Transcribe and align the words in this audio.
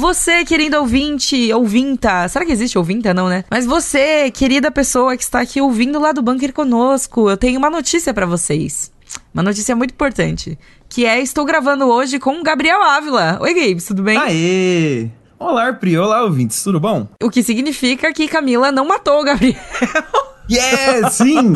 Você, 0.00 0.46
querido 0.46 0.78
ouvinte, 0.78 1.52
ouvinta. 1.52 2.26
Será 2.26 2.46
que 2.46 2.52
existe 2.52 2.78
ouvinta? 2.78 3.12
Não, 3.12 3.28
né? 3.28 3.44
Mas 3.50 3.66
você, 3.66 4.30
querida 4.30 4.70
pessoa 4.70 5.14
que 5.14 5.22
está 5.22 5.40
aqui 5.40 5.60
ouvindo 5.60 6.00
lá 6.00 6.10
do 6.10 6.22
bunker 6.22 6.54
conosco, 6.54 7.28
eu 7.28 7.36
tenho 7.36 7.58
uma 7.58 7.68
notícia 7.68 8.14
para 8.14 8.24
vocês. 8.24 8.90
Uma 9.34 9.42
notícia 9.42 9.76
muito 9.76 9.90
importante. 9.90 10.58
Que 10.88 11.04
é, 11.04 11.20
estou 11.20 11.44
gravando 11.44 11.84
hoje 11.84 12.18
com 12.18 12.40
o 12.40 12.42
Gabriel 12.42 12.82
Ávila. 12.82 13.36
Oi, 13.42 13.52
Gabes, 13.52 13.84
tudo 13.84 14.02
bem? 14.02 14.16
Aê! 14.16 15.10
Olá, 15.38 15.70
Pri. 15.74 15.98
Olá, 15.98 16.24
ouvintes. 16.24 16.62
Tudo 16.62 16.80
bom? 16.80 17.06
O 17.22 17.28
que 17.28 17.42
significa 17.42 18.10
que 18.10 18.26
Camila 18.26 18.72
não 18.72 18.86
matou 18.88 19.20
o 19.20 19.24
Gabriel. 19.24 19.60
Yeah, 20.50 21.08
sim! 21.10 21.52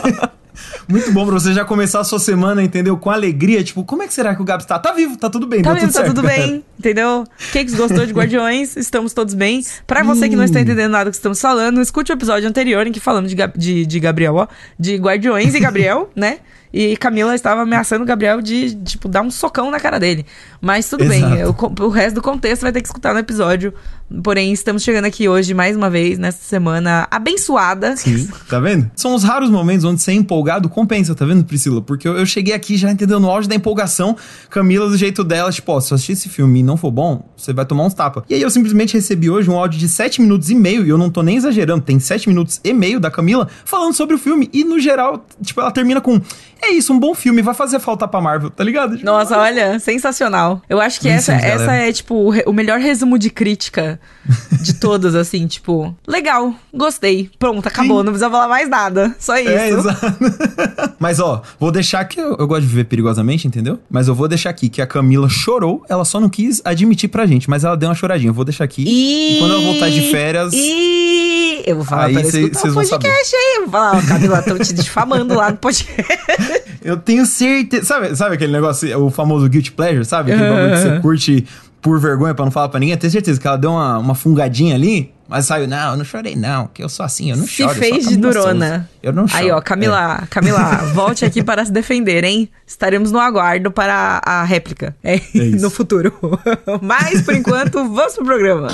Muito 0.88 1.12
bom 1.12 1.24
pra 1.24 1.34
você 1.34 1.52
já 1.52 1.64
começar 1.64 2.00
a 2.00 2.04
sua 2.04 2.18
semana, 2.18 2.62
entendeu? 2.62 2.96
Com 2.96 3.10
alegria. 3.10 3.62
Tipo, 3.62 3.84
como 3.84 4.02
é 4.02 4.06
que 4.06 4.14
será 4.14 4.34
que 4.34 4.42
o 4.42 4.44
Gabs 4.44 4.66
tá? 4.66 4.78
Tá 4.78 4.92
vivo, 4.92 5.16
tá 5.16 5.30
tudo 5.30 5.46
bem, 5.46 5.62
Tá 5.62 5.70
tá, 5.70 5.74
vivo, 5.74 5.86
tudo 5.86 5.92
tá 5.94 6.00
certo. 6.00 6.14
tudo 6.14 6.22
galera. 6.26 6.46
bem, 6.46 6.64
entendeu? 6.78 7.24
Quem 7.52 7.64
que 7.66 7.76
gostou 7.76 8.04
de 8.06 8.12
Guardiões, 8.12 8.76
estamos 8.78 9.12
todos 9.12 9.34
bem. 9.34 9.62
Pra 9.86 10.02
você 10.02 10.28
que 10.28 10.36
não 10.36 10.44
está 10.44 10.60
entendendo 10.60 10.90
nada 10.92 11.06
do 11.06 11.10
que 11.10 11.16
estamos 11.16 11.40
falando, 11.40 11.80
escute 11.80 12.12
o 12.12 12.14
episódio 12.14 12.48
anterior 12.48 12.86
em 12.86 12.92
que 12.92 13.00
falamos 13.00 13.30
de, 13.30 13.36
Gab- 13.36 13.56
de, 13.56 13.86
de 13.86 14.00
Gabriel, 14.00 14.34
ó. 14.36 14.46
De 14.78 14.96
Guardiões 14.96 15.54
e 15.54 15.60
Gabriel, 15.60 16.10
né? 16.16 16.38
E 16.74 16.96
Camila 16.96 17.34
estava 17.34 17.60
ameaçando 17.60 18.02
o 18.02 18.06
Gabriel 18.06 18.40
de, 18.40 18.74
tipo, 18.76 19.06
dar 19.06 19.20
um 19.20 19.30
socão 19.30 19.70
na 19.70 19.78
cara 19.78 20.00
dele. 20.00 20.24
Mas 20.58 20.88
tudo 20.88 21.04
bem, 21.04 21.22
Exato. 21.22 21.50
o, 21.50 21.54
co- 21.54 21.72
o 21.84 21.88
resto 21.90 22.14
do 22.14 22.22
contexto 22.22 22.62
vai 22.62 22.72
ter 22.72 22.80
que 22.80 22.88
escutar 22.88 23.12
no 23.12 23.20
episódio. 23.20 23.74
Porém, 24.22 24.52
estamos 24.52 24.82
chegando 24.82 25.04
aqui 25.04 25.28
hoje, 25.28 25.54
mais 25.54 25.76
uma 25.76 25.88
vez, 25.88 26.18
nessa 26.18 26.42
semana 26.42 27.06
abençoada. 27.10 27.96
Sim, 27.96 28.28
tá 28.48 28.58
vendo? 28.58 28.90
São 28.96 29.14
os 29.14 29.22
raros 29.22 29.48
momentos 29.48 29.84
onde 29.84 30.02
ser 30.02 30.12
empolgado 30.12 30.68
compensa, 30.68 31.14
tá 31.14 31.24
vendo, 31.24 31.44
Priscila? 31.44 31.80
Porque 31.80 32.06
eu, 32.08 32.16
eu 32.16 32.26
cheguei 32.26 32.52
aqui 32.52 32.76
já 32.76 32.90
entendeu 32.90 33.18
no 33.20 33.30
auge 33.30 33.48
da 33.48 33.54
empolgação, 33.54 34.16
Camila 34.50 34.88
do 34.88 34.96
jeito 34.96 35.22
dela, 35.22 35.50
tipo, 35.52 35.72
ó, 35.72 35.80
se 35.80 35.92
eu 35.92 35.94
assistir 35.94 36.12
esse 36.12 36.28
filme 36.28 36.60
e 36.60 36.62
não 36.62 36.76
for 36.76 36.90
bom, 36.90 37.28
você 37.36 37.52
vai 37.52 37.64
tomar 37.64 37.84
uns 37.84 37.94
tapas. 37.94 38.24
E 38.28 38.34
aí 38.34 38.42
eu 38.42 38.50
simplesmente 38.50 38.94
recebi 38.94 39.30
hoje 39.30 39.48
um 39.48 39.56
áudio 39.56 39.78
de 39.78 39.88
7 39.88 40.20
minutos 40.20 40.50
e 40.50 40.54
meio, 40.54 40.84
e 40.84 40.88
eu 40.88 40.98
não 40.98 41.08
tô 41.08 41.22
nem 41.22 41.36
exagerando, 41.36 41.82
tem 41.82 41.98
7 42.00 42.28
minutos 42.28 42.60
e 42.64 42.72
meio 42.72 42.98
da 43.00 43.10
Camila 43.10 43.48
falando 43.64 43.94
sobre 43.94 44.14
o 44.14 44.18
filme. 44.18 44.50
E 44.52 44.64
no 44.64 44.78
geral, 44.80 45.24
tipo, 45.42 45.60
ela 45.60 45.70
termina 45.70 46.00
com: 46.00 46.20
É 46.60 46.70
isso, 46.72 46.92
um 46.92 46.98
bom 46.98 47.14
filme, 47.14 47.40
vai 47.40 47.54
fazer 47.54 47.78
falta 47.80 48.06
pra 48.06 48.20
Marvel, 48.20 48.50
tá 48.50 48.62
ligado? 48.64 48.92
Tipo, 48.96 49.06
Nossa, 49.06 49.38
olha, 49.38 49.78
sensacional. 49.78 50.60
Eu 50.68 50.80
acho 50.80 51.00
que 51.00 51.08
essa, 51.08 51.32
essa 51.32 51.72
é, 51.72 51.90
tipo, 51.92 52.14
o 52.14 52.30
re- 52.30 52.44
o 52.46 52.52
melhor 52.52 52.78
resumo 52.78 53.18
de 53.18 53.30
crítica 53.30 54.00
de 54.62 54.74
todas, 54.74 55.14
assim, 55.14 55.46
tipo, 55.46 55.94
legal, 56.06 56.54
gostei, 56.72 57.30
pronto, 57.38 57.66
acabou, 57.66 57.98
Sim. 57.98 58.04
não 58.04 58.12
precisa 58.12 58.30
falar 58.30 58.48
mais 58.48 58.68
nada, 58.68 59.14
só 59.18 59.36
isso. 59.36 59.48
É, 59.50 59.70
exato. 59.70 60.06
Mas 60.98 61.18
ó, 61.18 61.42
vou 61.58 61.72
deixar 61.72 62.00
aqui, 62.00 62.20
eu, 62.20 62.36
eu 62.38 62.46
gosto 62.46 62.62
de 62.62 62.68
viver 62.68 62.84
perigosamente, 62.84 63.48
entendeu? 63.48 63.78
Mas 63.90 64.08
eu 64.08 64.14
vou 64.14 64.28
deixar 64.28 64.50
aqui 64.50 64.68
que 64.68 64.80
a 64.80 64.86
Camila 64.86 65.28
chorou, 65.28 65.84
ela 65.88 66.04
só 66.04 66.20
não 66.20 66.28
quis 66.28 66.62
admitir 66.64 67.08
pra 67.08 67.26
gente, 67.26 67.50
mas 67.50 67.64
ela 67.64 67.76
deu 67.76 67.88
uma 67.88 67.94
choradinha. 67.94 68.30
Eu 68.30 68.34
vou 68.34 68.44
deixar 68.44 68.64
aqui. 68.64 68.84
E... 68.86 69.36
E 69.36 69.38
quando 69.38 69.54
ela 69.54 69.62
voltar 69.62 69.90
de 69.90 70.10
férias. 70.10 70.52
E... 70.54 71.62
Eu 71.66 71.76
vou 71.76 71.84
falar 71.84 72.06
Aí 72.06 72.14
para 72.14 72.24
cê- 72.24 72.42
escutar 72.42 72.70
o 72.70 72.74
podcast 72.74 73.36
aí. 73.36 73.54
Eu 73.56 73.62
vou 73.62 73.70
falar, 73.70 73.96
ó, 73.96 74.02
Camila, 74.06 74.38
estão 74.40 74.58
te 74.58 74.72
difamando 74.72 75.34
lá 75.34 75.50
no 75.50 75.56
podcast. 75.56 76.02
Eu 76.82 76.96
tenho 76.96 77.24
certeza. 77.24 77.84
Sabe, 77.84 78.16
sabe 78.16 78.34
aquele 78.34 78.52
negócio, 78.52 79.04
o 79.04 79.10
famoso 79.10 79.48
guilty 79.48 79.70
pleasure, 79.70 80.04
sabe? 80.04 80.32
Aquele 80.32 80.48
bagulho 80.48 80.72
que 80.72 80.78
você 80.80 81.00
curte 81.00 81.46
por 81.82 81.98
vergonha 82.00 82.32
pra 82.32 82.44
não 82.44 82.52
falar 82.52 82.68
pra 82.68 82.78
ninguém. 82.80 82.94
Eu 82.94 82.98
tenho 82.98 83.10
certeza 83.10 83.38
que 83.40 83.46
ela 83.46 83.58
deu 83.58 83.72
uma, 83.72 83.98
uma 83.98 84.14
fungadinha 84.14 84.74
ali, 84.76 85.12
mas 85.28 85.46
saiu, 85.46 85.66
não, 85.66 85.90
eu 85.90 85.96
não 85.96 86.04
chorei, 86.04 86.36
não, 86.36 86.68
que 86.68 86.82
eu 86.82 86.88
sou 86.88 87.04
assim, 87.04 87.30
eu 87.30 87.36
não 87.36 87.44
Se 87.44 87.54
choro. 87.54 87.70
a 87.72 87.74
fez 87.74 88.06
de 88.06 88.14
Camila 88.14 88.32
durona. 88.32 88.66
Souza. 88.68 88.88
Eu 89.02 89.12
não 89.12 89.26
choro. 89.26 89.42
Aí, 89.42 89.50
ó, 89.50 89.58
É. 89.58 89.60
Camila, 89.62 90.22
Camila, 90.30 90.62
volte 90.94 91.24
aqui 91.24 91.42
para 91.42 91.64
se 91.64 91.72
defender, 91.72 92.22
hein? 92.22 92.48
Estaremos 92.64 93.10
no 93.10 93.18
aguardo 93.18 93.70
para 93.72 94.22
a 94.24 94.44
réplica 94.44 94.94
é, 95.02 95.16
isso. 95.34 95.60
no 95.60 95.70
futuro. 95.70 96.12
Mas, 96.80 97.22
por 97.22 97.34
enquanto, 97.34 97.84
vamos 97.92 98.14
pro 98.14 98.24
programa. 98.24 98.68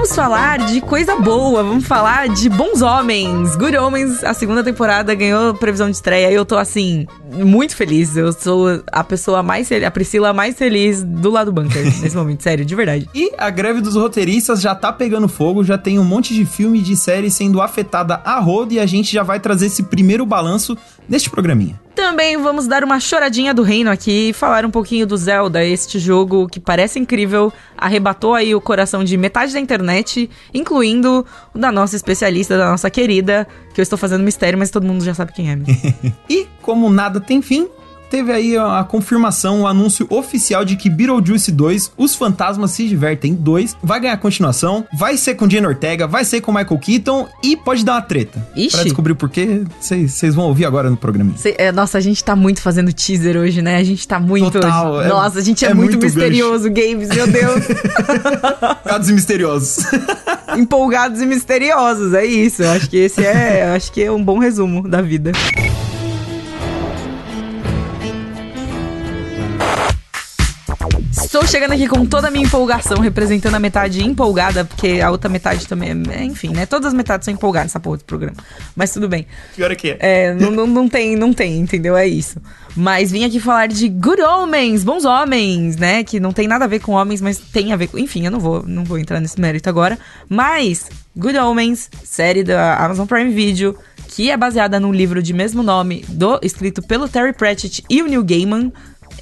Vamos 0.00 0.16
falar 0.16 0.58
de 0.60 0.80
coisa 0.80 1.16
boa, 1.16 1.62
vamos 1.62 1.86
falar 1.86 2.26
de 2.30 2.48
Bons 2.48 2.80
Homens. 2.80 3.54
Good 3.54 3.76
Homens, 3.76 4.24
a 4.24 4.32
segunda 4.32 4.64
temporada 4.64 5.14
ganhou 5.14 5.52
previsão 5.52 5.90
de 5.90 5.96
estreia 5.96 6.30
e 6.30 6.34
eu 6.34 6.46
tô 6.46 6.56
assim, 6.56 7.06
muito 7.30 7.76
feliz. 7.76 8.16
Eu 8.16 8.32
sou 8.32 8.82
a 8.90 9.04
pessoa 9.04 9.42
mais 9.42 9.68
feliz, 9.68 9.86
a 9.86 9.90
Priscila 9.90 10.32
mais 10.32 10.56
feliz 10.56 11.02
do 11.02 11.30
lado 11.30 11.52
do 11.52 11.60
bunker 11.60 11.84
nesse 12.00 12.16
momento, 12.16 12.42
sério, 12.42 12.64
de 12.64 12.74
verdade. 12.74 13.08
E 13.14 13.32
a 13.38 13.50
greve 13.50 13.80
dos 13.80 13.94
roteiristas 13.96 14.60
já 14.60 14.74
tá 14.74 14.92
pegando 14.92 15.28
fogo, 15.28 15.64
já 15.64 15.78
tem 15.78 15.98
um 15.98 16.04
monte 16.04 16.34
de 16.34 16.44
filme 16.44 16.78
e 16.78 16.82
de 16.82 16.96
série 16.96 17.30
sendo 17.30 17.60
afetada 17.60 18.20
a 18.24 18.38
rodo 18.38 18.74
e 18.74 18.80
a 18.80 18.86
gente 18.86 19.12
já 19.12 19.22
vai 19.22 19.40
trazer 19.40 19.66
esse 19.66 19.82
primeiro 19.84 20.24
balanço 20.26 20.76
neste 21.08 21.28
programinha. 21.30 21.80
Também 21.94 22.36
vamos 22.36 22.66
dar 22.66 22.84
uma 22.84 23.00
choradinha 23.00 23.52
do 23.52 23.62
reino 23.62 23.90
aqui 23.90 24.30
e 24.30 24.32
falar 24.32 24.64
um 24.64 24.70
pouquinho 24.70 25.06
do 25.06 25.16
Zelda, 25.16 25.62
este 25.64 25.98
jogo 25.98 26.46
que 26.46 26.60
parece 26.60 26.98
incrível, 26.98 27.52
arrebatou 27.76 28.34
aí 28.34 28.54
o 28.54 28.60
coração 28.60 29.02
de 29.04 29.16
metade 29.16 29.52
da 29.52 29.60
internet, 29.60 30.30
incluindo 30.54 31.26
o 31.52 31.58
da 31.58 31.70
nossa 31.70 31.96
especialista, 31.96 32.56
da 32.56 32.70
nossa 32.70 32.88
querida, 32.88 33.46
que 33.72 33.80
eu 33.80 33.82
estou 33.82 33.98
fazendo 33.98 34.22
mistério, 34.24 34.58
mas 34.58 34.70
todo 34.70 34.86
mundo 34.86 35.04
já 35.04 35.14
sabe 35.14 35.32
quem 35.32 35.50
é. 35.50 35.58
E 36.28 36.46
como 36.62 36.90
nada 36.90 37.20
tem 37.20 37.40
fim, 37.42 37.68
teve 38.10 38.32
aí 38.32 38.56
a, 38.56 38.80
a 38.80 38.84
confirmação, 38.84 39.62
o 39.62 39.66
anúncio 39.66 40.06
oficial 40.10 40.64
de 40.64 40.76
que 40.76 40.90
Beetlejuice 40.90 41.50
2, 41.52 41.92
Os 41.96 42.14
Fantasmas 42.14 42.72
Se 42.72 42.86
Divertem 42.88 43.34
2, 43.34 43.76
vai 43.82 44.00
ganhar 44.00 44.16
continuação, 44.16 44.84
vai 44.92 45.16
ser 45.16 45.34
com 45.36 45.48
Jenna 45.48 45.68
Ortega, 45.68 46.06
vai 46.06 46.24
ser 46.24 46.40
com 46.40 46.52
Michael 46.52 46.78
Keaton 46.78 47.28
e 47.42 47.56
pode 47.56 47.84
dar 47.84 47.94
uma 47.94 48.02
treta. 48.02 48.46
Ixi. 48.56 48.70
Pra 48.72 48.84
descobrir 48.84 49.12
o 49.12 49.16
porquê, 49.16 49.62
vocês 49.80 50.34
vão 50.34 50.46
ouvir 50.46 50.64
agora 50.64 50.90
no 50.90 50.96
programa. 50.96 51.32
Cê- 51.36 51.54
é, 51.58 51.70
nossa, 51.72 51.98
a 51.98 52.00
gente 52.00 52.22
tá 52.22 52.34
muito 52.34 52.60
fazendo 52.60 52.92
teaser 52.92 53.36
hoje, 53.36 53.62
né? 53.62 53.76
A 53.76 53.84
gente 53.84 54.06
tá 54.06 54.18
muito. 54.18 54.50
Total, 54.50 54.92
hoje. 54.92 55.06
é- 55.06 55.08
nossa, 55.08 55.38
a 55.38 55.42
gente 55.42 55.64
é, 55.64 55.68
é 55.70 55.74
muito, 55.74 55.92
muito 55.92 56.04
misterioso, 56.04 56.68
games, 56.70 57.08
meu 57.08 57.26
Deus. 57.26 57.64
Casos 58.84 59.10
misteriosos. 59.10 59.84
Empolgados 60.56 61.20
e 61.20 61.26
misteriosos, 61.26 62.12
é 62.14 62.24
isso. 62.24 62.62
Eu 62.62 62.70
acho 62.72 62.90
que 62.90 62.96
esse 62.96 63.24
é. 63.24 63.72
Acho 63.74 63.92
que 63.92 64.02
é 64.02 64.10
um 64.10 64.22
bom 64.22 64.38
resumo 64.38 64.86
da 64.88 65.00
vida. 65.00 65.32
Estou 71.32 71.46
chegando 71.46 71.74
aqui 71.74 71.86
com 71.86 72.04
toda 72.04 72.26
a 72.26 72.30
minha 72.30 72.44
empolgação, 72.44 72.98
representando 72.98 73.54
a 73.54 73.60
metade 73.60 74.04
empolgada, 74.04 74.64
porque 74.64 75.00
a 75.00 75.12
outra 75.12 75.30
metade 75.30 75.64
também 75.64 75.90
é. 76.10 76.24
Enfim, 76.24 76.48
né? 76.48 76.66
Todas 76.66 76.88
as 76.88 76.92
metades 76.92 77.24
são 77.24 77.32
empolgadas 77.32 77.66
nessa 77.66 77.78
porra 77.78 77.98
desse 77.98 78.04
programa. 78.04 78.36
Mas 78.74 78.92
tudo 78.92 79.08
bem. 79.08 79.28
Pior 79.54 79.70
é 79.70 79.76
que 79.76 79.90
é. 79.90 79.96
É, 80.00 80.34
não, 80.34 80.50
não, 80.50 80.66
não 80.66 80.88
tem, 80.88 81.14
não 81.14 81.32
tem, 81.32 81.60
entendeu? 81.60 81.96
É 81.96 82.04
isso. 82.04 82.40
Mas 82.74 83.12
vim 83.12 83.24
aqui 83.24 83.38
falar 83.38 83.68
de 83.68 83.88
Good 83.88 84.20
Homens, 84.22 84.82
bons 84.82 85.04
homens, 85.04 85.76
né? 85.76 86.02
Que 86.02 86.18
não 86.18 86.32
tem 86.32 86.48
nada 86.48 86.64
a 86.64 86.68
ver 86.68 86.80
com 86.80 86.94
homens, 86.94 87.20
mas 87.20 87.38
tem 87.38 87.72
a 87.72 87.76
ver 87.76 87.86
com. 87.86 87.96
Enfim, 87.96 88.24
eu 88.24 88.32
não 88.32 88.40
vou, 88.40 88.64
não 88.66 88.82
vou 88.82 88.98
entrar 88.98 89.20
nesse 89.20 89.40
mérito 89.40 89.68
agora. 89.68 89.96
Mas, 90.28 90.88
Good 91.16 91.38
Homens, 91.38 91.90
série 92.02 92.42
da 92.42 92.76
Amazon 92.84 93.06
Prime 93.06 93.30
Video, 93.32 93.78
que 94.08 94.32
é 94.32 94.36
baseada 94.36 94.80
num 94.80 94.92
livro 94.92 95.22
de 95.22 95.32
mesmo 95.32 95.62
nome, 95.62 96.04
do, 96.08 96.40
escrito 96.42 96.82
pelo 96.82 97.08
Terry 97.08 97.32
Pratchett 97.32 97.84
e 97.88 98.02
o 98.02 98.08
Neil 98.08 98.24
Gaiman. 98.24 98.72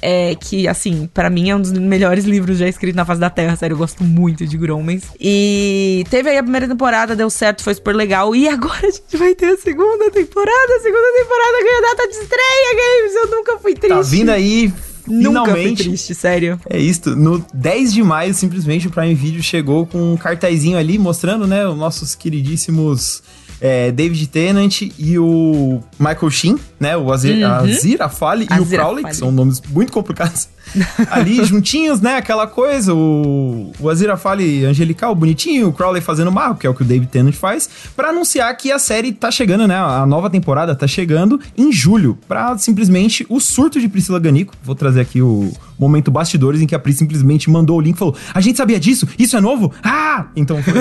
É, 0.01 0.35
que, 0.35 0.67
assim, 0.67 1.09
pra 1.13 1.29
mim 1.29 1.49
é 1.49 1.55
um 1.55 1.61
dos 1.61 1.71
melhores 1.71 2.25
livros 2.25 2.57
já 2.57 2.67
escritos 2.67 2.95
na 2.95 3.05
face 3.05 3.19
da 3.19 3.29
Terra, 3.29 3.55
sério, 3.55 3.73
eu 3.73 3.77
gosto 3.77 4.03
muito 4.03 4.45
de 4.45 4.57
Good 4.57 4.71
Homens. 4.71 5.03
E 5.19 6.03
teve 6.09 6.29
aí 6.29 6.37
a 6.37 6.43
primeira 6.43 6.67
temporada, 6.67 7.15
deu 7.15 7.29
certo, 7.29 7.63
foi 7.63 7.73
super 7.73 7.95
legal. 7.95 8.35
E 8.35 8.47
agora 8.47 8.87
a 8.87 8.91
gente 8.91 9.17
vai 9.17 9.35
ter 9.35 9.47
a 9.47 9.57
segunda 9.57 10.09
temporada. 10.11 10.73
A 10.77 10.79
segunda 10.81 11.13
temporada 11.17 11.63
ganha 11.63 11.81
data 11.81 12.07
de 12.07 12.15
estreia, 12.15 12.75
Games. 12.75 13.15
Eu 13.15 13.37
nunca 13.37 13.59
fui 13.59 13.73
triste. 13.75 13.95
Tá 13.95 14.01
vindo 14.01 14.29
aí, 14.29 14.73
Nunca 15.07 15.45
fui 15.45 15.53
finalmente. 15.53 15.83
triste, 15.83 16.13
sério. 16.13 16.59
É 16.69 16.79
isto. 16.79 17.15
No 17.15 17.43
10 17.53 17.93
de 17.93 18.03
maio, 18.03 18.33
simplesmente, 18.33 18.87
o 18.87 18.91
Prime 18.91 19.15
Video 19.15 19.41
chegou 19.41 19.85
com 19.87 20.13
um 20.13 20.17
cartazinho 20.17 20.77
ali 20.77 20.99
mostrando, 20.99 21.47
né, 21.47 21.67
os 21.67 21.77
nossos 21.77 22.13
queridíssimos 22.13 23.23
é, 23.61 23.91
David 23.91 24.27
Tennant 24.27 24.81
e 24.97 25.19
o 25.19 25.81
Michael 25.99 26.29
Sheen, 26.31 26.59
né, 26.79 26.95
o 26.97 27.11
Azir, 27.11 27.35
Uhum. 27.37 27.53
Azir 27.53 28.01
Afali 28.01 28.47
e 28.49 28.59
o 28.59 28.65
Crowley, 28.65 29.03
que 29.03 29.15
são 29.15 29.31
nomes 29.31 29.61
muito 29.69 29.91
complicados. 29.91 30.47
ali 31.09 31.43
juntinhos, 31.43 32.01
né, 32.01 32.15
aquela 32.15 32.47
coisa, 32.47 32.93
o, 32.93 33.71
o 33.79 33.89
Azir 33.89 34.09
Afali 34.09 34.65
angelical, 34.65 35.13
bonitinho, 35.15 35.69
o 35.69 35.73
Crowley 35.73 36.01
fazendo 36.01 36.31
marro, 36.31 36.55
que 36.55 36.65
é 36.65 36.69
o 36.69 36.73
que 36.73 36.81
o 36.81 36.85
David 36.85 37.09
Tennant 37.11 37.35
faz, 37.35 37.69
pra 37.95 38.09
anunciar 38.09 38.55
que 38.57 38.71
a 38.71 38.79
série 38.79 39.11
tá 39.11 39.31
chegando, 39.31 39.67
né, 39.67 39.77
a 39.77 40.05
nova 40.05 40.29
temporada 40.29 40.75
tá 40.75 40.87
chegando 40.87 41.39
em 41.57 41.71
julho, 41.71 42.17
pra 42.27 42.57
simplesmente 42.57 43.25
o 43.29 43.39
surto 43.39 43.79
de 43.79 43.87
Priscila 43.87 44.19
Ganico, 44.19 44.53
vou 44.63 44.75
trazer 44.75 45.01
aqui 45.01 45.21
o 45.21 45.51
momento 45.77 46.11
bastidores 46.11 46.61
em 46.61 46.67
que 46.67 46.75
a 46.75 46.79
Pri 46.79 46.91
simplesmente 46.91 47.49
mandou 47.49 47.77
o 47.77 47.81
link 47.81 47.95
e 47.95 47.99
falou, 47.99 48.15
a 48.33 48.41
gente 48.41 48.57
sabia 48.57 48.79
disso? 48.79 49.07
Isso 49.17 49.37
é 49.37 49.41
novo? 49.41 49.71
Ah! 49.81 50.27
Então 50.35 50.61
foi... 50.61 50.73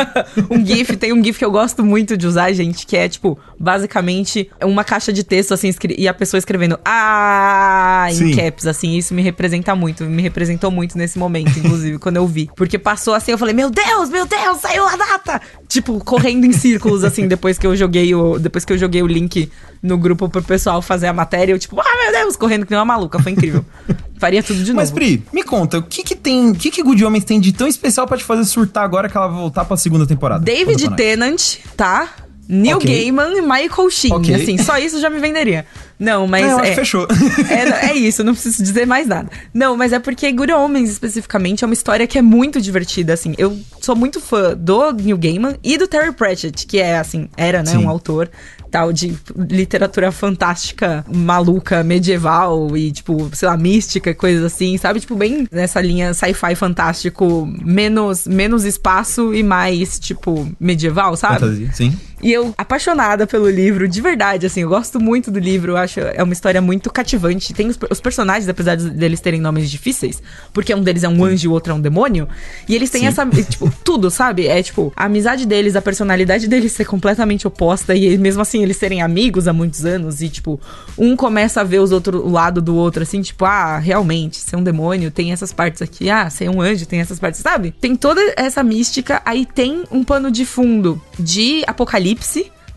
um 0.50 0.64
GIF, 0.64 0.96
tem 0.96 1.12
um 1.12 1.22
GIF 1.22 1.38
que 1.38 1.44
eu 1.44 1.50
gosto 1.50 1.84
muito 1.84 2.16
de 2.16 2.26
usar, 2.26 2.50
gente, 2.52 2.86
que 2.86 2.96
é, 2.96 3.08
tipo, 3.08 3.38
basicamente 3.60 4.48
uma 4.62 4.84
caixa 4.84 5.12
de 5.12 5.22
texto, 5.22 5.52
assim, 5.52 5.70
e 5.96 6.08
a 6.08 6.14
pessoa 6.14 6.38
escrevendo 6.38 6.78
Ah! 6.84 8.06
em 8.10 8.14
Sim. 8.14 8.36
caps, 8.36 8.66
assim, 8.66 8.96
isso 8.96 9.12
me 9.12 9.22
representa 9.28 9.74
muito, 9.74 10.04
me 10.04 10.22
representou 10.22 10.70
muito 10.70 10.96
nesse 10.96 11.18
momento, 11.18 11.58
inclusive, 11.58 11.98
quando 12.00 12.16
eu 12.16 12.26
vi. 12.26 12.50
Porque 12.56 12.78
passou 12.78 13.14
assim, 13.14 13.32
eu 13.32 13.38
falei, 13.38 13.54
meu 13.54 13.70
Deus, 13.70 14.10
meu 14.10 14.26
Deus, 14.26 14.58
saiu 14.60 14.86
a 14.86 14.96
data! 14.96 15.40
Tipo, 15.68 16.02
correndo 16.04 16.44
em 16.44 16.52
círculos, 16.52 17.04
assim, 17.04 17.26
depois 17.28 17.58
que 17.58 17.66
eu 17.66 17.76
joguei 17.76 18.14
o. 18.14 18.38
Depois 18.38 18.64
que 18.64 18.72
eu 18.72 18.78
joguei 18.78 19.02
o 19.02 19.06
link 19.06 19.50
no 19.82 19.96
grupo 19.96 20.28
pro 20.28 20.42
pessoal 20.42 20.82
fazer 20.82 21.06
a 21.06 21.12
matéria, 21.12 21.52
eu, 21.52 21.58
tipo, 21.58 21.80
ah, 21.80 21.96
meu 22.02 22.12
Deus, 22.12 22.36
correndo 22.36 22.64
que 22.64 22.70
nem 22.70 22.78
uma 22.78 22.84
maluca, 22.84 23.22
foi 23.22 23.32
incrível. 23.32 23.64
Faria 24.18 24.42
tudo 24.42 24.64
de 24.64 24.72
Mas, 24.72 24.90
novo. 24.90 25.00
Pri, 25.00 25.22
me 25.32 25.44
conta, 25.44 25.78
o 25.78 25.82
que 25.82 26.02
que 26.02 26.16
tem. 26.16 26.50
O 26.50 26.54
que 26.54 26.70
que 26.70 26.82
Good 26.82 27.04
Homens 27.04 27.24
tem 27.24 27.38
de 27.38 27.52
tão 27.52 27.68
especial 27.68 28.06
pra 28.06 28.16
te 28.16 28.24
fazer 28.24 28.44
surtar 28.44 28.84
agora 28.84 29.08
que 29.08 29.16
ela 29.16 29.28
vai 29.28 29.38
voltar 29.38 29.64
pra 29.64 29.76
segunda 29.76 30.06
temporada? 30.06 30.44
David. 30.44 30.96
Tennant, 30.96 31.58
tá? 31.76 32.08
Neil 32.48 32.78
Ok. 32.78 32.90
Gaiman 32.90 33.36
e 33.36 33.42
Michael 33.42 33.90
Sheen. 33.90 34.14
Ok. 34.14 34.34
Assim, 34.34 34.56
só 34.56 34.78
isso 34.78 34.98
já 35.00 35.10
me 35.10 35.20
venderia. 35.20 35.66
Não, 35.98 36.26
mas. 36.26 36.46
É, 36.46 36.52
acho 36.52 36.64
é- 36.64 36.74
fechou. 36.74 37.06
É, 37.50 37.90
é 37.90 37.94
isso, 37.94 38.22
não 38.24 38.32
preciso 38.32 38.62
dizer 38.62 38.86
mais 38.86 39.06
nada. 39.06 39.28
Não, 39.52 39.76
mas 39.76 39.92
é 39.92 39.98
porque 39.98 40.30
Good 40.32 40.52
Homens, 40.52 40.90
especificamente, 40.90 41.64
é 41.64 41.66
uma 41.66 41.74
história 41.74 42.06
que 42.06 42.18
é 42.18 42.22
muito 42.22 42.60
divertida, 42.60 43.12
assim. 43.12 43.34
Eu 43.36 43.58
sou 43.80 43.94
muito 43.96 44.20
fã 44.20 44.54
do 44.56 44.92
Neil 44.92 45.18
Gaiman 45.18 45.56
e 45.62 45.76
do 45.76 45.86
Terry 45.86 46.12
Pratchett, 46.12 46.66
que 46.66 46.78
é, 46.78 46.98
assim, 46.98 47.28
era, 47.36 47.62
né, 47.62 47.72
Sim. 47.72 47.78
um 47.78 47.88
autor 47.88 48.30
tal 48.70 48.92
de 48.92 49.16
literatura 49.34 50.12
fantástica, 50.12 51.04
maluca, 51.10 51.82
medieval 51.82 52.76
e, 52.76 52.92
tipo, 52.92 53.30
sei 53.32 53.48
lá, 53.48 53.56
mística, 53.56 54.14
coisas 54.14 54.44
assim, 54.44 54.76
sabe? 54.76 55.00
Tipo, 55.00 55.16
bem 55.16 55.48
nessa 55.50 55.80
linha 55.80 56.12
sci-fi 56.12 56.54
fantástico, 56.54 57.48
menos, 57.64 58.26
menos 58.26 58.64
espaço 58.64 59.34
e 59.34 59.42
mais, 59.42 59.98
tipo, 59.98 60.46
medieval, 60.60 61.16
sabe? 61.16 61.40
Fantasia, 61.40 61.70
sim. 61.72 61.98
E 62.20 62.32
eu, 62.32 62.52
apaixonada 62.58 63.26
pelo 63.26 63.48
livro, 63.48 63.86
de 63.86 64.00
verdade, 64.00 64.46
assim, 64.46 64.62
eu 64.62 64.68
gosto 64.68 64.98
muito 64.98 65.30
do 65.30 65.38
livro, 65.38 65.76
acho 65.76 66.00
é 66.00 66.22
uma 66.22 66.32
história 66.32 66.60
muito 66.60 66.90
cativante. 66.90 67.54
Tem 67.54 67.68
os, 67.68 67.78
os 67.90 68.00
personagens, 68.00 68.48
apesar 68.48 68.74
de- 68.74 68.90
deles 68.90 69.20
terem 69.20 69.40
nomes 69.40 69.70
difíceis, 69.70 70.20
porque 70.52 70.74
um 70.74 70.82
deles 70.82 71.04
é 71.04 71.08
um 71.08 71.24
anjo 71.24 71.44
e 71.46 71.48
o 71.48 71.52
outro 71.52 71.72
é 71.72 71.76
um 71.76 71.80
demônio, 71.80 72.28
e 72.68 72.74
eles 72.74 72.90
têm 72.90 73.02
Sim. 73.02 73.06
essa, 73.06 73.26
tipo, 73.26 73.72
tudo, 73.84 74.10
sabe? 74.10 74.46
É 74.48 74.60
tipo, 74.62 74.92
a 74.96 75.04
amizade 75.04 75.46
deles, 75.46 75.76
a 75.76 75.82
personalidade 75.82 76.48
deles 76.48 76.72
ser 76.72 76.84
completamente 76.84 77.46
oposta, 77.46 77.94
e 77.94 78.18
mesmo 78.18 78.42
assim 78.42 78.62
eles 78.62 78.76
serem 78.76 79.00
amigos 79.00 79.46
há 79.46 79.52
muitos 79.52 79.84
anos, 79.84 80.20
e 80.20 80.28
tipo, 80.28 80.60
um 80.96 81.14
começa 81.14 81.60
a 81.60 81.64
ver 81.64 81.78
os 81.78 81.92
outro, 81.92 82.26
o 82.26 82.30
lado 82.30 82.60
do 82.60 82.74
outro, 82.74 83.02
assim, 83.02 83.22
tipo, 83.22 83.44
ah, 83.44 83.78
realmente, 83.78 84.38
ser 84.38 84.56
um 84.56 84.62
demônio 84.62 85.10
tem 85.10 85.30
essas 85.32 85.52
partes 85.52 85.82
aqui, 85.82 86.10
ah, 86.10 86.28
ser 86.28 86.48
um 86.50 86.60
anjo 86.60 86.84
tem 86.84 87.00
essas 87.00 87.18
partes, 87.20 87.40
sabe? 87.40 87.72
Tem 87.80 87.94
toda 87.94 88.20
essa 88.36 88.62
mística, 88.62 89.22
aí 89.24 89.46
tem 89.46 89.84
um 89.90 90.02
pano 90.02 90.30
de 90.30 90.44
fundo 90.44 91.00
de 91.18 91.62
apocalipse, 91.66 92.07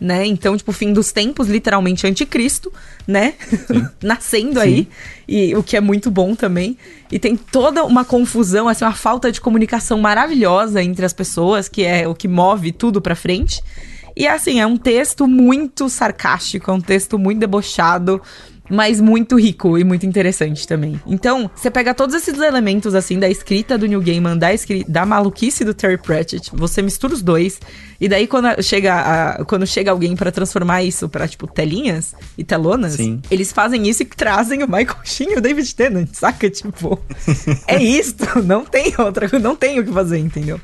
né? 0.02 0.26
Então, 0.26 0.58
tipo, 0.58 0.72
fim 0.72 0.92
dos 0.92 1.12
tempos, 1.12 1.48
literalmente 1.48 2.08
anticristo, 2.08 2.74
né? 3.08 3.36
Nascendo 4.02 4.60
aí. 4.60 4.88
E 5.28 5.56
o 5.56 5.62
que 5.62 5.78
é 5.78 5.82
muito 5.82 6.10
bom 6.10 6.34
também. 6.34 6.76
E 7.12 7.20
tem 7.20 7.38
toda 7.38 7.84
uma 7.84 8.04
confusão, 8.04 8.68
assim, 8.68 8.84
uma 8.84 8.96
falta 8.96 9.32
de 9.32 9.40
comunicação 9.40 10.00
maravilhosa 10.00 10.82
entre 10.82 11.06
as 11.06 11.14
pessoas, 11.14 11.70
que 11.70 11.84
é 11.84 12.08
o 12.08 12.16
que 12.16 12.28
move 12.28 12.72
tudo 12.72 13.00
pra 13.00 13.16
frente. 13.16 13.62
E 14.16 14.28
assim, 14.28 14.60
é 14.60 14.66
um 14.66 14.76
texto 14.76 15.28
muito 15.28 15.88
sarcástico, 15.88 16.70
é 16.70 16.74
um 16.74 16.82
texto 16.82 17.18
muito 17.18 17.40
debochado, 17.40 18.22
mas 18.72 19.00
muito 19.02 19.40
rico 19.40 19.78
e 19.78 19.84
muito 19.84 20.06
interessante 20.06 20.68
também. 20.68 21.00
Então, 21.06 21.50
você 21.56 21.70
pega 21.70 21.94
todos 21.94 22.16
esses 22.16 22.40
elementos, 22.40 22.96
assim, 22.96 23.20
da 23.20 23.30
escrita 23.30 23.78
do 23.78 23.86
Neil 23.88 24.02
Gaiman, 24.02 24.38
da, 24.38 24.48
da 24.88 25.06
maluquice 25.06 25.64
do 25.66 25.74
Terry 25.74 25.98
Pratchett, 25.98 26.50
você 26.54 26.82
mistura 26.82 27.14
os 27.14 27.22
dois, 27.22 27.60
e 28.00 28.08
daí 28.08 28.26
quando 28.28 28.48
chega, 28.64 28.94
a- 29.40 29.46
quando 29.46 29.68
chega 29.68 29.92
alguém 29.92 30.16
pra 30.16 30.32
transformar 30.32 30.82
isso 30.84 31.08
pra, 31.10 31.28
tipo, 31.28 31.46
telinhas 31.48 32.16
e 32.38 32.44
telonas, 32.44 32.94
Sim. 32.94 33.22
eles 33.30 33.52
fazem 33.52 33.88
isso 33.88 34.02
e 34.04 34.06
trazem 34.06 34.64
o 34.64 34.68
Michael 34.68 34.98
Sheen 35.06 35.34
e 35.34 35.38
o 35.38 35.42
David 35.42 35.76
Tennant, 35.76 36.10
saca? 36.14 36.50
Tipo, 36.50 37.00
é 37.68 37.78
isto, 37.84 38.42
não 38.44 38.66
tem 38.66 38.94
outra, 38.98 39.30
não 39.40 39.56
tem 39.56 39.80
o 39.80 39.84
que 39.86 39.92
fazer, 39.92 40.18
entendeu? 40.20 40.60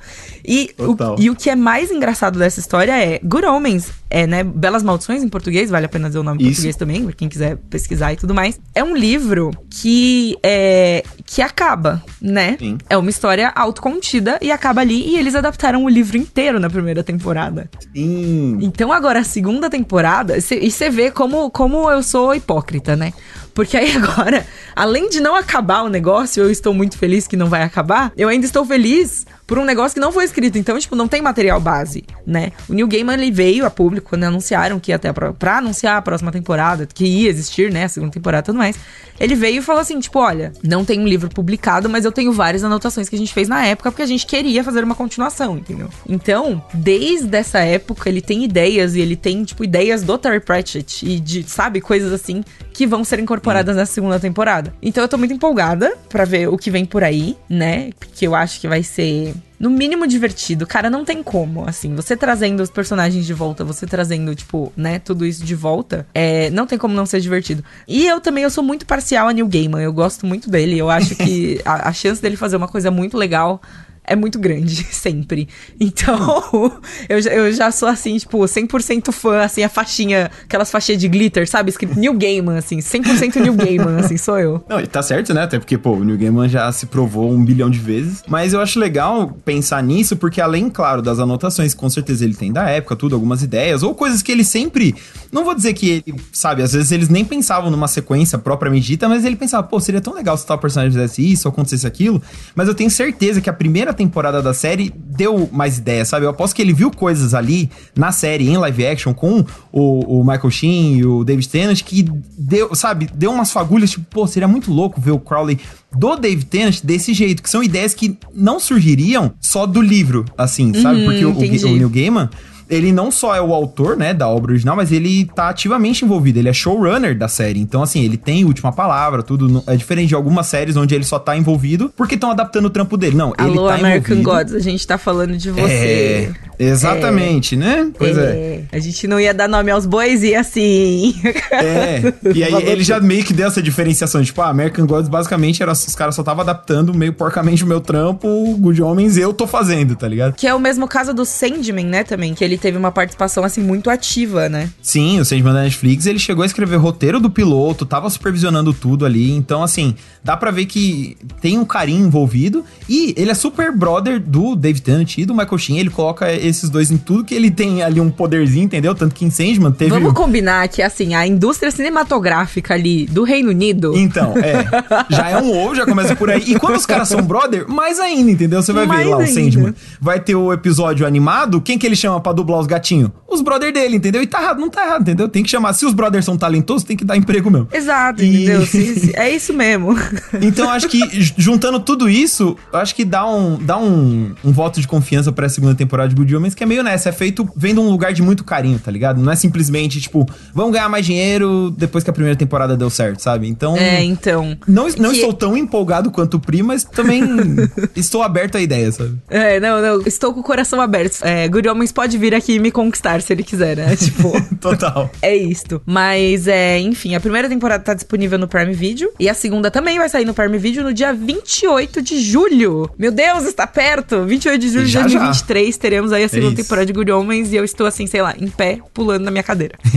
E 0.46 0.70
Total. 0.78 1.16
o, 1.18 1.22
e 1.22 1.30
o 1.30 1.36
que 1.36 1.50
é 1.50 1.56
mais 1.56 1.92
engraçado 1.92 2.40
dessa 2.40 2.60
história 2.60 2.92
é 2.98 3.20
Good 3.24 3.46
Homens, 3.46 3.90
é, 4.10 4.26
né, 4.26 4.44
Belas 4.44 4.82
Maldições 4.82 5.22
em 5.22 5.28
português, 5.28 5.70
vale 5.70 5.86
a 5.86 5.90
pena 5.90 6.08
dizer 6.08 6.20
o 6.20 6.24
nome 6.24 6.42
em 6.42 6.46
português 6.48 6.76
também, 6.78 7.04
pra 7.04 7.12
quem 7.14 7.28
quiser 7.28 7.58
pesquisar 7.70 7.97
e 8.14 8.16
tudo 8.16 8.34
mais. 8.34 8.60
É 8.74 8.84
um 8.84 8.96
livro 8.96 9.52
que 9.70 10.38
é 10.44 11.04
que 11.26 11.42
acaba, 11.42 12.02
né? 12.22 12.56
Sim. 12.58 12.78
É 12.90 12.98
uma 12.98 13.10
história 13.10 13.52
autocontida 13.56 14.40
e 14.42 14.52
acaba 14.52 14.82
ali 14.82 15.10
e 15.10 15.18
eles 15.18 15.36
adaptaram 15.36 15.84
o 15.84 15.90
livro 15.90 16.18
inteiro 16.18 16.60
na 16.60 16.70
primeira 16.70 17.04
temporada. 17.04 17.70
Sim. 17.94 18.58
Então 18.62 18.94
agora 18.94 19.20
a 19.20 19.24
segunda 19.24 19.70
temporada, 19.70 20.38
e 20.38 20.72
você 20.72 20.90
vê 20.90 21.12
como, 21.12 21.52
como 21.52 21.90
eu 21.92 22.02
sou 22.02 22.34
hipócrita, 22.34 22.96
né? 22.96 23.14
Porque 23.58 23.76
aí 23.76 23.92
agora, 23.98 24.46
além 24.76 25.10
de 25.10 25.20
não 25.20 25.34
acabar 25.34 25.82
o 25.82 25.90
negócio, 25.90 26.44
eu 26.44 26.52
estou 26.52 26.76
muito 26.76 26.96
feliz 26.96 27.26
que 27.26 27.36
não 27.36 27.48
vai 27.48 27.64
acabar, 27.64 28.14
eu 28.16 28.30
ainda 28.30 28.46
estou 28.46 28.64
feliz 28.64 29.26
por 29.48 29.58
um 29.58 29.66
negócio 29.66 29.96
que 29.96 30.00
não 30.00 30.12
foi 30.12 30.26
escrito. 30.26 30.60
Então, 30.60 30.78
tipo, 30.78 30.96
não 30.96 31.08
tem 31.08 31.24
material 31.24 31.60
base, 31.60 32.04
né? 32.24 32.52
O 32.70 32.74
Neil 32.74 32.88
Gaiman, 32.88 33.16
ele 33.16 33.32
veio 33.32 33.66
a 33.66 33.72
público 33.72 34.10
quando 34.10 34.26
anunciaram 34.26 34.80
que 34.80 34.94
até 34.94 35.12
pra, 35.12 35.34
pra 35.34 35.58
anunciar 35.58 35.98
a 35.98 36.02
próxima 36.04 36.32
temporada, 36.32 36.86
que 36.86 37.04
ia 37.04 37.30
existir, 37.30 37.72
né? 37.72 37.86
A 37.86 37.90
segunda 37.90 38.12
temporada 38.12 38.46
e 38.46 38.46
tudo 38.46 38.60
mais. 38.60 38.78
Ele 39.20 39.34
veio 39.34 39.58
e 39.58 39.62
falou 39.64 39.82
assim, 39.82 40.00
tipo, 40.00 40.20
olha, 40.20 40.54
não 40.64 40.86
tem 40.86 41.00
um 41.00 41.08
livro 41.08 41.28
publicado, 41.28 41.90
mas 41.90 42.06
eu 42.06 42.12
tenho 42.12 42.32
várias 42.32 42.64
anotações 42.64 43.10
que 43.10 43.16
a 43.16 43.20
gente 43.20 43.34
fez 43.34 43.48
na 43.48 43.66
época, 43.66 43.90
porque 43.90 44.04
a 44.04 44.06
gente 44.06 44.28
queria 44.28 44.64
fazer 44.64 44.84
uma 44.84 44.94
continuação, 44.94 45.58
entendeu? 45.58 45.90
Então, 46.08 46.64
desde 46.72 47.36
essa 47.36 47.58
época, 47.58 48.08
ele 48.08 48.22
tem 48.22 48.44
ideias 48.44 48.94
e 48.94 49.00
ele 49.00 49.16
tem, 49.16 49.44
tipo, 49.44 49.64
ideias 49.64 50.04
do 50.04 50.16
Terry 50.16 50.42
Pratchett 50.42 51.04
e 51.04 51.20
de, 51.20 51.42
sabe, 51.50 51.82
coisas 51.82 52.14
assim 52.14 52.44
que 52.72 52.86
vão 52.86 53.04
ser 53.04 53.18
incorporadas 53.18 53.47
nessa 53.54 53.94
segunda 53.94 54.20
temporada. 54.20 54.74
Então 54.82 55.04
eu 55.04 55.08
tô 55.08 55.18
muito 55.18 55.34
empolgada 55.34 55.96
pra 56.10 56.26
ver 56.26 56.48
o 56.48 56.58
que 56.58 56.72
vem 56.72 56.86
por 56.86 57.04
aí, 57.04 57.38
né? 57.50 57.92
Porque 58.00 58.28
eu 58.28 58.36
acho 58.36 58.60
que 58.60 58.68
vai 58.68 58.84
ser 58.84 59.34
no 59.60 59.70
mínimo 59.70 60.06
divertido. 60.08 60.68
Cara, 60.68 60.90
não 60.90 61.04
tem 61.04 61.24
como, 61.24 61.68
assim, 61.68 61.96
você 61.96 62.16
trazendo 62.16 62.62
os 62.62 62.70
personagens 62.70 63.26
de 63.26 63.34
volta, 63.34 63.64
você 63.64 63.86
trazendo, 63.88 64.34
tipo, 64.36 64.72
né, 64.78 65.00
tudo 65.00 65.26
isso 65.26 65.44
de 65.44 65.56
volta, 65.56 66.08
é, 66.14 66.50
não 66.52 66.68
tem 66.68 66.78
como 66.78 66.94
não 66.94 67.06
ser 67.06 67.20
divertido. 67.20 67.64
E 67.88 68.06
eu 68.08 68.22
também, 68.22 68.44
eu 68.44 68.50
sou 68.50 68.64
muito 68.64 68.86
parcial 68.86 69.28
a 69.28 69.34
Neil 69.34 69.48
Gaiman, 69.48 69.82
eu 69.82 69.94
gosto 69.94 70.26
muito 70.26 70.50
dele, 70.50 70.78
eu 70.78 70.90
acho 70.90 71.16
que 71.16 71.60
a, 71.66 71.90
a 71.90 71.94
chance 71.94 72.22
dele 72.22 72.36
fazer 72.36 72.56
uma 72.56 72.68
coisa 72.68 72.92
muito 72.92 73.18
legal 73.18 73.62
é 74.08 74.16
muito 74.16 74.40
grande, 74.40 74.84
sempre. 74.90 75.48
Então, 75.80 76.80
eu, 77.10 77.20
eu 77.20 77.54
já 77.54 77.70
sou 77.72 77.90
assim, 77.90 78.18
tipo, 78.18 78.40
100% 78.40 79.12
fã, 79.12 79.42
assim, 79.42 79.64
a 79.64 79.70
faixinha, 79.70 80.32
aquelas 80.46 80.72
faixinhas 80.72 81.02
de 81.02 81.08
glitter, 81.10 81.48
sabe? 81.48 81.70
Escrito 81.70 82.00
New 82.00 82.14
Gaiman, 82.14 82.58
assim, 82.58 82.78
100% 82.78 83.42
New 83.42 83.54
Gaiman, 83.54 83.98
assim, 84.00 84.18
sou 84.18 84.40
eu. 84.40 84.64
Não, 84.70 84.80
e 84.80 84.88
tá 84.88 85.04
certo, 85.04 85.34
né? 85.34 85.44
Até 85.44 85.60
porque, 85.60 85.78
pô, 85.78 85.92
o 85.92 86.04
New 86.04 86.18
Gaiman 86.18 86.48
já 86.48 86.72
se 86.72 86.86
provou 86.86 87.30
um 87.30 87.44
bilhão 87.44 87.70
de 87.70 87.80
vezes. 87.80 88.24
Mas 88.28 88.54
eu 88.54 88.62
acho 88.62 88.80
legal 88.80 89.38
pensar 89.44 89.84
nisso, 89.84 90.16
porque 90.16 90.40
além, 90.40 90.70
claro, 90.70 91.02
das 91.02 91.20
anotações 91.20 91.74
com 91.74 91.90
certeza 91.90 92.24
ele 92.24 92.34
tem 92.34 92.52
da 92.54 92.70
época, 92.70 92.96
tudo, 92.96 93.14
algumas 93.14 93.44
ideias, 93.44 93.84
ou 93.84 93.94
coisas 93.94 94.22
que 94.22 94.32
ele 94.32 94.44
sempre. 94.44 94.96
Não 95.32 95.44
vou 95.44 95.54
dizer 95.54 95.74
que 95.74 95.90
ele, 95.90 96.16
sabe, 96.32 96.64
às 96.64 96.72
vezes 96.72 96.92
eles 96.92 97.10
nem 97.10 97.26
pensavam 97.26 97.70
numa 97.70 97.88
sequência 97.88 98.38
propriamente 98.38 98.88
dita, 98.88 99.10
mas 99.10 99.26
ele 99.26 99.36
pensava, 99.36 99.68
pô, 99.68 99.80
seria 99.80 100.00
tão 100.00 100.14
legal 100.14 100.38
se 100.38 100.46
tal 100.46 100.58
personagem 100.58 100.94
fizesse 100.94 101.34
isso 101.34 101.48
ou 101.48 101.52
acontecesse 101.52 101.86
aquilo. 101.86 102.22
Mas 102.56 102.68
eu 102.68 102.74
tenho 102.74 102.90
certeza 102.90 103.42
que 103.42 103.50
a 103.50 103.54
primeira 103.54 103.94
temporada 103.98 104.42
da 104.42 104.54
série 104.54 104.94
deu 104.96 105.50
mais 105.52 105.78
ideias, 105.78 106.08
sabe? 106.08 106.26
Eu 106.26 106.30
aposto 106.30 106.56
que 106.56 106.62
ele 106.62 106.74
viu 106.74 106.92
coisas 106.92 107.34
ali 107.34 107.70
na 107.96 108.12
série, 108.12 108.48
em 108.48 108.58
live 108.58 108.86
action, 108.86 109.14
com 109.14 109.44
o, 109.72 110.20
o 110.20 110.24
Michael 110.24 110.52
Sheen 110.52 110.98
e 110.98 111.06
o 111.06 111.24
David 111.24 111.50
Tennant, 111.50 111.82
que 111.84 112.06
deu, 112.38 112.74
sabe, 112.76 113.10
deu 113.14 113.32
umas 113.32 113.52
fagulhas, 113.52 113.92
tipo, 113.92 114.06
pô, 114.10 114.28
seria 114.28 114.48
muito 114.48 114.72
louco 114.72 115.02
ver 115.02 115.12
o 115.12 115.20
Crowley 115.20 115.60
do 115.92 116.16
David 116.16 116.46
Tennant 116.46 116.82
desse 116.84 117.14
jeito, 117.14 117.42
que 117.42 117.50
são 117.50 117.64
ideias 117.64 117.94
que 117.94 118.18
não 118.34 118.60
surgiriam 118.60 119.34
só 119.42 119.66
do 119.66 119.82
livro, 119.82 120.24
assim, 120.38 120.74
sabe? 120.76 121.00
Uhum, 121.00 121.06
Porque 121.06 121.26
o, 121.26 121.32
o, 121.32 121.72
o 121.72 121.76
Neil 121.76 121.90
Gaiman, 121.90 122.30
ele 122.70 122.92
não 122.92 123.10
só 123.12 123.36
é 123.36 123.42
o 123.42 123.54
autor, 123.54 123.96
né, 123.98 124.14
da 124.14 124.28
obra 124.28 124.52
original, 124.52 124.76
mas 124.76 124.92
ele 124.92 125.26
tá 125.36 125.50
ativamente 125.50 126.04
envolvido, 126.04 126.40
ele 126.40 126.50
é 126.50 126.54
showrunner 126.54 127.18
da 127.18 127.28
série. 127.28 127.60
Então, 127.60 127.82
assim, 127.82 128.04
ele 128.04 128.18
tem 128.18 128.44
última 128.46 128.72
palavra, 128.72 129.24
tudo. 129.24 129.64
É 129.68 129.76
diferente 129.76 130.10
de 130.10 130.16
algumas 130.16 130.48
séries 130.48 130.76
onde 130.76 130.94
ele 130.94 131.04
só 131.04 131.18
tá 131.20 131.36
envolvido 131.38 131.92
porque 131.96 132.16
estão 132.16 132.32
adaptando 132.32 132.66
o 132.66 132.70
trampo 132.70 132.98
dele. 132.98 133.16
Não, 133.16 133.34
ele 133.40 133.58
Alô, 133.58 133.68
tá 133.68 133.76
American 133.76 134.18
envolvido. 134.18 134.30
Gods, 134.30 134.54
a 134.54 134.60
gente 134.60 134.86
tá 134.86 134.98
falando 134.98 135.38
de 135.38 135.50
É, 135.50 135.54
você. 135.54 136.34
exatamente, 136.60 137.56
né? 137.56 137.90
Pois 137.98 138.18
é. 138.18 138.62
A 138.72 138.80
gente 138.80 139.08
não 139.08 139.20
ia 139.20 139.34
dar 139.34 139.48
nome 139.48 139.72
aos 139.72 139.86
bois 139.86 140.24
e 140.24 140.36
assim. 140.36 141.16
É, 141.52 142.14
e 142.34 142.44
aí 142.44 142.54
ele 142.68 142.84
já 142.84 143.00
meio 143.00 143.24
que 143.24 143.34
deu 143.34 143.48
essa 143.48 143.62
diferenciação, 143.62 144.24
tipo, 144.24 144.42
ah, 144.42 144.50
American 144.50 144.86
Gods 144.86 145.10
basicamente 145.10 145.62
era, 145.62 145.72
os 145.72 145.96
caras 145.96 146.16
só 146.16 146.24
tava 146.24 146.42
adaptando 146.42 146.94
meio 146.94 147.14
porcamente 147.14 147.64
o 147.64 147.68
meu 147.68 147.80
trampo, 147.82 148.28
o 148.28 148.58
Good 148.58 148.82
Homens 148.82 149.18
eu 149.18 149.34
tô 149.34 149.48
fazendo, 149.48 149.96
tá 149.96 150.08
ligado? 150.08 150.36
Que 150.36 150.48
é 150.48 150.54
o 150.54 150.60
mesmo 150.60 150.88
caso 150.88 151.14
do 151.14 151.26
Sandman, 151.26 151.86
né, 151.86 152.04
também, 152.04 152.34
que 152.34 152.44
ele 152.44 152.57
teve 152.58 152.78
uma 152.78 152.92
participação, 152.92 153.44
assim, 153.44 153.62
muito 153.62 153.90
ativa, 153.90 154.48
né? 154.50 154.70
Sim, 154.82 155.20
o 155.20 155.26
Sandman 155.26 155.54
da 155.54 155.64
Netflix, 155.64 156.06
ele 156.06 156.20
chegou 156.20 156.44
a 156.44 156.46
escrever 156.46 156.78
roteiro 156.78 157.20
do 157.20 157.30
piloto, 157.30 157.86
tava 157.86 158.10
supervisionando 158.10 158.74
tudo 158.74 159.06
ali, 159.06 159.32
então 159.32 159.64
assim, 159.64 159.96
dá 160.24 160.38
pra 160.38 160.52
ver 160.52 160.66
que 160.66 161.18
tem 161.42 161.58
um 161.58 161.66
carinho 161.66 162.06
envolvido, 162.06 162.64
e 162.88 163.14
ele 163.18 163.32
é 163.32 163.34
super 163.34 163.72
brother 163.72 164.20
do 164.20 164.56
David 164.56 164.82
Tennant 164.84 165.18
e 165.18 165.26
do 165.26 165.34
Michael 165.34 165.58
Sheen, 165.58 165.80
ele 165.80 165.90
coloca 165.90 166.32
esses 166.32 166.70
dois 166.70 166.92
em 166.92 166.98
tudo 166.98 167.24
que 167.24 167.34
ele 167.34 167.50
tem 167.50 167.82
ali 167.82 168.00
um 168.00 168.10
poderzinho 168.10 168.68
entendeu? 168.68 168.94
Tanto 168.94 169.16
que 169.16 169.26
em 169.26 169.30
Sandman 169.30 169.72
teve... 169.72 169.92
Vamos 169.92 170.14
combinar 170.14 170.68
que, 170.68 170.82
assim, 170.82 171.16
a 171.16 171.26
indústria 171.26 171.72
cinematográfica 171.72 172.74
ali 172.74 173.06
do 173.08 173.24
Reino 173.24 173.50
Unido... 173.50 173.94
Então, 173.96 174.34
é. 174.38 174.68
Já 175.10 175.30
é 175.30 175.42
um 175.42 175.52
ou, 175.52 175.76
já 175.76 175.86
começa 175.86 176.16
por 176.16 176.30
aí. 176.30 176.44
E 176.46 176.60
quando 176.60 176.76
os 176.76 176.86
caras 176.86 177.08
são 177.08 177.22
brother, 177.22 177.68
mais 177.68 178.00
ainda, 178.00 178.32
entendeu? 178.32 178.62
Você 178.62 178.74
vai 178.74 178.86
Mais 178.86 179.06
ver 179.06 179.10
lá 179.10 179.18
ainda. 179.24 179.32
o 179.32 179.34
Sandman. 179.34 179.76
Vai 180.00 180.20
ter 180.20 180.36
o 180.36 180.52
episódio 180.52 181.06
animado, 181.06 181.62
quem 181.62 181.78
que 181.78 181.86
ele 181.86 181.96
chama 181.96 182.20
pra 182.20 182.32
dublar 182.32 182.47
os 182.56 182.68
gatinhos? 182.68 183.10
Os 183.28 183.42
brother 183.42 183.74
dele, 183.74 183.98
entendeu? 183.98 184.22
E 184.22 184.28
tá 184.28 184.42
errado, 184.42 184.60
não 184.60 184.70
tá 184.70 184.86
errado, 184.86 185.02
entendeu? 185.02 185.28
Tem 185.28 185.44
que 185.44 185.50
chamar. 185.50 185.74
Se 185.74 185.86
os 185.86 185.94
brothers 185.94 186.24
são 186.26 186.38
talentosos, 186.38 186.84
tem 186.84 186.96
que 186.96 187.04
dar 187.04 187.18
emprego 187.18 187.52
mesmo. 187.52 187.68
Exato, 187.74 188.24
E- 188.24 188.44
entendeu? 188.46 188.68
É 189.16 189.30
isso 189.30 189.54
mesmo. 189.54 189.96
Então 190.42 190.70
acho 190.70 190.88
que 190.88 191.00
juntando 191.38 191.80
tudo 191.80 192.10
isso, 192.10 192.56
acho 192.72 192.96
que 192.96 193.04
dá 193.04 193.26
um, 193.30 193.58
dá 193.58 193.78
um, 193.78 194.34
um 194.44 194.52
voto 194.52 194.80
de 194.80 194.88
confiança 194.88 195.32
pra 195.32 195.50
segunda 195.50 195.76
temporada 195.76 196.10
de 196.10 196.16
Good 196.16 196.36
Omens, 196.36 196.54
que 196.54 196.64
é 196.64 196.66
meio 196.68 196.84
nessa, 196.84 197.10
é 197.10 197.12
feito 197.12 197.48
vendo 197.56 197.82
um 197.82 197.90
lugar 197.90 198.14
de 198.14 198.22
muito 198.22 198.44
carinho, 198.44 198.80
tá 198.80 198.90
ligado? 198.92 199.22
Não 199.22 199.32
é 199.32 199.36
simplesmente, 199.36 200.00
tipo, 200.00 200.26
vamos 200.54 200.72
ganhar 200.74 200.90
mais 200.90 201.06
dinheiro 201.06 201.72
depois 201.78 202.04
que 202.04 202.10
a 202.10 202.14
primeira 202.14 202.36
temporada 202.38 202.76
deu 202.78 202.90
certo, 202.90 203.20
sabe? 203.22 203.48
Então. 203.48 203.76
É, 203.78 204.04
então. 204.04 204.58
Não, 204.68 204.88
não 204.98 205.12
Que- 205.12 205.18
estou 205.18 205.34
tão 205.34 205.58
empolgado 205.58 206.10
quanto 206.12 206.36
o 206.36 206.40
Pri, 206.40 206.64
mas 206.64 206.84
também 206.84 207.22
estou 207.96 208.24
aberto 208.24 208.56
à 208.58 208.62
ideia, 208.62 208.92
sabe? 208.92 209.18
É, 209.30 209.60
não, 209.60 209.82
não. 209.82 210.02
Estou 210.06 210.34
com 210.34 210.40
o 210.40 210.44
coração 210.44 210.80
aberto. 210.80 211.20
É, 211.24 211.48
Good 211.48 211.68
Homens 211.68 211.92
pode 211.92 212.18
vir 212.18 212.34
aqui 212.38 212.54
e 212.54 212.60
me 212.60 212.72
conquistar 212.72 213.22
se 213.22 213.34
ele 213.34 213.44
quiser, 213.44 213.78
né? 213.78 213.96
Tipo. 213.98 214.32
Total. 214.58 215.10
É 215.22 215.36
isto. 215.36 215.82
Mas, 215.86 216.48
é, 216.48 216.80
enfim, 216.80 217.16
a 217.16 217.20
primeira 217.20 217.50
temporada 217.50 217.84
tá 217.84 217.94
disponível 217.94 218.38
no 218.38 218.48
Prime 218.48 218.74
Video. 218.74 219.12
E 219.20 219.28
a 219.30 219.34
segunda 219.34 219.70
também 219.70 219.98
vai 219.98 220.10
sair 220.10 220.26
no 220.26 220.34
Prime 220.34 220.58
Video 220.58 220.84
no 220.84 220.94
dia 220.94 221.14
28 221.14 222.02
de 222.02 222.22
julho. 222.22 222.90
Meu 222.98 223.12
Deus, 223.12 223.46
está 223.46 223.68
perto! 223.68 224.24
28 224.24 224.60
de 224.60 224.70
julho 224.70 224.86
de 224.86 224.92
Já, 224.92 225.02
já. 225.02 225.20
2023 225.20 225.78
teremos 225.78 226.12
aí 226.12 226.24
a 226.24 226.30
segunda 226.30 226.56
temporada 226.56 226.86
de 226.86 226.94
Good 226.94 227.12
Homens. 227.12 227.52
E 227.52 227.56
eu 227.56 227.64
estou, 227.64 227.86
assim, 227.88 228.08
sei 228.08 228.22
lá, 228.22 228.36
em 228.40 228.48
pé, 228.48 228.80
pulando 228.94 229.24
na 229.24 229.32
minha 229.32 229.44
cadeira. 229.44 229.78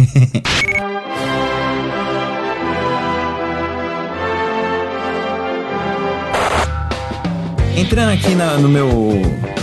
Entrando 7.76 8.12
aqui 8.12 8.34
na, 8.34 8.58
no 8.58 8.68
meu, 8.68 8.88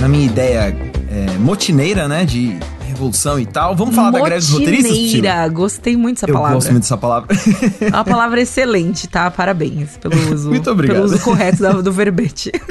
na 0.01 0.07
minha 0.07 0.25
ideia 0.25 0.75
é, 1.17 1.37
motineira, 1.39 2.07
né, 2.07 2.25
de 2.25 2.57
revolução 2.87 3.39
e 3.39 3.45
tal, 3.45 3.75
vamos 3.75 3.95
falar 3.95 4.11
da 4.11 4.19
greve 4.21 4.39
dos 4.41 4.49
roteiristas? 4.51 4.91
Motineira. 4.91 5.47
Gostei 5.49 5.97
muito 5.97 6.15
dessa 6.17 6.29
Eu 6.29 6.33
palavra. 6.33 6.55
gosto 6.55 6.71
muito 6.71 6.83
dessa 6.83 6.97
palavra. 6.97 7.35
É 7.81 7.87
uma 7.89 8.05
palavra 8.05 8.41
excelente, 8.41 9.07
tá? 9.07 9.29
Parabéns 9.31 9.97
pelo 9.97 10.15
uso, 10.33 10.49
Muito 10.49 10.69
obrigado. 10.69 10.95
pelo 10.97 11.05
uso 11.07 11.19
correto 11.19 11.61
da- 11.61 11.71
do 11.73 11.91
verbete. 11.91 12.51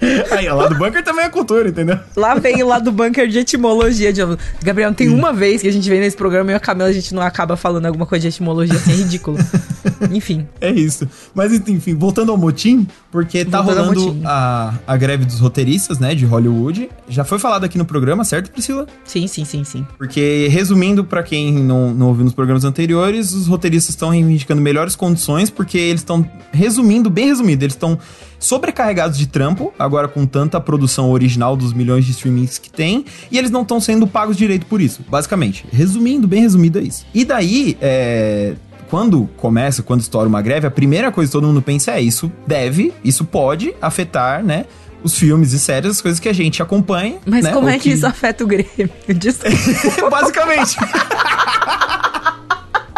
Aí, 0.30 0.48
lá 0.48 0.68
do 0.68 0.76
bunker 0.76 1.02
também 1.02 1.24
é 1.24 1.28
cultura, 1.28 1.68
entendeu? 1.68 1.98
Lá 2.16 2.34
vem 2.34 2.62
lá 2.62 2.78
do 2.78 2.92
bunker 2.92 3.28
de 3.28 3.38
etimologia 3.38 4.12
de. 4.12 4.20
Gabriel, 4.62 4.92
tem 4.94 5.08
uma 5.08 5.32
vez 5.32 5.62
que 5.62 5.68
a 5.68 5.72
gente 5.72 5.88
vem 5.88 6.00
nesse 6.00 6.16
programa 6.16 6.52
e 6.52 6.54
a 6.54 6.60
Camila 6.60 6.88
a 6.88 6.92
gente 6.92 7.14
não 7.14 7.22
acaba 7.22 7.56
falando 7.56 7.86
alguma 7.86 8.06
coisa 8.06 8.22
de 8.22 8.28
etimologia 8.28 8.76
assim, 8.76 8.92
é 8.92 8.94
ridículo. 8.94 9.38
Enfim. 10.12 10.46
É 10.60 10.70
isso. 10.70 11.08
Mas 11.34 11.52
enfim, 11.52 11.94
voltando 11.94 12.30
ao 12.30 12.38
motim, 12.38 12.86
porque 13.10 13.44
tá 13.44 13.60
Voltando 13.60 14.00
rolando 14.00 14.20
a, 14.24 14.74
a 14.86 14.96
greve 14.96 15.24
dos 15.24 15.40
roteiristas, 15.40 15.98
né, 15.98 16.14
de 16.14 16.24
Hollywood. 16.24 16.88
Já 17.08 17.24
foi 17.24 17.38
falado 17.38 17.64
aqui 17.64 17.78
no 17.78 17.84
programa, 17.84 18.24
certo, 18.24 18.50
Priscila? 18.50 18.86
Sim, 19.04 19.26
sim, 19.26 19.44
sim, 19.44 19.64
sim. 19.64 19.86
Porque, 19.96 20.48
resumindo, 20.50 21.04
pra 21.04 21.22
quem 21.22 21.52
não, 21.52 21.92
não 21.92 22.08
ouviu 22.08 22.24
nos 22.24 22.34
programas 22.34 22.64
anteriores, 22.64 23.32
os 23.32 23.46
roteiristas 23.46 23.90
estão 23.90 24.10
reivindicando 24.10 24.60
melhores 24.60 24.94
condições, 24.94 25.50
porque 25.50 25.78
eles 25.78 26.00
estão, 26.00 26.28
resumindo, 26.52 27.10
bem 27.10 27.26
resumido, 27.26 27.64
eles 27.64 27.74
estão 27.74 27.98
sobrecarregados 28.38 29.18
de 29.18 29.26
trampo, 29.26 29.72
agora 29.78 30.08
com 30.08 30.24
tanta 30.26 30.60
produção 30.60 31.10
original 31.10 31.56
dos 31.56 31.72
milhões 31.72 32.04
de 32.04 32.12
streamings 32.12 32.58
que 32.58 32.70
tem, 32.70 33.04
e 33.30 33.38
eles 33.38 33.50
não 33.50 33.62
estão 33.62 33.80
sendo 33.80 34.06
pagos 34.06 34.36
direito 34.36 34.66
por 34.66 34.80
isso, 34.80 35.04
basicamente. 35.08 35.66
Resumindo, 35.72 36.28
bem 36.28 36.42
resumido 36.42 36.78
é 36.78 36.82
isso. 36.82 37.04
E 37.12 37.24
daí, 37.24 37.76
é, 37.80 38.54
quando 38.88 39.28
começa, 39.36 39.82
quando 39.82 40.00
estoura 40.00 40.28
uma 40.28 40.40
greve, 40.40 40.66
a 40.66 40.70
primeira 40.70 41.10
coisa 41.10 41.28
que 41.28 41.32
todo 41.32 41.46
mundo 41.46 41.62
pensa 41.62 41.92
é 41.92 42.00
isso 42.00 42.30
deve, 42.46 42.92
isso 43.04 43.24
pode 43.24 43.74
afetar, 43.80 44.42
né, 44.42 44.64
os 45.02 45.14
filmes 45.16 45.52
e 45.52 45.58
séries, 45.58 45.90
as 45.90 46.00
coisas 46.00 46.18
que 46.18 46.28
a 46.28 46.32
gente 46.32 46.62
acompanha. 46.62 47.18
Mas 47.24 47.44
né, 47.44 47.52
como 47.52 47.68
é 47.68 47.78
que 47.78 47.90
isso 47.90 48.06
afeta 48.06 48.44
o 48.44 48.46
Grêmio? 48.46 48.68
Basicamente. 50.10 50.76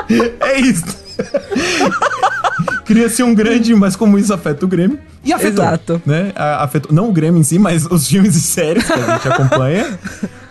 é 0.40 0.61
isso. 0.61 0.85
Cria-se 2.90 3.23
um 3.23 3.32
grande, 3.32 3.73
mas 3.73 3.94
como 3.94 4.18
isso 4.18 4.35
afeta 4.35 4.64
o 4.64 4.68
Grêmio. 4.68 4.99
E 5.25 5.32
afetou. 5.32 5.64
Exato. 5.64 6.02
Né? 6.04 6.32
Afetou, 6.35 6.92
não 6.92 7.09
o 7.09 7.12
Grêmio 7.12 7.40
em 7.40 7.44
si, 7.44 7.56
mas 7.56 7.87
os 7.87 8.06
filmes 8.11 8.35
e 8.35 8.40
séries 8.40 8.85
que 8.85 8.92
a 8.92 9.16
gente 9.16 9.28
acompanha. 9.28 9.97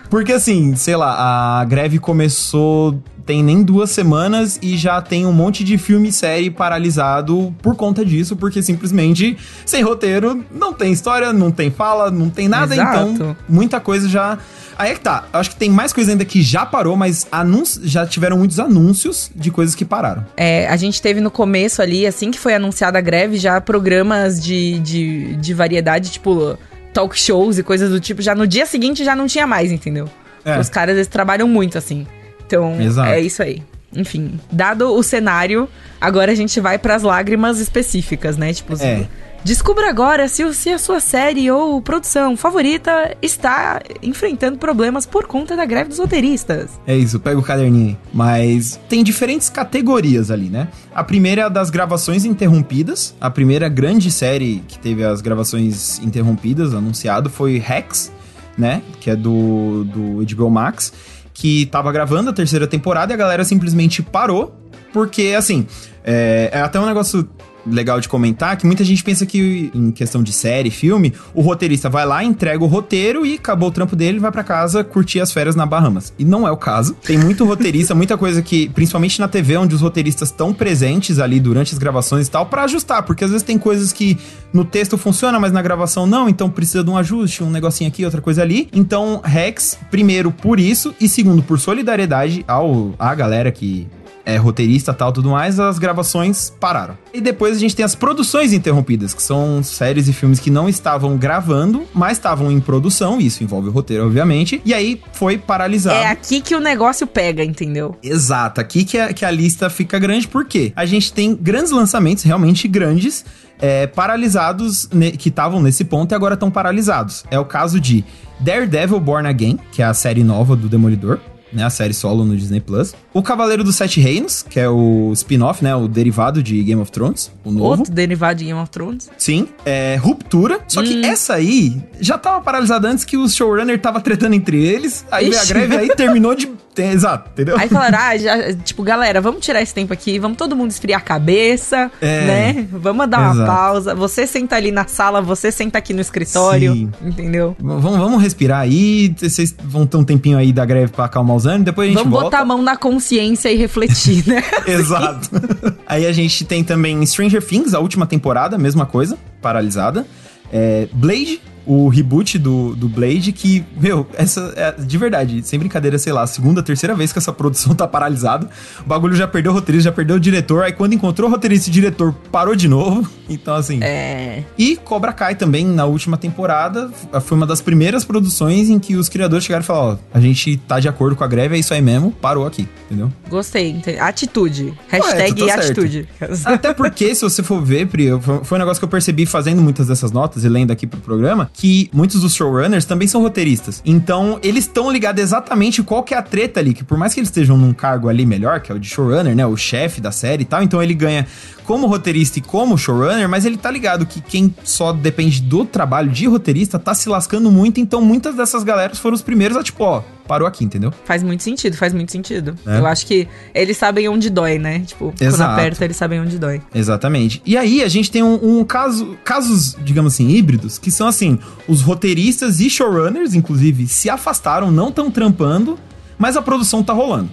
Porque 0.10 0.31
assim, 0.31 0.74
sei 0.75 0.96
lá, 0.96 1.60
a 1.60 1.65
greve 1.65 2.00
começou 2.00 2.98
tem 3.25 3.43
nem 3.43 3.62
duas 3.62 3.91
semanas 3.91 4.58
e 4.60 4.75
já 4.75 5.00
tem 5.01 5.24
um 5.25 5.31
monte 5.31 5.63
de 5.63 5.77
filme 5.77 6.08
e 6.10 6.12
série 6.12 6.50
paralisado 6.50 7.53
por 7.62 7.75
conta 7.75 8.03
disso, 8.03 8.36
porque 8.36 8.60
simplesmente 8.63 9.38
sem 9.65 9.84
roteiro 9.84 10.43
não 10.50 10.74
tem 10.74 10.91
história, 10.91 11.31
não 11.31 11.51
tem 11.51 11.69
fala, 11.69 12.10
não 12.10 12.27
tem 12.27 12.48
nada, 12.48 12.74
Exato. 12.74 13.10
então 13.12 13.38
muita 13.48 13.79
coisa 13.79 14.10
já. 14.10 14.39
Aí 14.79 14.91
é 14.91 14.93
que 14.93 15.01
tá. 15.01 15.25
Eu 15.33 15.41
acho 15.41 15.50
que 15.50 15.57
tem 15.57 15.69
mais 15.69 15.91
coisa 15.91 16.12
ainda 16.12 16.24
que 16.24 16.41
já 16.41 16.65
parou, 16.65 16.95
mas 16.95 17.27
anúncio, 17.29 17.81
já 17.86 18.07
tiveram 18.07 18.38
muitos 18.38 18.62
anúncios 18.62 19.29
de 19.36 19.51
coisas 19.51 19.75
que 19.75 19.83
pararam. 19.83 20.25
É, 20.38 20.69
a 20.69 20.77
gente 20.77 21.01
teve 21.01 21.19
no 21.19 21.29
começo 21.29 21.81
ali, 21.81 22.07
assim 22.07 22.31
que 22.31 22.39
foi 22.39 22.53
anunciada 22.53 22.98
a 22.98 23.01
greve, 23.01 23.38
já 23.38 23.59
programas 23.59 24.41
de, 24.41 24.79
de, 24.79 25.36
de 25.36 25.53
variedade, 25.53 26.09
tipo 26.09 26.57
talk 26.93 27.19
shows 27.19 27.57
e 27.57 27.63
coisas 27.63 27.89
do 27.89 28.00
tipo. 28.00 28.21
Já 28.21 28.33
no 28.33 28.48
dia 28.48 28.65
seguinte 28.65 29.03
já 29.03 29.17
não 29.17 29.27
tinha 29.27 29.45
mais, 29.45 29.69
entendeu? 29.69 30.09
É. 30.45 30.57
Os 30.57 30.69
caras 30.69 30.95
eles 30.95 31.07
trabalham 31.07 31.48
muito, 31.48 31.77
assim. 31.77 32.07
Então, 32.48 32.79
Exato. 32.79 33.09
é 33.09 33.19
isso 33.19 33.43
aí. 33.43 33.62
Enfim, 33.93 34.39
dado 34.50 34.95
o 34.95 35.03
cenário, 35.03 35.67
agora 36.00 36.31
a 36.31 36.36
gente 36.36 36.57
vai 36.62 36.77
pras 36.77 37.03
lágrimas 37.03 37.59
específicas, 37.59 38.38
né? 38.38 38.53
Tipo, 38.53 38.81
É. 38.81 39.05
descubra 39.43 39.89
agora 39.89 40.27
se, 40.27 40.53
se 40.53 40.69
a 40.69 40.77
sua 40.77 41.00
série 41.00 41.50
ou 41.50 41.81
produção 41.81 42.36
favorita 42.36 43.15
está 43.22 43.81
enfrentando 44.01 44.58
problemas 44.58 45.05
por 45.05 45.25
conta 45.25 45.55
da 45.55 45.65
greve 45.65 45.89
dos 45.89 46.00
roteiristas. 46.00 46.79
É 46.86 46.96
isso, 46.96 47.19
pega 47.19 47.39
o 47.39 47.43
caderninho. 47.43 47.98
Mas 48.13 48.79
tem 48.89 49.03
diferentes 49.03 49.50
categorias 49.50 50.31
ali, 50.31 50.50
né? 50.50 50.67
A 50.93 51.03
primeira 51.03 51.41
é 51.41 51.46
a 51.46 51.50
das 51.50 51.69
gravações 51.69 52.25
interrompidas. 52.25 53.15
A 53.19 53.29
primeira 53.29 53.69
grande 53.69 54.12
série 54.12 54.63
que 54.67 54.77
teve 54.77 55.03
as 55.03 55.22
gravações 55.22 56.00
interrompidas 56.00 56.74
anunciado 56.74 57.29
foi 57.29 57.58
Rex, 57.58 58.12
né? 58.58 58.81
Que 59.00 59.12
é 59.12 59.15
do, 59.15 59.86
do 59.86 60.36
HBO 60.36 60.50
Max. 60.50 60.93
Que 61.34 61.65
tava 61.67 61.91
gravando 61.91 62.29
a 62.29 62.34
terceira 62.34 62.67
temporada 62.67 63.13
e 63.13 63.15
a 63.15 63.17
galera 63.17 63.46
simplesmente 63.46 64.01
parou. 64.03 64.55
Porque, 64.91 65.36
assim, 65.38 65.67
é, 66.03 66.50
é 66.51 66.62
até 66.62 66.79
um 66.79 66.86
negócio 66.86 67.29
legal 67.66 68.00
de 68.00 68.08
comentar 68.08 68.58
que 68.58 68.66
muita 68.66 68.84
gente 68.84 69.04
pensa 69.04 69.25
que 69.25 69.72
em 69.74 69.92
questão 69.92 70.24
de 70.24 70.32
série, 70.32 70.70
filme, 70.70 71.13
o 71.34 71.42
roteirista 71.42 71.89
vai 71.89 72.06
lá, 72.06 72.24
entrega 72.24 72.63
o 72.63 72.68
roteiro 72.68 73.25
e 73.25 73.36
acabou 73.36 73.70
o 73.70 73.72
trampo 73.72 73.96
dele, 73.96 74.20
vai 74.20 74.32
pra 74.32 74.44
casa 74.44 74.84
curtir 74.84 75.20
as 75.20 75.32
férias 75.32 75.56
na 75.56 75.66
Bahamas. 75.66 76.13
E 76.18 76.25
não 76.25 76.48
é 76.48 76.51
o 76.51 76.58
caso. 76.58 76.96
Tem 77.04 77.18
muito 77.18 77.46
roteirista, 77.46 77.94
muita 77.96 78.18
coisa 78.18 78.42
que, 78.42 78.70
principalmente 78.70 79.20
na 79.20 79.28
TV, 79.28 79.58
onde 79.58 79.75
os 79.75 79.82
roteiristas 79.82 80.30
estão 80.30 80.54
presentes 80.54 81.20
ali 81.20 81.39
durante 81.39 81.74
as 81.74 81.80
gravações 81.80 82.28
e 82.28 82.32
tal, 82.32 82.46
pra 82.46 82.63
ajustar, 82.63 83.04
porque 83.04 83.24
às 83.24 83.32
vezes 83.32 83.46
tem 83.46 83.58
coisas 83.58 83.92
que 83.94 84.18
no 84.54 84.66
texto 84.66 84.98
funciona, 84.98 85.39
mas 85.39 85.51
na 85.51 85.62
gravação 85.62 86.06
não, 86.06 86.28
então 86.28 86.50
precisa 86.50 86.84
de 86.84 86.89
um 86.89 86.98
ajuste, 86.98 87.44
um 87.44 87.50
negocinho 87.50 87.88
aqui, 87.88 88.06
outra 88.06 88.22
coisa 88.22 88.42
ali. 88.42 88.68
Então, 88.74 89.22
Rex, 89.24 89.78
primeiro 89.92 90.32
por 90.32 90.60
isso 90.60 90.94
e 91.00 91.08
segundo 91.08 91.42
por 91.44 91.60
solidariedade 91.60 92.44
ao 92.48 92.94
à 92.98 93.13
galera 93.13 93.51
que 93.51 93.88
é, 94.33 94.38
roteirista 94.38 94.93
tal, 94.93 95.12
tudo 95.12 95.29
mais, 95.29 95.59
as 95.59 95.79
gravações 95.79 96.53
pararam. 96.59 96.98
E 97.13 97.19
depois 97.21 97.55
a 97.57 97.59
gente 97.59 97.75
tem 97.75 97.83
as 97.86 97.95
produções 97.95 98.53
interrompidas, 98.53 99.13
que 99.13 99.21
são 99.21 99.62
séries 99.63 100.07
e 100.07 100.13
filmes 100.13 100.39
que 100.39 100.50
não 100.51 100.69
estavam 100.69 101.17
gravando, 101.17 101.83
mas 101.93 102.13
estavam 102.17 102.51
em 102.51 102.59
produção, 102.59 103.19
e 103.19 103.25
isso 103.27 103.43
envolve 103.43 103.69
o 103.69 103.71
roteiro, 103.71 104.05
obviamente, 104.05 104.62
e 104.63 104.74
aí 104.74 105.01
foi 105.13 105.38
paralisado. 105.38 105.98
É 105.98 106.07
aqui 106.07 106.41
que 106.41 106.55
o 106.55 106.59
negócio 106.59 107.05
pega, 107.07 107.43
entendeu? 107.43 107.95
Exato, 108.03 108.62
aqui 108.62 108.83
que 108.83 108.98
a, 108.98 109.13
que 109.13 109.25
a 109.25 109.31
lista 109.31 109.69
fica 109.69 109.98
grande, 110.00 110.27
porque 110.27 110.71
a 110.75 110.86
gente 110.86 111.12
tem 111.13 111.36
grandes 111.36 111.71
lançamentos, 111.71 112.24
realmente 112.24 112.67
grandes, 112.67 113.25
é, 113.62 113.88
paralisados, 113.88 114.88
ne- 114.93 115.12
que 115.12 115.29
estavam 115.29 115.62
nesse 115.62 115.83
ponto 115.83 116.12
e 116.12 116.15
agora 116.15 116.33
estão 116.36 116.50
paralisados. 116.50 117.25
É 117.29 117.39
o 117.39 117.45
caso 117.45 117.79
de 117.79 118.03
Daredevil 118.39 119.00
Born 119.00 119.27
Again, 119.27 119.59
que 119.71 119.81
é 119.81 119.86
a 119.86 119.93
série 119.93 120.24
nova 120.24 120.55
do 120.55 120.69
Demolidor. 120.69 121.19
Né, 121.51 121.63
a 121.63 121.70
série 121.70 121.94
solo 121.96 122.24
no 122.24 122.38
Disney 122.38 122.60
Plus. 122.62 122.94
O 123.12 123.24
Cavaleiro 123.24 123.63
dos 123.63 123.75
Sete 123.75 124.00
Reinos, 124.00 124.44
que 124.48 124.60
é 124.60 124.70
o 124.70 125.12
spin-off, 125.13 125.63
né? 125.63 125.75
O 125.75 125.88
derivado 125.88 126.44
de 126.44 126.62
Game 126.63 126.79
of 126.79 126.91
Thrones, 126.91 127.32
o 127.44 127.51
novo. 127.51 127.65
Outro 127.79 127.91
derivado 127.94 128.38
de 128.39 128.46
Game 128.46 128.60
of 128.60 128.70
Thrones. 128.70 129.10
Sim, 129.18 129.48
é 129.65 129.96
Ruptura. 129.96 130.60
Só 130.68 130.84
que 130.84 130.96
Hum. 130.98 131.01
essa 131.06 131.34
aí 131.34 131.82
já 132.00 132.18
tava 132.20 132.39
paralisada 132.41 132.88
antes 132.88 133.03
que 133.03 133.18
o 133.18 133.27
showrunner 133.27 133.82
tava 133.82 134.00
tretando 134.00 134.36
entre 134.36 134.63
eles. 134.63 135.03
Aí 135.12 135.36
a 135.36 135.44
greve 135.46 135.75
aí 135.75 135.88
terminou 135.96 136.36
de 136.36 136.51
tem, 136.79 136.91
exato, 136.91 137.29
entendeu? 137.33 137.57
Aí 137.57 137.67
falaram, 137.67 137.98
ah, 138.00 138.17
já, 138.17 138.53
tipo, 138.53 138.81
galera, 138.83 139.19
vamos 139.19 139.45
tirar 139.45 139.62
esse 139.62 139.74
tempo 139.74 139.91
aqui, 139.91 140.17
vamos 140.17 140.38
todo 140.38 140.55
mundo 140.55 140.71
esfriar 140.71 141.01
a 141.01 141.03
cabeça, 141.03 141.91
é, 142.00 142.25
né? 142.25 142.67
Vamos 142.71 143.09
dar 143.09 143.19
uma 143.19 143.31
exato. 143.33 143.51
pausa. 143.51 143.95
Você 143.95 144.25
senta 144.25 144.55
ali 144.55 144.71
na 144.71 144.88
sala, 144.88 145.21
você 145.21 145.51
senta 145.51 145.77
aqui 145.77 145.93
no 145.93 146.00
escritório, 146.00 146.74
Sim. 146.74 146.91
entendeu? 147.01 147.55
Vamos, 147.59 147.98
vamos 147.98 148.21
respirar 148.21 148.62
aí, 148.62 149.13
vocês 149.17 149.53
vão 149.62 149.86
ter 149.86 149.98
um 149.98 150.05
tempinho 150.05 150.38
aí 150.38 150.53
da 150.53 150.63
greve 150.63 150.93
pra 150.93 151.05
acalmar 151.05 151.36
os 151.36 151.45
ânimos, 151.45 151.65
depois 151.65 151.88
a 151.88 151.89
gente 151.89 151.98
vamos 151.98 152.12
volta. 152.12 152.38
Vamos 152.38 152.48
botar 152.48 152.53
a 152.53 152.57
mão 152.57 152.63
na 152.63 152.77
consciência 152.77 153.51
e 153.51 153.57
refletir, 153.57 154.25
né? 154.25 154.41
exato. 154.65 155.29
aí 155.86 156.05
a 156.05 156.13
gente 156.13 156.45
tem 156.45 156.63
também 156.63 157.05
Stranger 157.05 157.43
Things, 157.43 157.74
a 157.74 157.79
última 157.79 158.05
temporada, 158.05 158.57
mesma 158.57 158.86
coisa, 158.86 159.17
paralisada. 159.41 160.07
É, 160.51 160.88
Blade, 160.93 161.41
o 161.69 161.88
reboot 161.88 162.39
do, 162.39 162.75
do 162.75 162.89
Blade, 162.89 163.31
que, 163.31 163.63
meu, 163.79 164.07
essa 164.17 164.51
é 164.55 164.71
de 164.71 164.97
verdade, 164.97 165.43
sem 165.43 165.59
brincadeira, 165.59 165.99
sei 165.99 166.11
lá, 166.11 166.25
segunda, 166.25 166.63
terceira 166.63 166.95
vez 166.95 167.13
que 167.13 167.19
essa 167.19 167.31
produção 167.31 167.75
tá 167.77 167.88
paralisada. 167.88 168.49
O 168.83 168.88
bagulho 168.88 169.15
já 169.15 169.27
perdeu 169.27 169.51
o 169.51 169.55
roteirista, 169.55 169.91
já 169.91 169.91
perdeu 169.91 170.15
o 170.15 170.19
diretor. 170.19 170.63
Aí 170.63 170.71
quando 170.71 170.93
encontrou 170.93 171.29
o 171.29 171.31
roteirista 171.31 171.69
e 171.69 171.71
o 171.71 171.73
diretor, 171.73 172.11
parou 172.31 172.55
de 172.55 172.67
novo. 172.67 173.07
Então, 173.31 173.53
assim. 173.53 173.77
É. 173.83 174.43
E 174.57 174.75
Cobra 174.75 175.13
Kai 175.13 175.35
também, 175.35 175.63
na 175.63 175.85
última 175.85 176.17
temporada, 176.17 176.89
foi 177.21 177.38
uma 177.38 177.45
das 177.45 177.61
primeiras 177.61 178.03
produções 178.03 178.71
em 178.71 178.79
que 178.79 178.95
os 178.95 179.07
criadores 179.07 179.45
chegaram 179.45 179.63
e 179.63 179.67
falaram: 179.67 179.99
ó, 180.01 180.17
a 180.17 180.19
gente 180.19 180.57
tá 180.57 180.79
de 180.79 180.88
acordo 180.88 181.15
com 181.15 181.23
a 181.23 181.27
greve, 181.27 181.55
é 181.55 181.59
isso 181.59 181.71
aí 181.71 181.79
mesmo, 181.79 182.11
parou 182.11 182.47
aqui, 182.47 182.67
entendeu? 182.88 183.13
Gostei. 183.29 183.79
Atitude. 183.99 184.73
Hashtag 184.88 185.45
tá 185.45 185.53
atitude. 185.53 186.09
Até 186.43 186.73
porque, 186.73 187.13
se 187.13 187.21
você 187.21 187.43
for 187.43 187.63
ver, 187.63 187.85
Pri, 187.85 188.07
foi 188.43 188.57
um 188.57 188.59
negócio 188.59 188.81
que 188.81 188.85
eu 188.85 188.89
percebi 188.89 189.27
fazendo 189.27 189.61
muitas 189.61 189.85
dessas 189.85 190.11
notas 190.11 190.43
e 190.43 190.49
lendo 190.49 190.71
aqui 190.71 190.88
pro 190.88 190.99
programa, 190.99 191.51
que 191.60 191.89
muitos 191.92 192.22
dos 192.22 192.36
showrunners 192.36 192.86
também 192.86 193.06
são 193.06 193.22
roteiristas. 193.22 193.82
Então, 193.86 194.39
eles 194.42 194.63
estão 194.63 194.89
ligados 194.89 195.22
exatamente 195.22 195.84
qual 195.84 196.04
que 196.04 196.13
é 196.13 196.18
a 196.18 196.22
treta 196.22 196.62
ali, 196.62 196.74
que 196.74 196.86
por 196.86 196.98
mais 196.98 197.13
que 197.13 197.20
eles 197.20 197.28
estejam 197.28 197.58
num 197.58 197.74
cargo 197.74 198.08
ali 198.08 198.25
melhor, 198.25 198.62
que 198.62 198.72
é 198.72 198.75
o 198.75 198.80
de 198.80 198.88
showrunner, 198.88 199.36
né, 199.36 199.46
o 199.46 199.58
chefe 199.58 200.00
da 200.00 200.10
série 200.10 200.44
e 200.44 200.46
tal, 200.46 200.63
então 200.63 200.82
ele 200.82 200.94
ganha 200.94 201.28
como 201.69 201.85
roteirista 201.85 202.39
e 202.39 202.41
como 202.41 202.75
showrunner, 202.75 203.29
mas 203.29 203.45
ele 203.45 203.55
tá 203.55 203.69
ligado 203.69 204.03
que 204.03 204.19
quem 204.19 204.51
só 204.63 204.91
depende 204.91 205.39
do 205.39 205.63
trabalho 205.63 206.09
de 206.09 206.25
roteirista 206.25 206.79
tá 206.79 206.95
se 206.95 207.07
lascando 207.07 207.51
muito, 207.51 207.79
então 207.79 208.01
muitas 208.01 208.33
dessas 208.33 208.63
galeras 208.63 208.97
foram 208.97 209.13
os 209.13 209.21
primeiros 209.21 209.55
a 209.55 209.61
tipo, 209.61 209.83
ó, 209.83 210.01
parou 210.27 210.47
aqui, 210.47 210.65
entendeu? 210.65 210.91
Faz 211.05 211.21
muito 211.21 211.43
sentido, 211.43 211.77
faz 211.77 211.93
muito 211.93 212.11
sentido. 212.11 212.55
É. 212.65 212.79
Eu 212.79 212.88
acho 212.88 213.05
que 213.05 213.27
eles 213.53 213.77
sabem 213.77 214.09
onde 214.09 214.31
dói, 214.31 214.57
né? 214.57 214.79
Tipo, 214.79 215.13
Exato. 215.21 215.38
quando 215.38 215.51
aperta, 215.51 215.85
eles 215.85 215.95
sabem 215.95 216.19
onde 216.19 216.39
dói. 216.39 216.59
Exatamente. 216.73 217.39
E 217.45 217.55
aí 217.55 217.83
a 217.83 217.88
gente 217.88 218.09
tem 218.09 218.23
um, 218.23 218.39
um, 218.41 218.65
caso, 218.65 219.15
casos, 219.23 219.77
digamos 219.83 220.15
assim, 220.15 220.27
híbridos, 220.27 220.79
que 220.79 220.89
são 220.89 221.07
assim, 221.07 221.38
os 221.67 221.83
roteiristas 221.83 222.59
e 222.59 222.67
showrunners, 222.67 223.35
inclusive, 223.35 223.88
se 223.88 224.09
afastaram, 224.09 224.71
não 224.71 224.89
estão 224.89 225.11
trampando, 225.11 225.77
mas 226.17 226.35
a 226.35 226.41
produção 226.41 226.81
tá 226.81 226.93
rolando. 226.93 227.29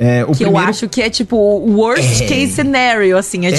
É, 0.00 0.24
que 0.24 0.44
primeiro... 0.44 0.52
eu 0.52 0.58
acho 0.58 0.88
que 0.88 1.02
é 1.02 1.10
tipo 1.10 1.36
o 1.36 1.72
worst 1.78 2.22
é... 2.22 2.26
case 2.26 2.52
scenario, 2.52 3.18
assim. 3.18 3.46
É, 3.46 3.48
é 3.48 3.52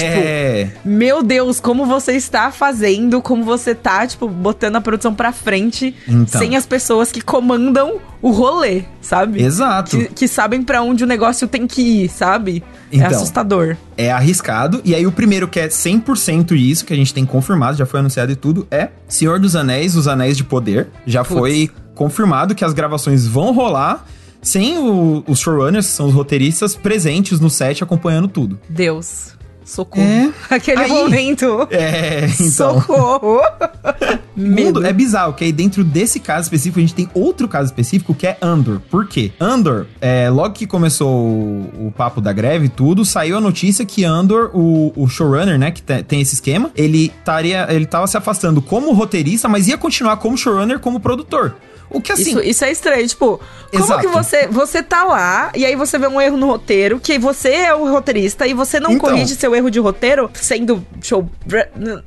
tipo, 0.65 0.87
meu 0.87 1.21
Deus, 1.21 1.59
como 1.59 1.85
você 1.85 2.13
está 2.13 2.49
fazendo, 2.49 3.21
como 3.21 3.43
você 3.43 3.75
tá, 3.75 4.07
tipo, 4.07 4.25
botando 4.27 4.77
a 4.77 4.81
produção 4.81 5.13
pra 5.13 5.33
frente 5.33 5.93
então. 6.07 6.39
sem 6.39 6.55
as 6.55 6.65
pessoas 6.65 7.11
que 7.11 7.19
comandam 7.19 7.99
o 8.21 8.31
rolê, 8.31 8.83
sabe? 9.01 9.43
Exato. 9.43 9.97
Que, 9.97 10.05
que 10.07 10.27
sabem 10.29 10.63
para 10.63 10.81
onde 10.81 11.03
o 11.03 11.07
negócio 11.07 11.45
tem 11.45 11.67
que 11.67 11.81
ir, 12.03 12.09
sabe? 12.09 12.63
É 12.89 12.95
então, 12.95 13.07
é 13.07 13.15
assustador. 13.15 13.77
É 13.97 14.09
arriscado. 14.09 14.81
E 14.85 14.95
aí, 14.95 15.05
o 15.05 15.11
primeiro 15.11 15.47
que 15.47 15.59
é 15.59 15.67
100% 15.67 16.53
isso, 16.53 16.85
que 16.85 16.93
a 16.93 16.95
gente 16.95 17.13
tem 17.13 17.25
confirmado, 17.25 17.77
já 17.77 17.85
foi 17.85 17.99
anunciado 17.99 18.31
e 18.31 18.35
tudo, 18.35 18.65
é 18.71 18.89
Senhor 19.09 19.39
dos 19.39 19.57
Anéis, 19.57 19.95
Os 19.95 20.07
Anéis 20.07 20.37
de 20.37 20.45
Poder. 20.45 20.87
Já 21.05 21.25
foi 21.25 21.69
confirmado 21.95 22.55
que 22.55 22.63
as 22.63 22.71
gravações 22.71 23.27
vão 23.27 23.53
rolar 23.53 24.05
sem 24.41 24.77
o, 24.77 25.23
os 25.27 25.39
showrunners, 25.39 25.87
que 25.87 25.93
são 25.93 26.07
os 26.07 26.13
roteiristas, 26.13 26.75
presentes 26.75 27.39
no 27.39 27.49
set 27.49 27.83
acompanhando 27.83 28.27
tudo. 28.27 28.59
Deus. 28.69 29.37
Socorro. 29.69 30.03
É. 30.03 30.31
Aquele 30.55 30.81
aí, 30.81 30.89
momento. 30.89 31.67
É, 31.69 32.25
então. 32.39 32.81
Socorro. 32.81 33.39
Mundo, 34.35 34.85
é 34.85 34.91
bizarro 34.91 35.33
que 35.33 35.43
aí 35.43 35.51
dentro 35.51 35.83
desse 35.83 36.19
caso 36.19 36.43
específico 36.43 36.79
a 36.79 36.81
gente 36.81 36.95
tem 36.95 37.09
outro 37.13 37.47
caso 37.47 37.67
específico 37.67 38.15
que 38.15 38.25
é 38.25 38.37
Andor. 38.41 38.79
Por 38.89 39.07
quê? 39.07 39.31
Andor, 39.39 39.85
é, 40.01 40.29
logo 40.29 40.55
que 40.55 40.65
começou 40.65 41.09
o, 41.09 41.87
o, 41.87 41.93
papo 41.95 42.21
da 42.21 42.31
greve 42.31 42.65
e 42.65 42.69
tudo, 42.69 43.03
saiu 43.03 43.37
a 43.37 43.41
notícia 43.41 43.85
que 43.85 44.05
Andor, 44.05 44.49
o, 44.53 44.93
o 44.95 45.07
showrunner, 45.07 45.59
né, 45.59 45.71
que 45.71 45.81
tem 45.81 46.21
esse 46.21 46.35
esquema, 46.35 46.71
ele 46.75 47.11
estaria, 47.19 47.67
ele 47.69 47.85
tava 47.85 48.07
se 48.07 48.17
afastando 48.17 48.61
como 48.61 48.93
roteirista, 48.93 49.49
mas 49.49 49.67
ia 49.67 49.77
continuar 49.77 50.17
como 50.17 50.37
showrunner, 50.37 50.79
como 50.79 50.99
produtor. 50.99 51.55
O 51.89 52.01
que 52.01 52.11
assim. 52.11 52.31
Isso, 52.31 52.41
isso 52.41 52.65
é 52.65 52.71
estranho. 52.71 53.07
Tipo, 53.07 53.39
como 53.71 53.83
Exato. 53.83 54.01
que 54.01 54.07
você, 54.07 54.47
você 54.47 54.81
tá 54.81 55.03
lá 55.03 55.51
e 55.55 55.65
aí 55.65 55.75
você 55.75 55.97
vê 55.97 56.07
um 56.07 56.19
erro 56.19 56.37
no 56.37 56.47
roteiro, 56.47 56.99
que 56.99 57.19
você 57.19 57.49
é 57.49 57.73
o 57.73 57.89
roteirista 57.89 58.47
e 58.47 58.53
você 58.53 58.79
não 58.79 58.91
então, 58.91 59.09
corrige 59.09 59.35
seu 59.35 59.55
erro 59.55 59.69
de 59.69 59.79
roteiro 59.79 60.29
sendo 60.33 60.83
show. 61.01 61.29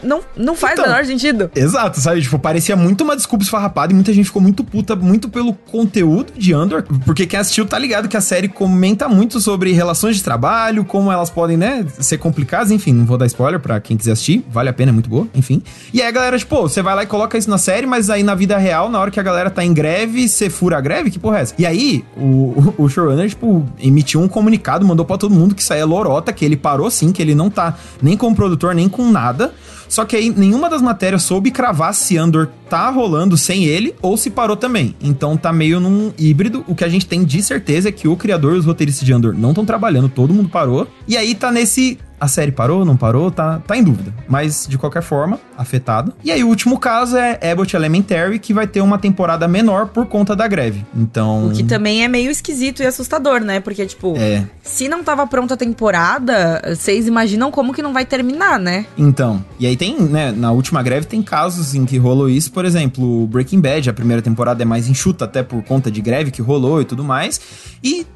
Não, 0.02 0.20
não 0.36 0.54
faz 0.54 0.74
então, 0.74 0.84
o 0.84 0.88
menor 0.88 1.04
sentido. 1.04 1.50
Exato, 1.54 2.00
sabe? 2.00 2.22
Tipo, 2.22 2.38
parecia 2.38 2.76
muito 2.76 3.02
uma 3.02 3.16
desculpa 3.16 3.44
esfarrapada 3.44 3.92
e 3.92 3.94
muita 3.94 4.12
gente 4.12 4.26
ficou 4.26 4.42
muito 4.42 4.64
puta, 4.64 4.96
muito 4.96 5.28
pelo 5.28 5.52
conteúdo 5.52 6.32
de 6.36 6.52
Andor. 6.52 6.84
Porque 7.04 7.26
quem 7.26 7.38
assistiu 7.38 7.66
tá 7.66 7.78
ligado 7.78 8.08
que 8.08 8.16
a 8.16 8.20
série 8.20 8.48
comenta 8.48 9.08
muito 9.08 9.40
sobre 9.40 9.72
relações 9.72 10.16
de 10.16 10.22
trabalho, 10.22 10.84
como 10.84 11.12
elas 11.12 11.30
podem, 11.30 11.56
né, 11.56 11.86
ser 11.98 12.18
complicadas. 12.18 12.70
Enfim, 12.70 12.92
não 12.92 13.04
vou 13.04 13.16
dar 13.16 13.26
spoiler 13.26 13.60
pra 13.60 13.80
quem 13.80 13.96
quiser 13.96 14.12
assistir. 14.12 14.44
Vale 14.50 14.68
a 14.68 14.72
pena, 14.72 14.90
é 14.90 14.92
muito 14.92 15.08
boa. 15.08 15.28
Enfim. 15.34 15.62
E 15.92 16.02
aí 16.02 16.08
a 16.08 16.10
galera, 16.10 16.38
tipo, 16.38 16.62
você 16.62 16.82
vai 16.82 16.94
lá 16.94 17.02
e 17.04 17.06
coloca 17.06 17.38
isso 17.38 17.48
na 17.48 17.58
série, 17.58 17.86
mas 17.86 18.10
aí 18.10 18.22
na 18.22 18.34
vida 18.34 18.58
real, 18.58 18.88
na 18.88 19.00
hora 19.00 19.10
que 19.10 19.20
a 19.20 19.22
galera 19.22 19.50
tá 19.50 19.64
em 19.64 19.71
greve, 19.72 20.28
você 20.28 20.50
fura 20.50 20.78
a 20.78 20.80
greve? 20.80 21.10
Que 21.10 21.18
porra 21.18 21.38
é 21.38 21.42
essa? 21.42 21.54
E 21.58 21.66
aí, 21.66 22.04
o, 22.16 22.74
o, 22.78 22.88
showrunner, 22.88 23.28
tipo, 23.28 23.66
emitiu 23.78 24.20
um 24.20 24.28
comunicado, 24.28 24.84
mandou 24.86 25.04
pra 25.04 25.18
todo 25.18 25.34
mundo 25.34 25.54
que 25.54 25.72
é 25.72 25.84
lorota, 25.84 26.32
que 26.32 26.44
ele 26.44 26.56
parou 26.56 26.90
sim, 26.90 27.12
que 27.12 27.22
ele 27.22 27.34
não 27.34 27.50
tá 27.50 27.76
nem 28.00 28.16
como 28.16 28.36
produtor, 28.36 28.74
nem 28.74 28.88
com 28.88 29.10
nada. 29.10 29.52
Só 29.92 30.06
que 30.06 30.16
aí 30.16 30.30
nenhuma 30.30 30.70
das 30.70 30.80
matérias 30.80 31.22
soube 31.22 31.50
cravar 31.50 31.92
se 31.92 32.16
Andor 32.16 32.48
tá 32.66 32.88
rolando 32.88 33.36
sem 33.36 33.66
ele 33.66 33.94
ou 34.00 34.16
se 34.16 34.30
parou 34.30 34.56
também. 34.56 34.96
Então 35.02 35.36
tá 35.36 35.52
meio 35.52 35.78
num 35.78 36.10
híbrido. 36.18 36.64
O 36.66 36.74
que 36.74 36.82
a 36.82 36.88
gente 36.88 37.04
tem 37.04 37.22
de 37.22 37.42
certeza 37.42 37.90
é 37.90 37.92
que 37.92 38.08
o 38.08 38.16
criador 38.16 38.54
e 38.54 38.58
os 38.58 38.64
roteiristas 38.64 39.04
de 39.04 39.12
Andor 39.12 39.34
não 39.34 39.50
estão 39.50 39.66
trabalhando, 39.66 40.08
todo 40.08 40.32
mundo 40.32 40.48
parou. 40.48 40.88
E 41.06 41.14
aí 41.14 41.34
tá 41.34 41.52
nesse 41.52 41.98
a 42.22 42.28
série 42.28 42.52
parou, 42.52 42.84
não 42.84 42.96
parou, 42.96 43.32
tá, 43.32 43.58
tá 43.66 43.76
em 43.76 43.82
dúvida. 43.82 44.14
Mas, 44.28 44.64
de 44.68 44.78
qualquer 44.78 45.02
forma, 45.02 45.40
afetado. 45.58 46.14
E 46.22 46.30
aí, 46.30 46.44
o 46.44 46.46
último 46.46 46.78
caso 46.78 47.16
é 47.16 47.50
Abbott 47.50 47.74
Elementary, 47.74 48.38
que 48.38 48.54
vai 48.54 48.64
ter 48.64 48.80
uma 48.80 48.96
temporada 48.96 49.48
menor 49.48 49.88
por 49.88 50.06
conta 50.06 50.36
da 50.36 50.46
greve. 50.46 50.86
Então. 50.94 51.48
O 51.48 51.50
que 51.50 51.64
também 51.64 52.04
é 52.04 52.06
meio 52.06 52.30
esquisito 52.30 52.80
e 52.80 52.86
assustador, 52.86 53.40
né? 53.40 53.58
Porque, 53.58 53.84
tipo, 53.86 54.14
é. 54.16 54.46
se 54.62 54.88
não 54.88 55.02
tava 55.02 55.26
pronta 55.26 55.54
a 55.54 55.56
temporada, 55.56 56.62
vocês 56.76 57.08
imaginam 57.08 57.50
como 57.50 57.74
que 57.74 57.82
não 57.82 57.92
vai 57.92 58.06
terminar, 58.06 58.56
né? 58.56 58.86
Então. 58.96 59.44
E 59.58 59.66
aí 59.66 59.76
tem, 59.76 60.00
né, 60.00 60.30
na 60.30 60.52
última 60.52 60.80
greve 60.80 61.06
tem 61.06 61.20
casos 61.22 61.74
em 61.74 61.84
que 61.84 61.98
rolou 61.98 62.30
isso, 62.30 62.52
por 62.52 62.64
exemplo, 62.64 63.26
Breaking 63.26 63.60
Bad, 63.60 63.90
a 63.90 63.92
primeira 63.92 64.22
temporada 64.22 64.62
é 64.62 64.64
mais 64.64 64.86
enxuta, 64.86 65.24
até 65.24 65.42
por 65.42 65.60
conta 65.64 65.90
de 65.90 66.00
greve 66.00 66.30
que 66.30 66.40
rolou 66.40 66.80
e 66.80 66.84
tudo 66.84 67.02
mais. 67.02 67.40
E 67.82 68.06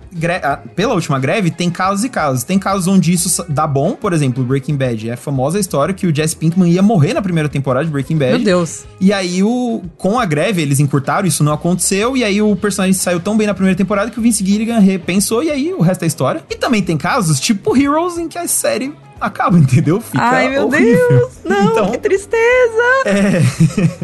pela 0.74 0.94
última 0.94 1.18
greve, 1.18 1.50
tem 1.50 1.70
casos 1.70 2.04
e 2.04 2.08
casos. 2.08 2.44
Tem 2.44 2.58
casos 2.58 2.86
onde 2.86 3.12
isso 3.12 3.44
dá 3.48 3.66
bom, 3.66 3.95
por 3.96 4.12
exemplo, 4.12 4.44
Breaking 4.44 4.76
Bad. 4.76 5.08
É 5.08 5.12
a 5.14 5.16
famosa 5.16 5.58
história 5.58 5.94
que 5.94 6.06
o 6.06 6.14
Jesse 6.14 6.36
Pinkman 6.36 6.70
ia 6.70 6.82
morrer 6.82 7.14
na 7.14 7.22
primeira 7.22 7.48
temporada 7.48 7.84
de 7.84 7.90
Breaking 7.90 8.16
Bad. 8.16 8.32
Meu 8.32 8.44
Deus. 8.44 8.84
E 9.00 9.12
aí, 9.12 9.42
o, 9.42 9.82
com 9.96 10.18
a 10.18 10.24
greve, 10.24 10.62
eles 10.62 10.80
encurtaram, 10.80 11.26
isso 11.26 11.42
não 11.42 11.52
aconteceu. 11.52 12.16
E 12.16 12.24
aí, 12.24 12.40
o 12.40 12.54
personagem 12.56 12.94
saiu 12.94 13.20
tão 13.20 13.36
bem 13.36 13.46
na 13.46 13.54
primeira 13.54 13.76
temporada 13.76 14.10
que 14.10 14.18
o 14.18 14.22
Vince 14.22 14.44
Gilligan 14.44 14.78
repensou. 14.78 15.42
E 15.42 15.50
aí, 15.50 15.72
o 15.74 15.80
resto 15.80 16.04
é 16.04 16.06
história. 16.06 16.44
E 16.50 16.54
também 16.54 16.82
tem 16.82 16.96
casos, 16.96 17.40
tipo 17.40 17.76
Heroes, 17.76 18.18
em 18.18 18.28
que 18.28 18.38
a 18.38 18.46
série 18.46 18.92
acaba, 19.20 19.56
entendeu? 19.58 20.00
Fica 20.00 20.22
Ai, 20.22 20.48
meu 20.50 20.66
horrível. 20.66 21.08
Deus! 21.08 21.32
Não, 21.44 21.72
então, 21.72 21.90
que 21.90 21.98
tristeza! 21.98 22.82
É. 23.06 23.42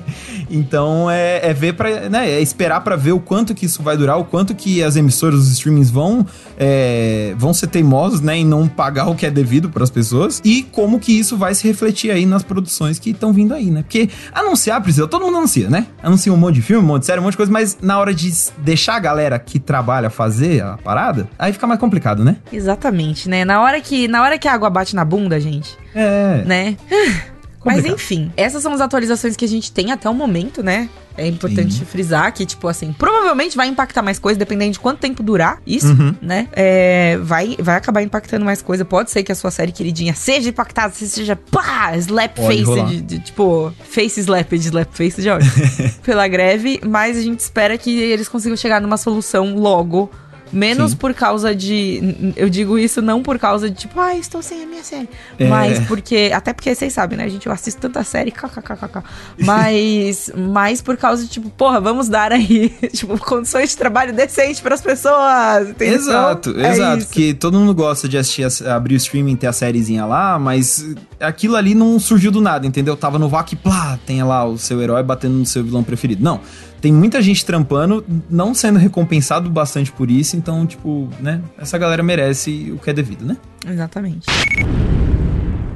Então 0.52 1.10
é, 1.10 1.40
é 1.48 1.54
ver 1.54 1.72
para, 1.72 2.08
né, 2.10 2.30
é 2.30 2.40
esperar 2.40 2.82
para 2.82 2.94
ver 2.94 3.12
o 3.12 3.18
quanto 3.18 3.54
que 3.54 3.64
isso 3.64 3.82
vai 3.82 3.96
durar, 3.96 4.18
o 4.18 4.24
quanto 4.24 4.54
que 4.54 4.82
as 4.82 4.96
emissoras, 4.96 5.40
os 5.40 5.50
streamings 5.50 5.90
vão 5.90 6.26
é, 6.58 7.34
vão 7.38 7.54
ser 7.54 7.68
teimosos, 7.68 8.20
né, 8.20 8.36
em 8.36 8.44
não 8.44 8.68
pagar 8.68 9.08
o 9.08 9.14
que 9.14 9.24
é 9.24 9.30
devido 9.30 9.70
para 9.70 9.82
as 9.82 9.90
pessoas 9.90 10.40
e 10.44 10.62
como 10.62 11.00
que 11.00 11.18
isso 11.18 11.36
vai 11.36 11.54
se 11.54 11.66
refletir 11.66 12.10
aí 12.10 12.26
nas 12.26 12.42
produções 12.42 12.98
que 12.98 13.10
estão 13.10 13.32
vindo 13.32 13.54
aí, 13.54 13.70
né? 13.70 13.82
Porque 13.82 14.10
anunciar, 14.32 14.80
Priscila, 14.82 15.08
todo 15.08 15.24
mundo 15.24 15.38
anuncia, 15.38 15.70
né? 15.70 15.86
Anuncia 16.02 16.32
um 16.32 16.36
monte 16.36 16.56
de 16.56 16.62
filme, 16.62 16.84
um 16.84 16.86
monte 16.86 17.00
de 17.00 17.06
série, 17.06 17.20
um 17.20 17.22
monte 17.22 17.32
de 17.32 17.38
coisa, 17.38 17.50
mas 17.50 17.78
na 17.80 17.98
hora 17.98 18.12
de 18.12 18.30
deixar 18.58 18.96
a 18.96 19.00
galera 19.00 19.38
que 19.38 19.58
trabalha 19.58 20.10
fazer 20.10 20.62
a 20.62 20.76
parada, 20.76 21.28
aí 21.38 21.52
fica 21.52 21.66
mais 21.66 21.80
complicado, 21.80 22.22
né? 22.22 22.36
Exatamente, 22.52 23.28
né? 23.28 23.44
Na 23.44 23.62
hora 23.62 23.80
que 23.80 24.06
na 24.06 24.22
hora 24.22 24.38
que 24.38 24.46
a 24.46 24.52
água 24.52 24.68
bate 24.68 24.94
na 24.94 25.04
bunda, 25.04 25.40
gente. 25.40 25.76
É. 25.94 26.42
Né? 26.44 26.76
Mas 27.64 27.84
enfim, 27.84 28.32
essas 28.36 28.62
são 28.62 28.72
as 28.72 28.80
atualizações 28.80 29.36
que 29.36 29.44
a 29.44 29.48
gente 29.48 29.70
tem 29.70 29.92
até 29.92 30.08
o 30.08 30.14
momento, 30.14 30.62
né? 30.62 30.88
É 31.16 31.26
importante 31.26 31.74
Sim. 31.74 31.84
frisar 31.84 32.32
que, 32.32 32.46
tipo 32.46 32.66
assim, 32.66 32.92
provavelmente 32.92 33.54
vai 33.56 33.68
impactar 33.68 34.02
mais 34.02 34.18
coisa, 34.18 34.38
dependendo 34.38 34.72
de 34.72 34.80
quanto 34.80 34.98
tempo 34.98 35.22
durar 35.22 35.60
isso, 35.66 35.88
uhum. 35.88 36.14
né? 36.22 36.48
É, 36.52 37.18
vai, 37.22 37.54
vai 37.58 37.76
acabar 37.76 38.02
impactando 38.02 38.44
mais 38.44 38.62
coisa. 38.62 38.84
Pode 38.84 39.10
ser 39.10 39.22
que 39.22 39.30
a 39.30 39.34
sua 39.34 39.50
série 39.50 39.72
queridinha 39.72 40.14
seja 40.14 40.48
impactada, 40.48 40.92
seja 40.94 41.36
pá, 41.36 41.94
slap 41.96 42.36
Pode 42.36 42.64
face, 42.64 42.82
de, 42.86 43.00
de, 43.02 43.18
tipo, 43.18 43.72
face 43.84 44.20
slap 44.20 44.50
de 44.52 44.68
slap 44.68 44.88
face 44.90 45.20
de 45.20 45.28
pela 46.02 46.26
greve, 46.26 46.80
mas 46.86 47.18
a 47.18 47.20
gente 47.20 47.40
espera 47.40 47.76
que 47.76 47.90
eles 47.90 48.28
consigam 48.28 48.56
chegar 48.56 48.80
numa 48.80 48.96
solução 48.96 49.54
logo 49.54 50.10
Menos 50.52 50.90
Sim. 50.90 50.96
por 50.98 51.14
causa 51.14 51.54
de. 51.54 52.34
Eu 52.36 52.50
digo 52.50 52.78
isso 52.78 53.00
não 53.00 53.22
por 53.22 53.38
causa 53.38 53.70
de 53.70 53.76
tipo, 53.76 53.98
ah, 53.98 54.14
estou 54.16 54.42
sem 54.42 54.62
a 54.62 54.66
minha 54.66 54.82
série. 54.84 55.08
É. 55.38 55.48
Mas 55.48 55.78
porque. 55.86 56.30
Até 56.34 56.52
porque 56.52 56.74
vocês 56.74 56.92
sabem, 56.92 57.16
né? 57.16 57.28
Gente, 57.28 57.46
eu 57.46 57.52
assisto 57.52 57.80
tanta 57.80 58.04
série, 58.04 58.30
kkkk. 58.30 59.02
Mas. 59.38 60.30
mais 60.36 60.82
por 60.82 60.96
causa 60.96 61.24
de, 61.24 61.30
tipo, 61.30 61.48
porra, 61.50 61.80
vamos 61.80 62.08
dar 62.08 62.32
aí, 62.32 62.68
tipo, 62.92 63.18
condições 63.18 63.70
de 63.70 63.76
trabalho 63.76 64.12
decente 64.12 64.60
para 64.60 64.74
as 64.74 64.80
pessoas. 64.82 65.70
Entendeu? 65.70 65.94
Exato, 65.96 66.54
é 66.58 66.70
exato. 66.72 66.98
isso. 66.98 67.06
Porque 67.08 67.34
todo 67.34 67.58
mundo 67.58 67.74
gosta 67.74 68.08
de 68.08 68.18
assistir, 68.18 68.44
a- 68.44 68.74
abrir 68.76 68.94
o 68.94 68.96
streaming, 68.96 69.36
ter 69.36 69.46
a 69.46 69.52
sériezinha 69.52 70.04
lá, 70.04 70.38
mas 70.38 70.84
aquilo 71.20 71.56
ali 71.56 71.74
não 71.74 71.98
surgiu 71.98 72.30
do 72.30 72.40
nada, 72.40 72.66
entendeu? 72.66 72.96
Tava 72.96 73.18
no 73.18 73.28
VAC, 73.28 73.56
plá, 73.56 73.98
tem 74.04 74.22
lá 74.22 74.44
o 74.44 74.58
seu 74.58 74.80
herói 74.82 75.02
batendo 75.02 75.34
no 75.34 75.46
seu 75.46 75.64
vilão 75.64 75.82
preferido. 75.82 76.22
Não. 76.22 76.40
Tem 76.82 76.92
muita 76.92 77.22
gente 77.22 77.46
trampando, 77.46 78.04
não 78.28 78.52
sendo 78.52 78.76
recompensado 78.76 79.48
bastante 79.48 79.92
por 79.92 80.10
isso, 80.10 80.36
então, 80.36 80.66
tipo, 80.66 81.08
né? 81.20 81.40
Essa 81.56 81.78
galera 81.78 82.02
merece 82.02 82.72
o 82.72 82.78
que 82.78 82.90
é 82.90 82.92
devido, 82.92 83.24
né? 83.24 83.36
Exatamente. 83.64 84.26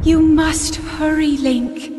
You 0.05 0.21
must 0.21 0.81
hurry, 0.99 1.37
Link. 1.37 1.95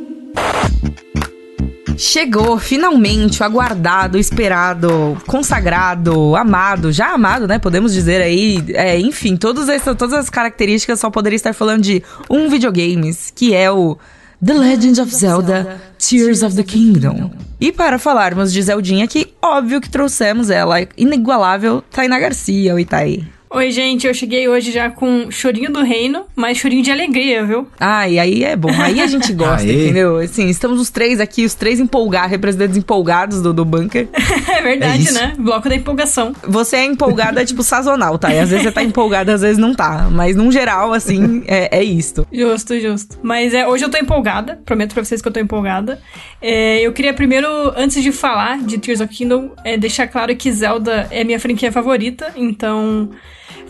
Chegou, 1.97 2.59
finalmente, 2.59 3.41
o 3.41 3.45
aguardado, 3.45 4.17
o 4.17 4.19
esperado, 4.19 5.17
consagrado, 5.25 6.35
amado, 6.35 6.91
já 6.91 7.13
amado, 7.13 7.47
né? 7.47 7.57
Podemos 7.59 7.93
dizer 7.93 8.21
aí. 8.21 8.61
É, 8.73 8.99
enfim, 8.99 9.37
todas 9.37 9.69
essas, 9.69 9.95
todas 9.95 10.19
as 10.19 10.29
características 10.29 10.99
só 10.99 11.09
poderia 11.09 11.37
estar 11.37 11.53
falando 11.53 11.81
de 11.81 12.03
um 12.29 12.49
videogames, 12.49 13.31
que 13.33 13.55
é 13.55 13.71
o 13.71 13.97
The 14.43 14.53
Legend 14.53 14.99
of 14.99 15.11
Zelda 15.11 15.81
Tears 15.97 16.43
of 16.43 16.55
the 16.55 16.63
Kingdom. 16.63 17.31
E 17.59 17.71
para 17.71 17.97
falarmos 17.97 18.53
de 18.53 18.61
Zeldinha 18.61 19.03
aqui, 19.05 19.33
óbvio 19.41 19.81
que 19.81 19.89
trouxemos 19.89 20.51
ela, 20.51 20.75
inigualável 20.95 21.83
Tainá 21.89 22.19
Garcia, 22.19 22.75
o 22.75 22.79
Itaí. 22.79 23.25
Oi, 23.57 23.71
gente, 23.71 24.05
eu 24.05 24.13
cheguei 24.13 24.47
hoje 24.47 24.71
já 24.71 24.87
com 24.91 25.31
chorinho 25.31 25.71
do 25.73 25.81
reino, 25.81 26.25
mas 26.35 26.59
chorinho 26.59 26.83
de 26.83 26.91
alegria, 26.91 27.43
viu? 27.43 27.67
Ah, 27.79 28.07
e 28.07 28.19
aí 28.19 28.43
é 28.43 28.55
bom. 28.55 28.69
Aí 28.79 29.01
a 29.01 29.07
gente 29.07 29.33
gosta, 29.33 29.65
Aê. 29.67 29.85
entendeu? 29.85 30.17
Assim, 30.17 30.47
estamos 30.47 30.79
os 30.79 30.91
três 30.91 31.19
aqui, 31.19 31.43
os 31.43 31.55
três 31.55 31.79
empolgados, 31.79 32.29
representantes 32.29 32.77
empolgados 32.77 33.41
do, 33.41 33.51
do 33.51 33.65
bunker. 33.65 34.07
É 34.13 34.57
É 34.59 34.61
verdade, 34.61 35.01
isso. 35.03 35.13
né? 35.15 35.33
Bloco 35.39 35.67
da 35.67 35.73
empolgação. 35.75 36.33
Você 36.47 36.75
é 36.75 36.85
empolgada, 36.85 37.43
tipo, 37.43 37.63
sazonal, 37.63 38.19
tá? 38.19 38.31
E 38.31 38.37
às 38.37 38.49
vezes 38.51 38.63
você 38.65 38.71
tá 38.71 38.83
empolgada, 38.83 39.33
às 39.33 39.41
vezes 39.41 39.57
não 39.57 39.73
tá. 39.73 40.07
Mas, 40.11 40.35
num 40.35 40.51
geral, 40.51 40.93
assim, 40.93 41.43
é, 41.47 41.79
é 41.79 41.83
isto. 41.83 42.27
Justo, 42.31 42.79
justo. 42.79 43.17
Mas 43.23 43.55
é, 43.55 43.67
hoje 43.67 43.85
eu 43.85 43.89
tô 43.89 43.97
empolgada, 43.97 44.59
prometo 44.65 44.93
pra 44.93 45.03
vocês 45.03 45.19
que 45.19 45.27
eu 45.27 45.31
tô 45.31 45.39
empolgada. 45.39 45.99
É, 46.39 46.79
eu 46.81 46.93
queria 46.93 47.13
primeiro, 47.13 47.47
antes 47.75 48.03
de 48.03 48.11
falar 48.11 48.59
de 48.59 48.77
Tears 48.77 49.01
of 49.01 49.11
Kingdom, 49.11 49.49
é, 49.63 49.77
deixar 49.77 50.05
claro 50.05 50.35
que 50.35 50.51
Zelda 50.51 51.07
é 51.09 51.23
minha 51.23 51.39
franquia 51.39 51.71
favorita, 51.71 52.31
então 52.35 53.09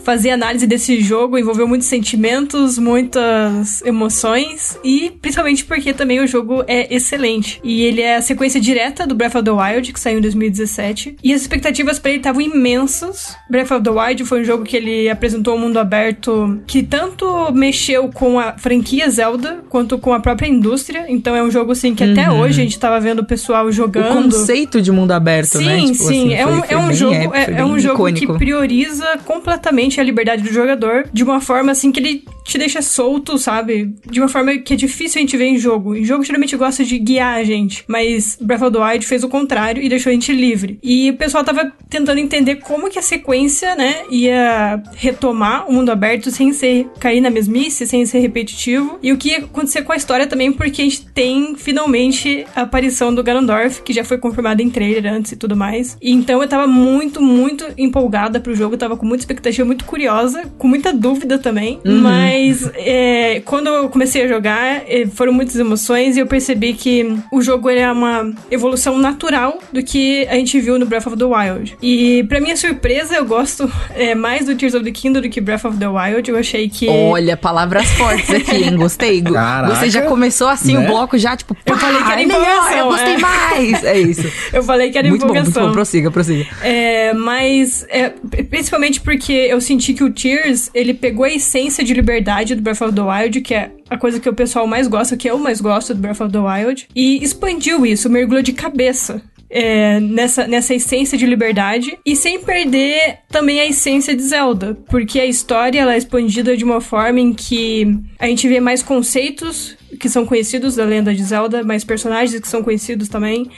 fazer 0.08 0.30
análise 0.30 0.66
desse 0.66 1.02
jogo 1.02 1.36
envolveu 1.36 1.68
muitos 1.68 1.86
sentimentos, 1.86 2.78
muitas 2.78 3.82
emoções 3.82 4.78
e 4.82 5.10
principalmente 5.20 5.66
porque 5.66 5.92
também 5.92 6.18
o 6.18 6.26
jogo 6.26 6.64
é 6.66 6.94
excelente. 6.94 7.60
E 7.62 7.82
ele 7.82 8.00
é 8.00 8.16
a 8.16 8.22
sequência 8.22 8.58
direta 8.58 9.06
do 9.06 9.14
Breath 9.14 9.34
of 9.34 9.44
the 9.44 9.50
Wild, 9.50 9.92
que 9.92 10.00
saiu 10.00 10.16
em 10.16 10.22
2017, 10.22 11.16
e 11.22 11.34
as 11.34 11.42
expectativas 11.42 11.98
pra 11.98 12.10
ele 12.10 12.20
estavam 12.20 12.40
imensas. 12.40 13.36
Breath 13.50 13.70
of 13.70 13.82
the 13.82 13.90
Wild 13.90 14.24
foi 14.24 14.40
um 14.40 14.44
jogo 14.44 14.64
que 14.64 14.78
ele 14.78 15.10
apresentou 15.10 15.54
um 15.56 15.58
mundo 15.58 15.78
aberto 15.78 16.58
que 16.66 16.82
tanto 16.82 17.52
mexeu 17.52 18.08
com 18.08 18.40
a 18.40 18.56
franquia 18.56 19.10
Zelda 19.10 19.62
quanto 19.68 19.98
com 19.98 20.14
a 20.14 20.20
própria 20.20 20.48
indústria. 20.48 21.04
Então 21.06 21.36
é 21.36 21.42
um 21.42 21.50
jogo 21.50 21.72
assim 21.72 21.94
que 21.94 22.02
até 22.02 22.30
hoje 22.30 22.62
a 22.62 22.64
gente 22.64 22.78
tava 22.78 22.98
vendo 22.98 23.18
o 23.18 23.26
pessoal 23.26 23.66
O 23.66 23.72
jogando. 23.72 24.22
conceito 24.24 24.80
de 24.80 24.90
mundo 24.90 25.12
aberto, 25.12 25.58
Sim, 25.58 25.66
né? 25.66 25.80
Tipo, 25.82 25.94
sim. 25.96 26.04
assim, 26.04 26.34
é 26.34 26.46
um, 26.46 26.62
é 26.66 26.76
um 26.78 26.94
jogo, 26.94 27.14
épico, 27.14 27.34
é, 27.34 27.60
é 27.60 27.64
um 27.66 27.78
jogo 27.78 28.08
icônico. 28.08 28.32
que 28.32 28.38
prioriza 28.38 29.18
completamente 29.26 29.97
a 30.00 30.04
liberdade 30.04 30.42
do 30.42 30.52
jogador 30.52 31.08
de 31.12 31.22
uma 31.22 31.40
forma 31.40 31.72
assim 31.72 31.90
que 31.92 32.00
ele 32.00 32.24
te 32.48 32.56
deixa 32.56 32.80
solto, 32.80 33.36
sabe? 33.36 33.94
De 34.10 34.18
uma 34.20 34.28
forma 34.28 34.56
que 34.56 34.72
é 34.72 34.76
difícil 34.76 35.18
a 35.18 35.20
gente 35.20 35.36
ver 35.36 35.44
em 35.44 35.58
jogo. 35.58 35.94
Em 35.94 36.02
jogo 36.02 36.24
geralmente 36.24 36.56
gosta 36.56 36.82
de 36.82 36.98
guiar 36.98 37.36
a 37.36 37.44
gente, 37.44 37.84
mas 37.86 38.38
Breath 38.40 38.62
of 38.62 38.72
the 38.72 38.78
Wild 38.78 39.06
fez 39.06 39.22
o 39.22 39.28
contrário 39.28 39.82
e 39.82 39.88
deixou 39.88 40.08
a 40.08 40.14
gente 40.14 40.32
livre. 40.32 40.78
E 40.82 41.10
o 41.10 41.16
pessoal 41.16 41.44
tava 41.44 41.70
tentando 41.90 42.18
entender 42.18 42.56
como 42.56 42.88
que 42.88 42.98
a 42.98 43.02
sequência, 43.02 43.76
né, 43.76 43.96
ia 44.10 44.82
retomar 44.96 45.68
o 45.68 45.72
mundo 45.74 45.90
aberto 45.90 46.30
sem 46.30 46.52
ser 46.54 46.88
cair 46.98 47.20
na 47.20 47.28
mesmice, 47.28 47.86
sem 47.86 48.06
ser 48.06 48.20
repetitivo. 48.20 48.98
E 49.02 49.12
o 49.12 49.18
que 49.18 49.28
ia 49.28 49.38
acontecer 49.40 49.82
com 49.82 49.92
a 49.92 49.96
história 49.96 50.26
também, 50.26 50.50
porque 50.50 50.80
a 50.80 50.84
gente 50.84 51.06
tem 51.06 51.54
finalmente 51.54 52.46
a 52.56 52.62
aparição 52.62 53.14
do 53.14 53.22
Ganondorf, 53.22 53.82
que 53.82 53.92
já 53.92 54.04
foi 54.04 54.16
confirmada 54.16 54.62
em 54.62 54.70
trailer 54.70 55.12
antes 55.12 55.32
e 55.32 55.36
tudo 55.36 55.54
mais. 55.54 55.98
E 56.00 56.10
então 56.10 56.40
eu 56.40 56.48
tava 56.48 56.66
muito, 56.66 57.20
muito 57.20 57.66
empolgada 57.76 58.40
pro 58.40 58.54
jogo, 58.54 58.78
tava 58.78 58.96
com 58.96 59.04
muita 59.04 59.22
expectativa, 59.22 59.66
muito 59.66 59.84
curiosa, 59.84 60.50
com 60.56 60.66
muita 60.66 60.94
dúvida 60.94 61.38
também. 61.38 61.78
Mas 61.84 62.37
é, 62.74 63.42
quando 63.44 63.68
eu 63.68 63.88
comecei 63.88 64.22
a 64.24 64.28
jogar, 64.28 64.82
é, 64.86 65.06
foram 65.12 65.32
muitas 65.32 65.56
emoções 65.56 66.16
e 66.16 66.20
eu 66.20 66.26
percebi 66.26 66.72
que 66.74 67.16
o 67.32 67.40
jogo 67.42 67.68
ele 67.70 67.80
é 67.80 67.90
uma 67.90 68.32
evolução 68.50 68.98
natural 68.98 69.58
do 69.72 69.82
que 69.82 70.26
a 70.28 70.34
gente 70.34 70.60
viu 70.60 70.78
no 70.78 70.86
Breath 70.86 71.06
of 71.06 71.16
the 71.16 71.24
Wild. 71.24 71.76
E 71.82 72.24
pra 72.28 72.40
minha 72.40 72.56
surpresa, 72.56 73.14
eu 73.16 73.24
gosto 73.24 73.70
é, 73.94 74.14
mais 74.14 74.46
do 74.46 74.54
Tears 74.54 74.74
of 74.74 74.84
the 74.84 74.90
Kingdom 74.90 75.20
do 75.20 75.28
que 75.28 75.40
Breath 75.40 75.64
of 75.64 75.76
the 75.78 75.88
Wild. 75.88 76.28
Eu 76.30 76.36
achei 76.36 76.68
que. 76.68 76.88
Olha, 76.88 77.36
palavras 77.36 77.86
fortes 77.92 78.30
aqui, 78.30 78.56
hein? 78.64 78.76
Gostei. 78.76 79.20
Go- 79.20 79.32
Caraca. 79.34 79.74
Você 79.74 79.90
já 79.90 80.02
começou 80.02 80.48
assim 80.48 80.74
Né? 80.76 80.84
o 80.84 80.86
bloco, 80.86 81.16
já, 81.18 81.36
tipo, 81.36 81.56
Eu 81.66 81.76
falei 81.76 82.02
que 82.02 82.10
era 82.12 82.20
é 82.20 82.24
empolgação, 82.24 82.78
eu 82.78 82.86
gostei 82.86 83.14
é. 83.14 83.18
mais. 83.18 83.84
É 83.84 83.98
isso. 83.98 84.28
Eu 84.52 84.62
falei 84.62 84.90
que 84.90 84.98
era 84.98 85.08
muito 85.08 85.22
bom, 85.26 85.32
muito 85.32 85.40
empolgação. 85.48 85.68
bom. 85.68 85.72
Prossiga, 85.72 86.10
prossiga. 86.10 86.46
É, 86.62 87.12
mas 87.12 87.84
é, 87.88 88.12
principalmente 88.50 89.00
porque 89.00 89.32
eu 89.32 89.60
senti 89.60 89.92
que 89.92 90.02
o 90.02 90.10
Tears, 90.10 90.70
ele 90.74 90.94
pegou 90.94 91.24
a 91.24 91.30
essência 91.30 91.84
de 91.84 91.92
liberdade 91.94 92.27
do 92.54 92.62
Breath 92.62 92.82
of 92.82 92.94
the 92.94 93.02
Wild, 93.02 93.40
que 93.40 93.54
é 93.54 93.70
a 93.88 93.96
coisa 93.96 94.20
que 94.20 94.28
o 94.28 94.34
pessoal 94.34 94.66
mais 94.66 94.86
gosta, 94.86 95.16
que 95.16 95.28
eu 95.28 95.38
mais 95.38 95.60
gosto 95.60 95.94
do 95.94 96.00
Breath 96.00 96.20
of 96.20 96.32
the 96.32 96.38
Wild, 96.38 96.88
e 96.94 97.22
expandiu 97.22 97.86
isso, 97.86 98.08
mergulhou 98.10 98.42
de 98.42 98.52
cabeça. 98.52 99.22
é, 99.50 99.98
nessa, 100.00 100.46
nessa 100.46 100.74
essência 100.74 101.16
de 101.16 101.24
liberdade 101.24 101.98
e 102.04 102.14
sem 102.14 102.40
perder 102.40 103.20
também 103.30 103.60
a 103.60 103.66
essência 103.66 104.14
de 104.14 104.22
Zelda, 104.22 104.76
porque 104.88 105.18
a 105.18 105.26
história 105.26 105.80
ela 105.80 105.94
é 105.94 105.98
expandida 105.98 106.56
de 106.56 106.64
uma 106.64 106.80
forma 106.80 107.18
em 107.20 107.32
que 107.32 107.98
a 108.18 108.26
gente 108.26 108.46
vê 108.46 108.60
mais 108.60 108.82
conceitos 108.82 109.76
que 109.98 110.08
são 110.08 110.26
conhecidos 110.26 110.76
da 110.76 110.84
lenda 110.84 111.14
de 111.14 111.24
Zelda, 111.24 111.64
mais 111.64 111.82
personagens 111.82 112.38
que 112.38 112.48
são 112.48 112.62
conhecidos 112.62 113.08
também, 113.08 113.50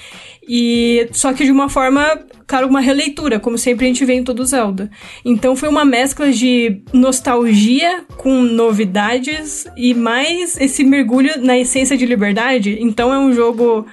e 0.49 1.09
só 1.13 1.33
que 1.33 1.45
de 1.45 1.53
uma 1.53 1.69
forma, 1.69 2.19
claro, 2.47 2.67
uma 2.67 2.81
releitura, 2.81 3.39
como 3.39 3.59
sempre 3.59 3.85
a 3.85 3.89
gente 3.89 4.05
vê 4.05 4.15
em 4.15 4.25
todo 4.25 4.45
Zelda. 4.45 4.91
Então 5.25 5.55
foi 5.55 5.69
uma 5.69 5.85
mescla 5.85 6.33
de 6.33 6.83
nostalgia 6.93 8.05
com 8.17 8.43
novidades 8.43 9.67
e 9.77 9.95
mais 9.95 10.59
esse 10.61 10.83
mergulho 10.83 11.41
na 11.43 11.59
essência 11.59 11.97
de 11.97 12.07
liberdade. 12.07 12.79
Então 12.81 13.13
é 13.13 13.19
um 13.19 13.33
jogo 13.33 13.87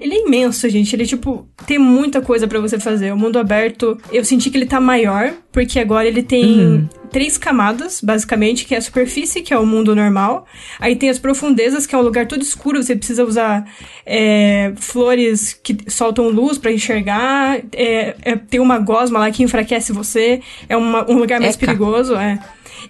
ele 0.00 0.14
é 0.14 0.26
imenso, 0.26 0.68
gente. 0.68 0.94
Ele, 0.94 1.06
tipo, 1.06 1.48
tem 1.66 1.78
muita 1.78 2.20
coisa 2.20 2.46
pra 2.46 2.60
você 2.60 2.78
fazer. 2.78 3.12
O 3.12 3.16
mundo 3.16 3.38
aberto, 3.38 3.96
eu 4.12 4.24
senti 4.24 4.50
que 4.50 4.56
ele 4.58 4.66
tá 4.66 4.80
maior, 4.80 5.32
porque 5.52 5.78
agora 5.78 6.06
ele 6.06 6.22
tem 6.22 6.88
três 7.10 7.38
camadas, 7.38 8.00
basicamente, 8.02 8.64
que 8.66 8.74
é 8.74 8.78
a 8.78 8.80
superfície, 8.82 9.40
que 9.42 9.54
é 9.54 9.58
o 9.58 9.64
mundo 9.64 9.94
normal. 9.94 10.46
Aí 10.78 10.96
tem 10.96 11.08
as 11.08 11.18
profundezas, 11.18 11.86
que 11.86 11.94
é 11.94 11.98
um 11.98 12.02
lugar 12.02 12.26
todo 12.26 12.42
escuro, 12.42 12.82
você 12.82 12.94
precisa 12.94 13.24
usar 13.24 13.64
é, 14.04 14.72
flores 14.76 15.54
que 15.54 15.76
soltam 15.88 16.28
luz 16.28 16.58
pra 16.58 16.72
enxergar. 16.72 17.58
É, 17.72 18.14
é, 18.22 18.36
tem 18.36 18.60
uma 18.60 18.78
gosma 18.78 19.18
lá 19.18 19.30
que 19.30 19.42
enfraquece 19.42 19.92
você. 19.92 20.40
É 20.68 20.76
uma- 20.76 21.10
um 21.10 21.16
lugar 21.16 21.40
mais 21.40 21.54
Eca. 21.56 21.66
perigoso, 21.66 22.14
é. 22.16 22.38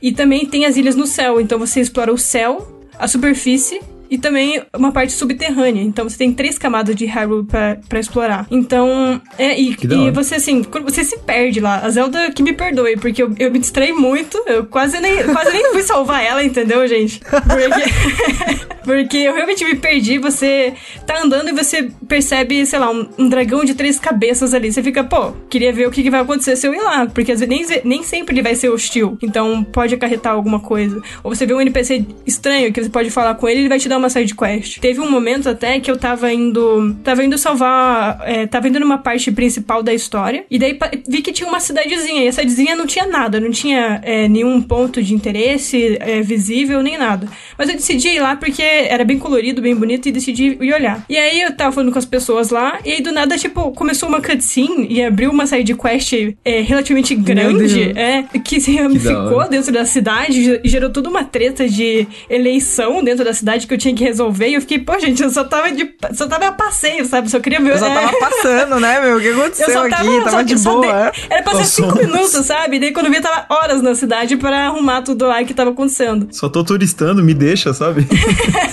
E 0.02 0.12
também 0.12 0.44
tem 0.46 0.64
as 0.66 0.76
ilhas 0.76 0.96
no 0.96 1.06
céu, 1.06 1.40
então 1.40 1.58
você 1.58 1.80
explora 1.80 2.12
o 2.12 2.18
céu, 2.18 2.80
a 2.98 3.06
superfície 3.06 3.80
e 4.10 4.18
também 4.18 4.62
uma 4.74 4.92
parte 4.92 5.12
subterrânea. 5.12 5.82
Então 5.82 6.08
você 6.08 6.16
tem 6.16 6.32
três 6.32 6.58
camadas 6.58 6.94
de 6.94 7.06
Hyrule 7.06 7.44
pra, 7.44 7.78
pra 7.88 8.00
explorar. 8.00 8.46
Então, 8.50 9.20
é, 9.38 9.58
e, 9.58 9.76
e 9.82 10.10
você 10.10 10.36
assim, 10.36 10.62
você 10.84 11.04
se 11.04 11.18
perde 11.18 11.60
lá. 11.60 11.80
A 11.80 11.90
Zelda 11.90 12.30
que 12.30 12.42
me 12.42 12.52
perdoe, 12.52 12.96
porque 12.96 13.22
eu, 13.22 13.34
eu 13.38 13.50
me 13.50 13.58
distraí 13.58 13.92
muito, 13.92 14.42
eu 14.46 14.66
quase 14.66 15.00
nem, 15.00 15.24
quase 15.24 15.52
nem 15.52 15.72
fui 15.72 15.82
salvar 15.82 16.24
ela, 16.24 16.42
entendeu, 16.42 16.86
gente? 16.86 17.20
Porque, 17.20 18.66
porque 18.84 19.16
eu 19.18 19.34
realmente 19.34 19.64
me 19.64 19.74
perdi. 19.76 20.18
Você 20.18 20.74
tá 21.06 21.22
andando 21.22 21.48
e 21.48 21.52
você 21.52 21.90
percebe, 22.08 22.64
sei 22.66 22.78
lá, 22.78 22.90
um, 22.90 23.08
um 23.18 23.28
dragão 23.28 23.64
de 23.64 23.74
três 23.74 23.98
cabeças 23.98 24.54
ali. 24.54 24.72
Você 24.72 24.82
fica, 24.82 25.02
pô, 25.04 25.32
queria 25.48 25.72
ver 25.72 25.88
o 25.88 25.90
que, 25.90 26.02
que 26.02 26.10
vai 26.10 26.20
acontecer 26.20 26.56
se 26.56 26.66
eu 26.66 26.74
ir 26.74 26.80
lá. 26.80 27.06
Porque 27.06 27.32
às 27.32 27.40
vezes 27.40 27.48
nem, 27.48 27.80
nem 27.84 28.02
sempre 28.02 28.34
ele 28.34 28.42
vai 28.42 28.54
ser 28.54 28.68
hostil. 28.68 29.18
Então 29.22 29.64
pode 29.64 29.94
acarretar 29.94 30.32
alguma 30.32 30.60
coisa. 30.60 31.00
Ou 31.22 31.34
você 31.34 31.46
vê 31.46 31.54
um 31.54 31.60
NPC 31.60 32.04
estranho 32.26 32.72
que 32.72 32.82
você 32.82 32.90
pode 32.90 33.10
falar 33.10 33.34
com 33.34 33.48
ele, 33.48 33.60
ele 33.60 33.68
vai 33.68 33.78
te 33.78 33.88
dar 33.88 33.95
finalizar 33.96 33.98
uma 33.98 34.10
side 34.10 34.34
quest. 34.34 34.78
Teve 34.78 35.00
um 35.00 35.10
momento 35.10 35.48
até 35.48 35.80
que 35.80 35.90
eu 35.90 35.96
tava 35.96 36.32
indo. 36.32 36.94
Tava 37.02 37.24
indo 37.24 37.36
salvar. 37.38 38.20
É, 38.24 38.46
tava 38.46 38.68
indo 38.68 38.78
numa 38.78 38.98
parte 38.98 39.32
principal 39.32 39.82
da 39.82 39.92
história. 39.92 40.44
E 40.50 40.58
daí 40.58 40.78
vi 41.08 41.22
que 41.22 41.32
tinha 41.32 41.48
uma 41.48 41.60
cidadezinha. 41.60 42.24
E 42.24 42.28
a 42.28 42.32
cidadezinha 42.32 42.76
não 42.76 42.86
tinha 42.86 43.06
nada, 43.06 43.40
não 43.40 43.50
tinha 43.50 44.00
é, 44.02 44.28
nenhum 44.28 44.60
ponto 44.60 45.02
de 45.02 45.14
interesse 45.14 45.96
é, 46.00 46.20
visível, 46.20 46.82
nem 46.82 46.98
nada. 46.98 47.28
Mas 47.58 47.68
eu 47.68 47.74
decidi 47.74 48.08
ir 48.08 48.20
lá 48.20 48.36
porque 48.36 48.62
era 48.62 49.04
bem 49.04 49.18
colorido, 49.18 49.62
bem 49.62 49.74
bonito, 49.74 50.08
e 50.08 50.12
decidi 50.12 50.58
ir 50.60 50.74
olhar. 50.74 51.04
E 51.08 51.16
aí 51.16 51.40
eu 51.42 51.56
tava 51.56 51.72
falando 51.72 51.92
com 51.92 51.98
as 51.98 52.04
pessoas 52.04 52.50
lá, 52.50 52.78
e 52.84 52.92
aí 52.92 53.02
do 53.02 53.12
nada, 53.12 53.36
tipo, 53.38 53.72
começou 53.72 54.08
uma 54.08 54.20
cutscene 54.20 54.86
e 54.90 55.02
abriu 55.02 55.30
uma 55.30 55.46
side 55.46 55.74
quest 55.74 56.12
é, 56.44 56.60
relativamente 56.60 57.14
grande, 57.14 57.92
é, 57.96 58.22
que 58.22 58.60
se 58.60 58.76
ramificou 58.76 59.48
dentro 59.48 59.72
da 59.72 59.84
cidade 59.84 60.60
e 60.62 60.68
gerou 60.68 60.90
toda 60.90 61.08
uma 61.08 61.24
treta 61.24 61.68
de 61.68 62.06
eleição 62.28 63.02
dentro 63.02 63.24
da 63.24 63.32
cidade 63.32 63.66
que 63.66 63.74
eu 63.74 63.78
tinha 63.78 63.85
que 63.94 64.04
resolver. 64.04 64.48
E 64.48 64.54
eu 64.54 64.60
fiquei, 64.60 64.78
pô, 64.78 64.98
gente, 64.98 65.22
eu 65.22 65.30
só 65.30 65.44
tava 65.44 65.70
de. 65.70 65.94
só 66.14 66.26
tava 66.26 66.48
a 66.48 66.52
passeio, 66.52 67.04
sabe? 67.04 67.30
Só 67.30 67.40
queria 67.40 67.60
ver. 67.60 67.72
Eu 67.72 67.78
só 67.78 67.88
tava 67.88 68.16
é. 68.16 68.20
passando, 68.20 68.80
né, 68.80 69.00
meu? 69.00 69.16
O 69.16 69.20
que 69.20 69.28
aconteceu 69.28 69.66
tava, 69.66 69.86
aqui? 69.86 70.24
Tava 70.24 70.44
de 70.44 70.56
boa. 70.56 71.10
De, 71.10 71.26
era 71.30 71.42
pra 71.42 71.54
ser 71.56 71.64
cinco 71.64 71.98
minutos, 71.98 72.44
sabe? 72.44 72.76
E 72.76 72.80
daí 72.80 72.92
quando 72.92 73.06
eu 73.06 73.12
vi, 73.12 73.20
tava 73.20 73.46
horas 73.48 73.82
na 73.82 73.94
cidade 73.94 74.36
pra 74.36 74.66
arrumar 74.66 75.02
tudo 75.02 75.26
lá 75.26 75.42
que 75.44 75.54
tava 75.54 75.70
acontecendo. 75.70 76.28
Só 76.30 76.48
tô 76.48 76.64
turistando, 76.64 77.22
me 77.22 77.34
deixa, 77.34 77.72
sabe? 77.72 78.06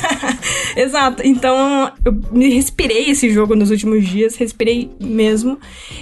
Exato. 0.75 1.21
Então, 1.25 1.91
eu 2.03 2.17
me 2.31 2.53
respirei 2.53 3.09
esse 3.09 3.29
jogo 3.29 3.55
nos 3.55 3.71
últimos 3.71 4.07
dias, 4.07 4.35
respirei 4.35 4.89
mesmo. 4.99 5.59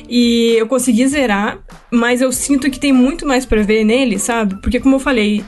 E 0.10 0.56
eu 0.58 0.68
consegui 0.68 1.08
zerar, 1.08 1.60
mas 1.92 2.22
eu 2.22 2.32
sinto 2.32 2.70
que 2.70 2.80
tem 2.80 2.94
muito 2.94 3.26
mais 3.26 3.46
para 3.46 3.62
ver 3.64 3.84
nele, 3.84 4.18
sabe? 4.18 4.60
Porque, 4.62 4.80
como 4.80 4.96
eu 4.96 5.00
falei, 5.00 5.44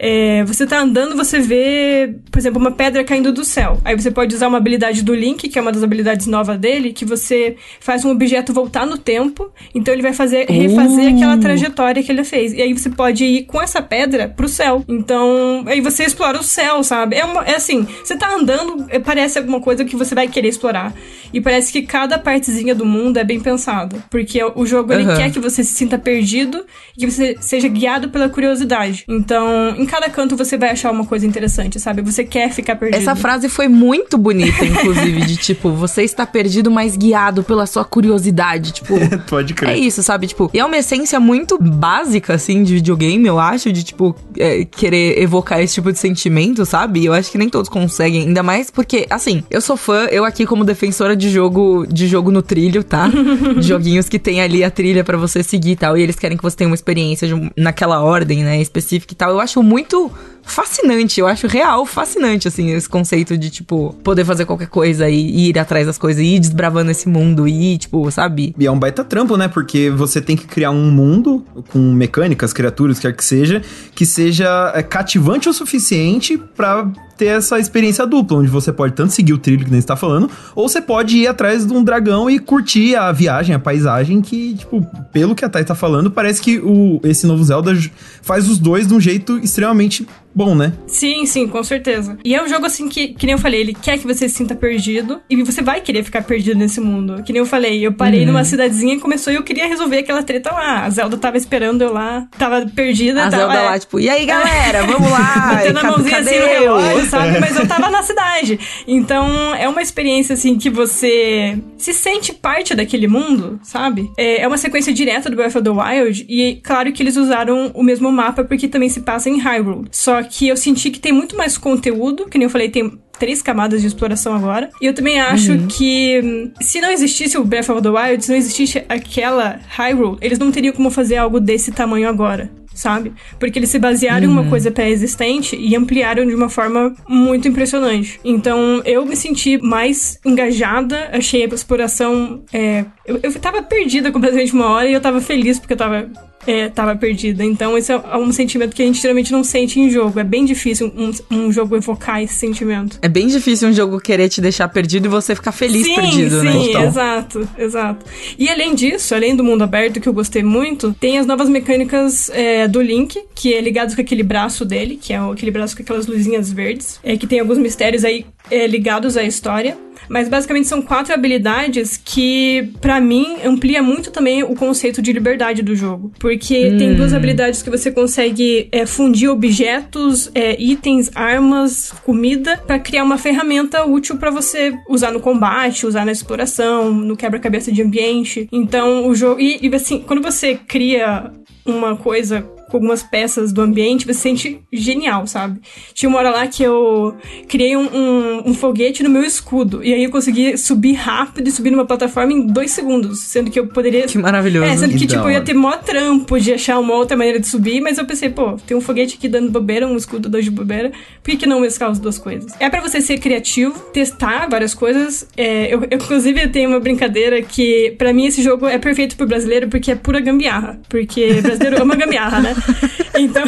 é, 0.00 0.44
você 0.44 0.64
tá 0.64 0.80
andando, 0.80 1.16
você 1.16 1.40
vê, 1.40 2.14
por 2.30 2.38
exemplo, 2.38 2.60
uma 2.60 2.70
pedra 2.70 3.02
caindo 3.02 3.32
do 3.32 3.44
céu. 3.44 3.80
Aí 3.84 3.96
você 3.96 4.12
pode 4.12 4.32
usar 4.32 4.46
uma 4.46 4.58
habilidade 4.58 5.02
do 5.02 5.12
Link, 5.12 5.48
que 5.48 5.58
é 5.58 5.62
uma 5.62 5.72
das 5.72 5.82
habilidades 5.82 6.28
novas 6.28 6.56
dele, 6.56 6.92
que 6.92 7.04
você 7.04 7.56
faz 7.80 8.04
um 8.04 8.10
objeto 8.12 8.52
voltar 8.52 8.86
no 8.86 8.96
tempo. 8.96 9.50
Então 9.74 9.92
ele 9.92 10.02
vai 10.02 10.12
fazer 10.12 10.46
refazer 10.48 11.12
uh. 11.12 11.16
aquela 11.16 11.36
trajetória 11.38 12.00
que 12.00 12.12
ele 12.12 12.22
fez. 12.22 12.52
E 12.52 12.62
aí 12.62 12.72
você 12.72 12.88
pode 12.88 13.24
ir 13.24 13.46
com 13.46 13.60
essa 13.60 13.82
pedra 13.82 14.28
pro 14.28 14.48
céu. 14.48 14.84
Então, 14.86 15.64
aí 15.66 15.80
você 15.80 16.04
explora 16.04 16.38
o 16.38 16.44
céu, 16.44 16.84
sabe? 16.84 17.16
É, 17.16 17.24
uma, 17.24 17.44
é 17.44 17.56
assim, 17.56 17.84
você 18.04 18.16
tá 18.16 18.32
andando, 18.32 18.86
é, 18.90 19.00
parece 19.00 19.36
alguma 19.38 19.60
coisa 19.60 19.84
que 19.84 19.96
você 19.96 20.14
vai 20.14 20.28
querer 20.28 20.48
explorar. 20.48 20.94
E 21.32 21.40
parece 21.40 21.72
que 21.72 21.82
cada 21.82 22.18
partezinha 22.18 22.74
do 22.74 22.84
mundo 22.84 23.18
é 23.18 23.24
bem 23.24 23.40
pensado. 23.40 24.02
Porque 24.10 24.42
o 24.54 24.66
jogo, 24.66 24.92
ele 24.92 25.04
quer 25.04 25.30
que 25.30 25.38
você 25.38 25.62
se 25.64 25.72
sinta 25.72 25.98
perdido 25.98 26.64
e 26.96 27.00
que 27.00 27.10
você 27.10 27.36
seja 27.40 27.68
guiado 27.68 28.08
pela 28.08 28.28
curiosidade. 28.28 29.04
Então, 29.08 29.74
em 29.76 29.86
cada 29.86 30.08
canto 30.08 30.36
você 30.36 30.56
vai 30.56 30.70
achar 30.70 30.90
uma 30.90 31.04
coisa 31.04 31.26
interessante, 31.26 31.78
sabe? 31.80 32.02
Você 32.02 32.24
quer 32.24 32.50
ficar 32.50 32.76
perdido. 32.76 33.00
Essa 33.00 33.14
frase 33.14 33.48
foi 33.48 33.68
muito 33.68 34.16
bonita, 34.16 34.64
inclusive, 34.64 35.20
de 35.26 35.36
tipo, 35.36 35.70
você 35.70 36.02
está 36.02 36.26
perdido, 36.26 36.70
mas 36.70 36.96
guiado 36.96 37.42
pela 37.42 37.66
sua 37.66 37.84
curiosidade. 37.84 38.72
Tipo, 38.72 38.94
pode 39.28 39.54
crer. 39.54 39.70
É 39.70 39.78
isso, 39.78 40.02
sabe? 40.02 40.26
Tipo, 40.26 40.50
e 40.52 40.58
é 40.58 40.64
uma 40.64 40.76
essência 40.76 41.20
muito 41.20 41.58
básica, 41.58 42.34
assim, 42.34 42.62
de 42.62 42.74
videogame, 42.74 43.26
eu 43.26 43.38
acho, 43.38 43.72
de 43.72 43.82
tipo, 43.82 44.14
é, 44.36 44.64
querer 44.64 45.20
evocar 45.20 45.60
esse 45.60 45.74
tipo 45.74 45.92
de 45.92 45.98
sentimento, 45.98 46.64
sabe? 46.64 47.04
Eu 47.04 47.12
acho 47.12 47.30
que 47.30 47.38
nem 47.38 47.48
todos 47.48 47.68
conseguem, 47.68 48.28
ainda 48.28 48.42
mais 48.42 48.70
porque, 48.70 49.06
assim, 49.10 49.42
eu 49.50 49.60
sou 49.60 49.76
fã, 49.76 50.06
eu 50.10 50.24
aqui 50.24 50.46
como 50.46 50.64
defensora 50.64 51.16
de 51.18 51.30
jogo, 51.30 51.86
de 51.86 52.06
jogo 52.06 52.30
no 52.30 52.40
trilho, 52.40 52.82
tá? 52.82 53.08
de 53.08 53.62
joguinhos 53.66 54.08
que 54.08 54.18
tem 54.18 54.40
ali 54.40 54.64
a 54.64 54.70
trilha 54.70 55.04
para 55.04 55.18
você 55.18 55.42
seguir 55.42 55.72
e 55.72 55.76
tal, 55.76 55.98
e 55.98 56.02
eles 56.02 56.16
querem 56.16 56.36
que 56.36 56.42
você 56.42 56.56
tenha 56.56 56.68
uma 56.68 56.74
experiência 56.74 57.28
de, 57.28 57.52
naquela 57.56 58.00
ordem, 58.00 58.42
né, 58.42 58.60
específica 58.60 59.12
e 59.12 59.16
tal. 59.16 59.30
Eu 59.30 59.40
acho 59.40 59.62
muito 59.62 60.10
fascinante, 60.42 61.20
eu 61.20 61.26
acho 61.26 61.46
real 61.46 61.84
fascinante, 61.84 62.48
assim, 62.48 62.70
esse 62.70 62.88
conceito 62.88 63.36
de, 63.36 63.50
tipo, 63.50 63.94
poder 64.02 64.24
fazer 64.24 64.46
qualquer 64.46 64.68
coisa 64.68 65.08
e, 65.08 65.14
e, 65.14 65.48
ir 65.50 65.58
atrás 65.58 65.86
das 65.86 65.98
coisas, 65.98 66.22
e 66.22 66.36
ir 66.36 66.40
desbravando 66.40 66.90
esse 66.90 67.08
mundo, 67.08 67.46
e, 67.46 67.76
tipo, 67.76 68.10
sabe? 68.10 68.54
E 68.58 68.66
é 68.66 68.70
um 68.70 68.78
baita 68.78 69.04
trampo, 69.04 69.36
né? 69.36 69.46
Porque 69.46 69.90
você 69.90 70.20
tem 70.20 70.36
que 70.36 70.46
criar 70.46 70.70
um 70.70 70.90
mundo 70.90 71.44
com 71.68 71.78
mecânicas, 71.78 72.52
criaturas, 72.52 72.98
quer 72.98 73.14
que 73.14 73.24
seja, 73.24 73.62
que 73.94 74.06
seja 74.06 74.72
é, 74.74 74.82
cativante 74.82 75.48
o 75.48 75.52
suficiente 75.52 76.38
para 76.38 76.90
ter 77.18 77.26
essa 77.26 77.58
experiência 77.58 78.06
dupla, 78.06 78.38
onde 78.38 78.48
você 78.48 78.72
pode 78.72 78.94
tanto 78.94 79.12
seguir 79.12 79.32
o 79.32 79.38
trilho 79.38 79.64
que 79.64 79.70
nem 79.70 79.80
está 79.80 79.96
falando, 79.96 80.30
ou 80.54 80.68
você 80.68 80.80
pode 80.80 81.18
ir 81.18 81.26
atrás 81.26 81.66
de 81.66 81.72
um 81.72 81.82
dragão 81.82 82.30
e 82.30 82.38
curtir 82.38 82.94
a 82.94 83.10
viagem, 83.12 83.54
a 83.54 83.58
paisagem, 83.58 84.22
que, 84.22 84.54
tipo, 84.54 84.86
pelo 85.12 85.34
que 85.34 85.44
a 85.44 85.48
Thay 85.48 85.64
tá 85.64 85.74
falando, 85.74 86.10
parece 86.10 86.40
que 86.40 86.58
o, 86.58 87.00
esse 87.02 87.26
novo 87.26 87.42
Zelda 87.42 87.76
faz 88.22 88.48
os 88.48 88.58
dois 88.58 88.86
de 88.86 88.94
um 88.94 89.00
jeito 89.00 89.38
extremamente 89.38 90.06
bom, 90.38 90.54
né? 90.54 90.72
Sim, 90.86 91.26
sim, 91.26 91.48
com 91.48 91.64
certeza. 91.64 92.16
E 92.24 92.32
é 92.32 92.40
um 92.40 92.48
jogo 92.48 92.64
assim 92.64 92.88
que, 92.88 93.08
que 93.08 93.26
nem 93.26 93.32
eu 93.32 93.40
falei, 93.40 93.60
ele 93.60 93.74
quer 93.74 93.98
que 93.98 94.06
você 94.06 94.28
se 94.28 94.36
sinta 94.36 94.54
perdido 94.54 95.20
e 95.28 95.42
você 95.42 95.60
vai 95.60 95.80
querer 95.80 96.04
ficar 96.04 96.22
perdido 96.22 96.56
nesse 96.56 96.80
mundo. 96.80 97.24
Que 97.24 97.32
nem 97.32 97.40
eu 97.40 97.46
falei, 97.46 97.84
eu 97.84 97.92
parei 97.92 98.20
uhum. 98.20 98.28
numa 98.28 98.44
cidadezinha 98.44 98.94
e 98.94 99.00
começou 99.00 99.32
e 99.32 99.36
eu 99.36 99.42
queria 99.42 99.66
resolver 99.66 99.98
aquela 99.98 100.22
treta 100.22 100.52
lá. 100.52 100.84
A 100.84 100.90
Zelda 100.90 101.16
tava 101.16 101.36
esperando 101.36 101.82
eu 101.82 101.92
lá, 101.92 102.28
tava 102.38 102.64
perdida. 102.66 103.26
A 103.26 103.30
tava, 103.30 103.42
Zelda 103.42 103.58
é... 103.58 103.62
lá, 103.62 103.78
tipo, 103.80 103.98
e 103.98 104.08
aí 104.08 104.24
galera, 104.24 104.86
vamos 104.86 105.10
lá? 105.10 105.54
Batendo 105.58 105.78
a 105.80 105.82
mãozinha 105.82 106.18
assim 106.18 106.38
no 106.38 106.46
relógio, 106.46 107.06
sabe? 107.08 107.40
Mas 107.40 107.56
eu 107.56 107.66
tava 107.66 107.90
na 107.90 108.02
cidade. 108.02 108.58
Então 108.86 109.54
é 109.54 109.68
uma 109.68 109.82
experiência 109.82 110.34
assim 110.34 110.58
que 110.58 110.70
você 110.70 111.58
se 111.76 111.92
sente 111.92 112.32
parte 112.32 112.74
daquele 112.74 113.06
mundo, 113.06 113.58
sabe? 113.62 114.10
É, 114.16 114.42
é 114.42 114.48
uma 114.48 114.58
sequência 114.58 114.92
direta 114.92 115.30
do 115.30 115.36
Breath 115.36 115.56
of 115.56 115.62
the 115.62 115.70
Wild 115.70 116.26
e 116.28 116.60
claro 116.62 116.92
que 116.92 117.02
eles 117.02 117.16
usaram 117.16 117.70
o 117.74 117.82
mesmo 117.82 118.10
mapa 118.10 118.44
porque 118.44 118.68
também 118.68 118.88
se 118.88 119.00
passa 119.00 119.28
em 119.28 119.38
Hyrule. 119.38 119.88
Só 119.90 120.22
que 120.22 120.48
eu 120.48 120.56
senti 120.56 120.90
que 120.90 121.00
tem 121.00 121.12
muito 121.12 121.36
mais 121.36 121.56
conteúdo, 121.56 122.26
que 122.26 122.38
nem 122.38 122.44
eu 122.44 122.50
falei, 122.50 122.68
tem 122.68 122.98
três 123.18 123.42
camadas 123.42 123.80
de 123.80 123.86
exploração 123.88 124.34
agora. 124.34 124.70
E 124.80 124.86
eu 124.86 124.94
também 124.94 125.20
acho 125.20 125.52
uhum. 125.52 125.66
que 125.66 126.52
se 126.60 126.80
não 126.80 126.90
existisse 126.90 127.36
o 127.36 127.44
Breath 127.44 127.68
of 127.68 127.82
the 127.82 127.90
Wild, 127.90 128.24
se 128.24 128.30
não 128.30 128.38
existisse 128.38 128.84
aquela 128.88 129.58
Hyrule, 129.76 130.18
eles 130.20 130.38
não 130.38 130.52
teriam 130.52 130.72
como 130.72 130.90
fazer 130.90 131.16
algo 131.16 131.40
desse 131.40 131.72
tamanho 131.72 132.08
agora 132.08 132.50
sabe? 132.78 133.12
Porque 133.38 133.58
eles 133.58 133.70
se 133.70 133.78
basearam 133.78 134.26
uhum. 134.26 134.30
em 134.30 134.32
uma 134.32 134.42
uhum. 134.42 134.50
coisa 134.50 134.70
pré-existente 134.70 135.56
e 135.56 135.74
ampliaram 135.76 136.24
de 136.24 136.34
uma 136.34 136.48
forma 136.48 136.94
muito 137.08 137.48
impressionante. 137.48 138.20
Então 138.24 138.80
eu 138.84 139.04
me 139.04 139.16
senti 139.16 139.58
mais 139.58 140.18
engajada, 140.24 141.10
achei 141.12 141.42
a 141.42 141.46
exploração. 141.46 142.42
É, 142.52 142.84
eu, 143.04 143.18
eu 143.22 143.32
tava 143.40 143.62
perdida 143.62 144.12
completamente 144.12 144.52
uma 144.52 144.68
hora 144.70 144.88
e 144.88 144.92
eu 144.92 145.00
tava 145.00 145.20
feliz 145.20 145.58
porque 145.58 145.72
eu 145.72 145.78
tava 145.78 146.08
é, 146.48 146.66
tava 146.70 146.96
perdida. 146.96 147.44
Então, 147.44 147.76
esse 147.76 147.92
é 147.92 148.16
um 148.16 148.32
sentimento 148.32 148.74
que 148.74 148.80
a 148.80 148.86
gente 148.86 149.02
geralmente 149.02 149.30
não 149.30 149.44
sente 149.44 149.78
em 149.78 149.90
jogo. 149.90 150.18
É 150.18 150.24
bem 150.24 150.46
difícil 150.46 150.90
um, 150.96 151.10
um 151.30 151.52
jogo 151.52 151.76
evocar 151.76 152.22
esse 152.22 152.32
sentimento. 152.32 152.98
É 153.02 153.08
bem 153.08 153.26
difícil 153.26 153.68
um 153.68 153.72
jogo 153.72 154.00
querer 154.00 154.30
te 154.30 154.40
deixar 154.40 154.66
perdido 154.68 155.04
e 155.04 155.08
você 155.10 155.34
ficar 155.34 155.52
feliz 155.52 155.84
sim, 155.86 155.94
perdido, 155.94 156.40
sim, 156.40 156.46
né? 156.46 156.52
Sim, 156.52 156.78
exato, 156.78 157.48
exato. 157.58 158.06
E 158.38 158.48
além 158.48 158.74
disso, 158.74 159.14
além 159.14 159.36
do 159.36 159.44
mundo 159.44 159.62
aberto, 159.62 160.00
que 160.00 160.08
eu 160.08 160.12
gostei 160.14 160.42
muito, 160.42 160.96
tem 160.98 161.18
as 161.18 161.26
novas 161.26 161.50
mecânicas 161.50 162.30
é, 162.30 162.66
do 162.66 162.80
Link, 162.80 163.22
que 163.34 163.52
é 163.52 163.60
ligado 163.60 163.94
com 163.94 164.00
aquele 164.00 164.22
braço 164.22 164.64
dele, 164.64 164.96
que 164.96 165.12
é 165.12 165.18
aquele 165.18 165.50
braço 165.50 165.76
com 165.76 165.82
aquelas 165.82 166.06
luzinhas 166.06 166.50
verdes, 166.50 166.98
é, 167.04 167.14
que 167.18 167.26
tem 167.26 167.40
alguns 167.40 167.58
mistérios 167.58 168.06
aí 168.06 168.24
é, 168.50 168.66
ligados 168.66 169.16
à 169.16 169.22
história. 169.22 169.76
Mas 170.08 170.28
basicamente 170.28 170.66
são 170.66 170.80
quatro 170.80 171.12
habilidades 171.12 172.00
que, 172.02 172.72
para 172.80 173.00
mim, 173.00 173.36
amplia 173.44 173.82
muito 173.82 174.10
também 174.10 174.42
o 174.42 174.54
conceito 174.54 175.02
de 175.02 175.12
liberdade 175.12 175.62
do 175.62 175.76
jogo. 175.76 176.10
Porque 176.18 176.70
hum. 176.70 176.78
tem 176.78 176.94
duas 176.94 177.12
habilidades 177.12 177.62
que 177.62 177.68
você 177.68 177.90
consegue 177.90 178.68
é, 178.72 178.86
fundir 178.86 179.28
objetos, 179.28 180.30
é, 180.34 180.60
itens, 180.60 181.10
armas, 181.14 181.92
comida, 182.04 182.56
para 182.66 182.78
criar 182.78 183.04
uma 183.04 183.18
ferramenta 183.18 183.84
útil 183.84 184.16
para 184.16 184.30
você 184.30 184.72
usar 184.88 185.12
no 185.12 185.20
combate, 185.20 185.86
usar 185.86 186.06
na 186.06 186.12
exploração, 186.12 186.92
no 186.92 187.16
quebra-cabeça 187.16 187.70
de 187.70 187.82
ambiente. 187.82 188.48
Então, 188.50 189.06
o 189.06 189.14
jogo. 189.14 189.40
E, 189.40 189.58
e 189.60 189.74
assim, 189.74 190.00
quando 190.06 190.22
você 190.22 190.54
cria 190.54 191.30
uma 191.66 191.96
coisa 191.96 192.48
com 192.68 192.76
algumas 192.76 193.02
peças 193.02 193.52
do 193.52 193.62
ambiente, 193.62 194.06
você 194.06 194.14
se 194.14 194.20
sente 194.20 194.60
genial, 194.72 195.26
sabe? 195.26 195.60
Tinha 195.94 196.08
uma 196.08 196.18
hora 196.18 196.30
lá 196.30 196.46
que 196.46 196.62
eu 196.62 197.16
criei 197.48 197.76
um, 197.76 197.86
um, 197.86 198.50
um, 198.50 198.54
foguete 198.54 199.02
no 199.02 199.10
meu 199.10 199.24
escudo. 199.24 199.82
E 199.82 199.92
aí 199.92 200.04
eu 200.04 200.10
consegui 200.10 200.56
subir 200.56 200.92
rápido 200.92 201.48
e 201.48 201.50
subir 201.50 201.70
numa 201.70 201.86
plataforma 201.86 202.32
em 202.32 202.46
dois 202.46 202.70
segundos. 202.70 203.20
Sendo 203.20 203.50
que 203.50 203.58
eu 203.58 203.66
poderia. 203.66 204.06
Que 204.06 204.18
maravilhoso. 204.18 204.66
É, 204.66 204.76
sendo 204.76 204.96
que, 204.96 205.06
tipo, 205.06 205.22
eu 205.22 205.30
ia 205.30 205.40
ter 205.40 205.54
mó 205.54 205.72
trampo 205.76 206.38
de 206.38 206.52
achar 206.52 206.78
uma 206.78 206.94
outra 206.94 207.16
maneira 207.16 207.40
de 207.40 207.48
subir, 207.48 207.80
mas 207.80 207.98
eu 207.98 208.04
pensei, 208.04 208.28
pô, 208.28 208.52
tem 208.66 208.76
um 208.76 208.80
foguete 208.80 209.16
aqui 209.16 209.28
dando 209.28 209.50
bobeira, 209.50 209.86
um 209.86 209.96
escudo 209.96 210.28
dando 210.28 210.42
de 210.42 210.50
bobeira. 210.50 210.92
Por 211.22 211.30
que, 211.30 211.36
que 211.38 211.46
não 211.46 211.60
mesclar 211.60 211.90
as 211.90 211.98
duas 211.98 212.18
coisas? 212.18 212.52
É 212.60 212.68
para 212.68 212.80
você 212.80 213.00
ser 213.00 213.18
criativo, 213.18 213.78
testar 213.92 214.48
várias 214.48 214.74
coisas. 214.74 215.26
É, 215.36 215.72
eu, 215.72 215.82
eu, 215.82 215.96
inclusive, 215.96 216.48
tenho 216.48 216.70
uma 216.70 216.80
brincadeira 216.80 217.40
que, 217.42 217.94
para 217.96 218.12
mim, 218.12 218.26
esse 218.26 218.42
jogo 218.42 218.66
é 218.66 218.78
perfeito 218.78 219.16
pro 219.16 219.26
brasileiro 219.26 219.68
porque 219.68 219.90
é 219.90 219.94
pura 219.94 220.20
gambiarra. 220.20 220.80
Porque 220.88 221.40
brasileiro 221.40 221.80
ama 221.82 221.96
gambiarra, 221.96 222.40
né? 222.40 222.54
Então, 223.18 223.42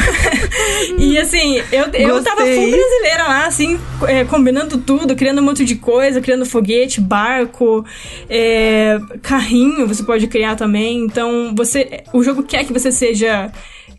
e 0.98 1.16
assim, 1.16 1.62
eu, 1.70 1.86
eu 1.92 2.24
tava 2.24 2.40
full 2.40 2.70
brasileira 2.70 3.22
lá, 3.22 3.46
assim, 3.46 3.78
é, 4.08 4.24
combinando 4.24 4.78
tudo, 4.78 5.14
criando 5.14 5.40
um 5.40 5.44
monte 5.44 5.64
de 5.64 5.76
coisa, 5.76 6.20
criando 6.20 6.44
foguete, 6.44 7.00
barco, 7.00 7.84
é, 8.28 8.98
carrinho 9.22 9.86
você 9.86 10.02
pode 10.02 10.26
criar 10.26 10.56
também. 10.56 11.04
Então, 11.04 11.54
você, 11.56 12.02
o 12.12 12.20
jogo 12.24 12.42
quer 12.42 12.64
que 12.64 12.72
você 12.72 12.90
seja 12.90 13.52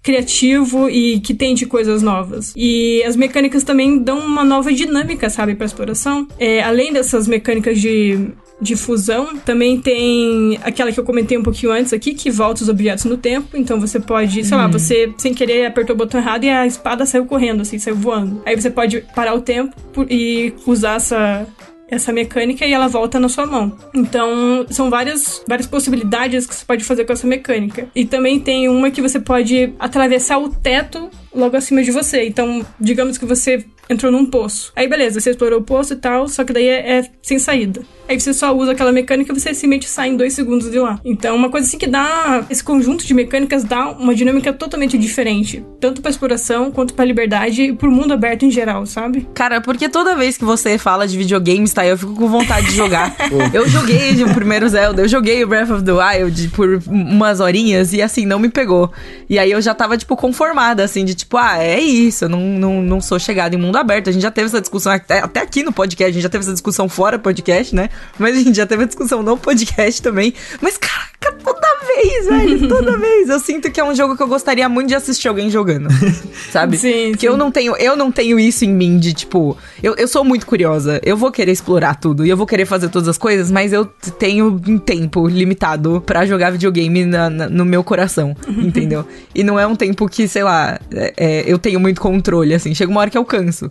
criativo 0.03 0.89
e 0.89 1.19
que 1.19 1.33
tente 1.33 1.65
coisas 1.65 2.01
novas. 2.01 2.53
E 2.55 3.03
as 3.03 3.15
mecânicas 3.15 3.63
também 3.63 3.99
dão 3.99 4.19
uma 4.19 4.43
nova 4.43 4.73
dinâmica, 4.73 5.29
sabe, 5.29 5.55
pra 5.55 5.65
exploração. 5.65 6.27
É, 6.39 6.61
além 6.63 6.91
dessas 6.91 7.27
mecânicas 7.27 7.79
de 7.79 8.29
de 8.61 8.75
fusão. 8.75 9.35
Também 9.37 9.81
tem 9.81 10.59
aquela 10.63 10.91
que 10.91 10.99
eu 10.99 11.03
comentei 11.03 11.37
um 11.37 11.43
pouquinho 11.43 11.71
antes 11.71 11.91
aqui, 11.91 12.13
que 12.13 12.29
volta 12.29 12.61
os 12.61 12.69
objetos 12.69 13.05
no 13.05 13.17
tempo. 13.17 13.57
Então 13.57 13.79
você 13.79 13.99
pode, 13.99 14.43
sei 14.43 14.55
lá, 14.55 14.67
você 14.67 15.11
sem 15.17 15.33
querer 15.33 15.65
apertou 15.65 15.95
o 15.95 15.97
botão 15.97 16.21
errado 16.21 16.43
e 16.43 16.49
a 16.49 16.67
espada 16.67 17.05
saiu 17.05 17.25
correndo, 17.25 17.61
assim, 17.61 17.79
saiu 17.79 17.95
voando. 17.95 18.41
Aí 18.45 18.55
você 18.55 18.69
pode 18.69 19.01
parar 19.15 19.33
o 19.33 19.41
tempo 19.41 19.75
e 20.09 20.53
usar 20.65 20.95
essa. 20.95 21.47
Essa 21.89 22.13
mecânica 22.13 22.65
e 22.65 22.71
ela 22.71 22.87
volta 22.87 23.19
na 23.19 23.27
sua 23.27 23.45
mão. 23.45 23.77
Então, 23.93 24.65
são 24.69 24.89
várias, 24.89 25.43
várias 25.45 25.67
possibilidades 25.67 26.47
que 26.47 26.55
você 26.55 26.63
pode 26.63 26.85
fazer 26.85 27.03
com 27.03 27.11
essa 27.11 27.27
mecânica. 27.27 27.85
E 27.93 28.05
também 28.05 28.39
tem 28.39 28.69
uma 28.69 28.89
que 28.89 29.01
você 29.01 29.19
pode 29.19 29.73
atravessar 29.77 30.37
o 30.37 30.47
teto 30.47 31.09
logo 31.35 31.57
acima 31.57 31.83
de 31.83 31.91
você. 31.91 32.23
Então, 32.23 32.65
digamos 32.79 33.17
que 33.17 33.25
você 33.25 33.65
entrou 33.91 34.11
num 34.11 34.25
poço. 34.25 34.71
Aí, 34.75 34.87
beleza, 34.87 35.19
você 35.19 35.31
explorou 35.31 35.59
o 35.59 35.63
poço 35.63 35.93
e 35.93 35.97
tal, 35.97 36.27
só 36.27 36.43
que 36.43 36.53
daí 36.53 36.67
é, 36.67 36.99
é 36.99 37.11
sem 37.21 37.39
saída. 37.39 37.81
Aí 38.11 38.19
você 38.19 38.33
só 38.33 38.53
usa 38.53 38.73
aquela 38.73 38.91
mecânica 38.91 39.31
e 39.31 39.39
você 39.39 39.53
simplesmente 39.53 39.87
sai 39.87 40.09
em 40.09 40.17
dois 40.17 40.33
segundos 40.33 40.69
de 40.69 40.77
lá. 40.77 40.99
Então, 41.05 41.33
uma 41.35 41.49
coisa 41.49 41.65
assim 41.65 41.77
que 41.77 41.87
dá. 41.87 42.45
Esse 42.49 42.61
conjunto 42.61 43.05
de 43.05 43.13
mecânicas 43.13 43.63
dá 43.63 43.89
uma 43.91 44.13
dinâmica 44.13 44.51
totalmente 44.51 44.97
diferente. 44.97 45.63
Tanto 45.79 46.01
pra 46.01 46.11
exploração, 46.11 46.71
quanto 46.71 46.93
pra 46.93 47.05
liberdade 47.05 47.63
e 47.63 47.73
pro 47.73 47.89
mundo 47.89 48.13
aberto 48.13 48.43
em 48.43 48.51
geral, 48.51 48.85
sabe? 48.85 49.27
Cara, 49.33 49.61
porque 49.61 49.87
toda 49.87 50.15
vez 50.15 50.37
que 50.37 50.43
você 50.43 50.77
fala 50.77 51.07
de 51.07 51.17
videogames, 51.17 51.71
tá? 51.71 51.85
Eu 51.85 51.97
fico 51.97 52.13
com 52.13 52.27
vontade 52.27 52.67
de 52.67 52.75
jogar. 52.75 53.15
eu 53.53 53.67
joguei 53.69 54.21
o 54.23 54.33
primeiro 54.33 54.67
Zelda, 54.67 55.03
eu 55.03 55.07
joguei 55.07 55.41
o 55.43 55.47
Breath 55.47 55.69
of 55.69 55.83
the 55.83 55.93
Wild 55.93 56.49
por 56.49 56.81
umas 56.87 57.39
horinhas 57.39 57.93
e 57.93 58.01
assim, 58.01 58.25
não 58.25 58.39
me 58.39 58.49
pegou. 58.49 58.91
E 59.29 59.39
aí 59.39 59.51
eu 59.51 59.61
já 59.61 59.73
tava, 59.73 59.97
tipo, 59.97 60.17
conformada, 60.17 60.83
assim, 60.83 61.05
de 61.05 61.15
tipo, 61.15 61.37
ah, 61.37 61.63
é 61.63 61.79
isso, 61.79 62.25
eu 62.25 62.29
não, 62.29 62.41
não, 62.41 62.81
não 62.81 62.99
sou 62.99 63.17
chegada 63.17 63.55
em 63.55 63.57
mundo 63.57 63.77
aberto. 63.81 64.09
A 64.09 64.13
gente 64.13 64.21
já 64.21 64.31
teve 64.31 64.47
essa 64.47 64.61
discussão 64.61 64.91
até, 64.91 65.19
até 65.19 65.41
aqui 65.41 65.63
no 65.63 65.71
podcast, 65.73 66.09
a 66.09 66.13
gente 66.13 66.23
já 66.23 66.29
teve 66.29 66.43
essa 66.43 66.53
discussão 66.53 66.87
fora 66.87 67.19
podcast, 67.19 67.75
né? 67.75 67.89
Mas 68.17 68.37
a 68.37 68.41
gente 68.41 68.55
já 68.55 68.65
teve 68.65 68.83
a 68.83 68.87
discussão 68.87 69.21
no 69.21 69.37
podcast 69.37 70.01
também. 70.01 70.33
Mas, 70.61 70.77
caraca, 70.77 71.31
toda 71.43 71.70
vez, 71.95 72.25
velho, 72.27 72.67
toda 72.69 72.97
vez. 72.97 73.29
Eu 73.29 73.39
sinto 73.39 73.71
que 73.71 73.79
é 73.79 73.83
um 73.83 73.93
jogo 73.95 74.15
que 74.17 74.23
eu 74.23 74.27
gostaria 74.27 74.67
muito 74.69 74.89
de 74.89 74.95
assistir 74.95 75.27
alguém 75.27 75.49
jogando. 75.49 75.87
Sabe? 76.51 76.77
Sim, 76.77 77.09
Porque 77.11 77.21
sim. 77.21 77.27
eu 77.27 77.37
não 77.37 77.51
tenho, 77.51 77.75
eu 77.77 77.95
não 77.95 78.11
tenho 78.11 78.39
isso 78.39 78.65
em 78.65 78.69
mim 78.73 78.97
de 78.99 79.13
tipo, 79.13 79.57
eu, 79.81 79.95
eu 79.95 80.07
sou 80.07 80.23
muito 80.23 80.45
curiosa. 80.45 80.99
Eu 81.03 81.15
vou 81.17 81.31
querer 81.31 81.51
explorar 81.51 81.95
tudo 81.95 82.25
e 82.25 82.29
eu 82.29 82.37
vou 82.37 82.45
querer 82.45 82.65
fazer 82.65 82.89
todas 82.89 83.07
as 83.07 83.17
coisas, 83.17 83.49
mas 83.51 83.71
eu 83.73 83.85
tenho 83.85 84.59
um 84.67 84.77
tempo 84.77 85.27
limitado 85.27 86.01
pra 86.05 86.25
jogar 86.25 86.51
videogame 86.51 87.05
na- 87.05 87.29
na- 87.29 87.49
no 87.49 87.65
meu 87.65 87.83
coração, 87.83 88.35
entendeu? 88.47 89.05
E 89.33 89.43
não 89.43 89.59
é 89.59 89.65
um 89.67 89.75
tempo 89.75 90.07
que, 90.07 90.27
sei 90.27 90.43
lá, 90.43 90.79
é- 90.93 91.13
é, 91.17 91.43
eu 91.47 91.57
tenho 91.57 91.79
muito 91.79 92.01
controle, 92.01 92.53
assim. 92.53 92.73
Chega 92.75 92.91
uma 92.91 93.01
hora 93.01 93.09
que 93.09 93.17
eu 93.17 93.25
canso. 93.25 93.67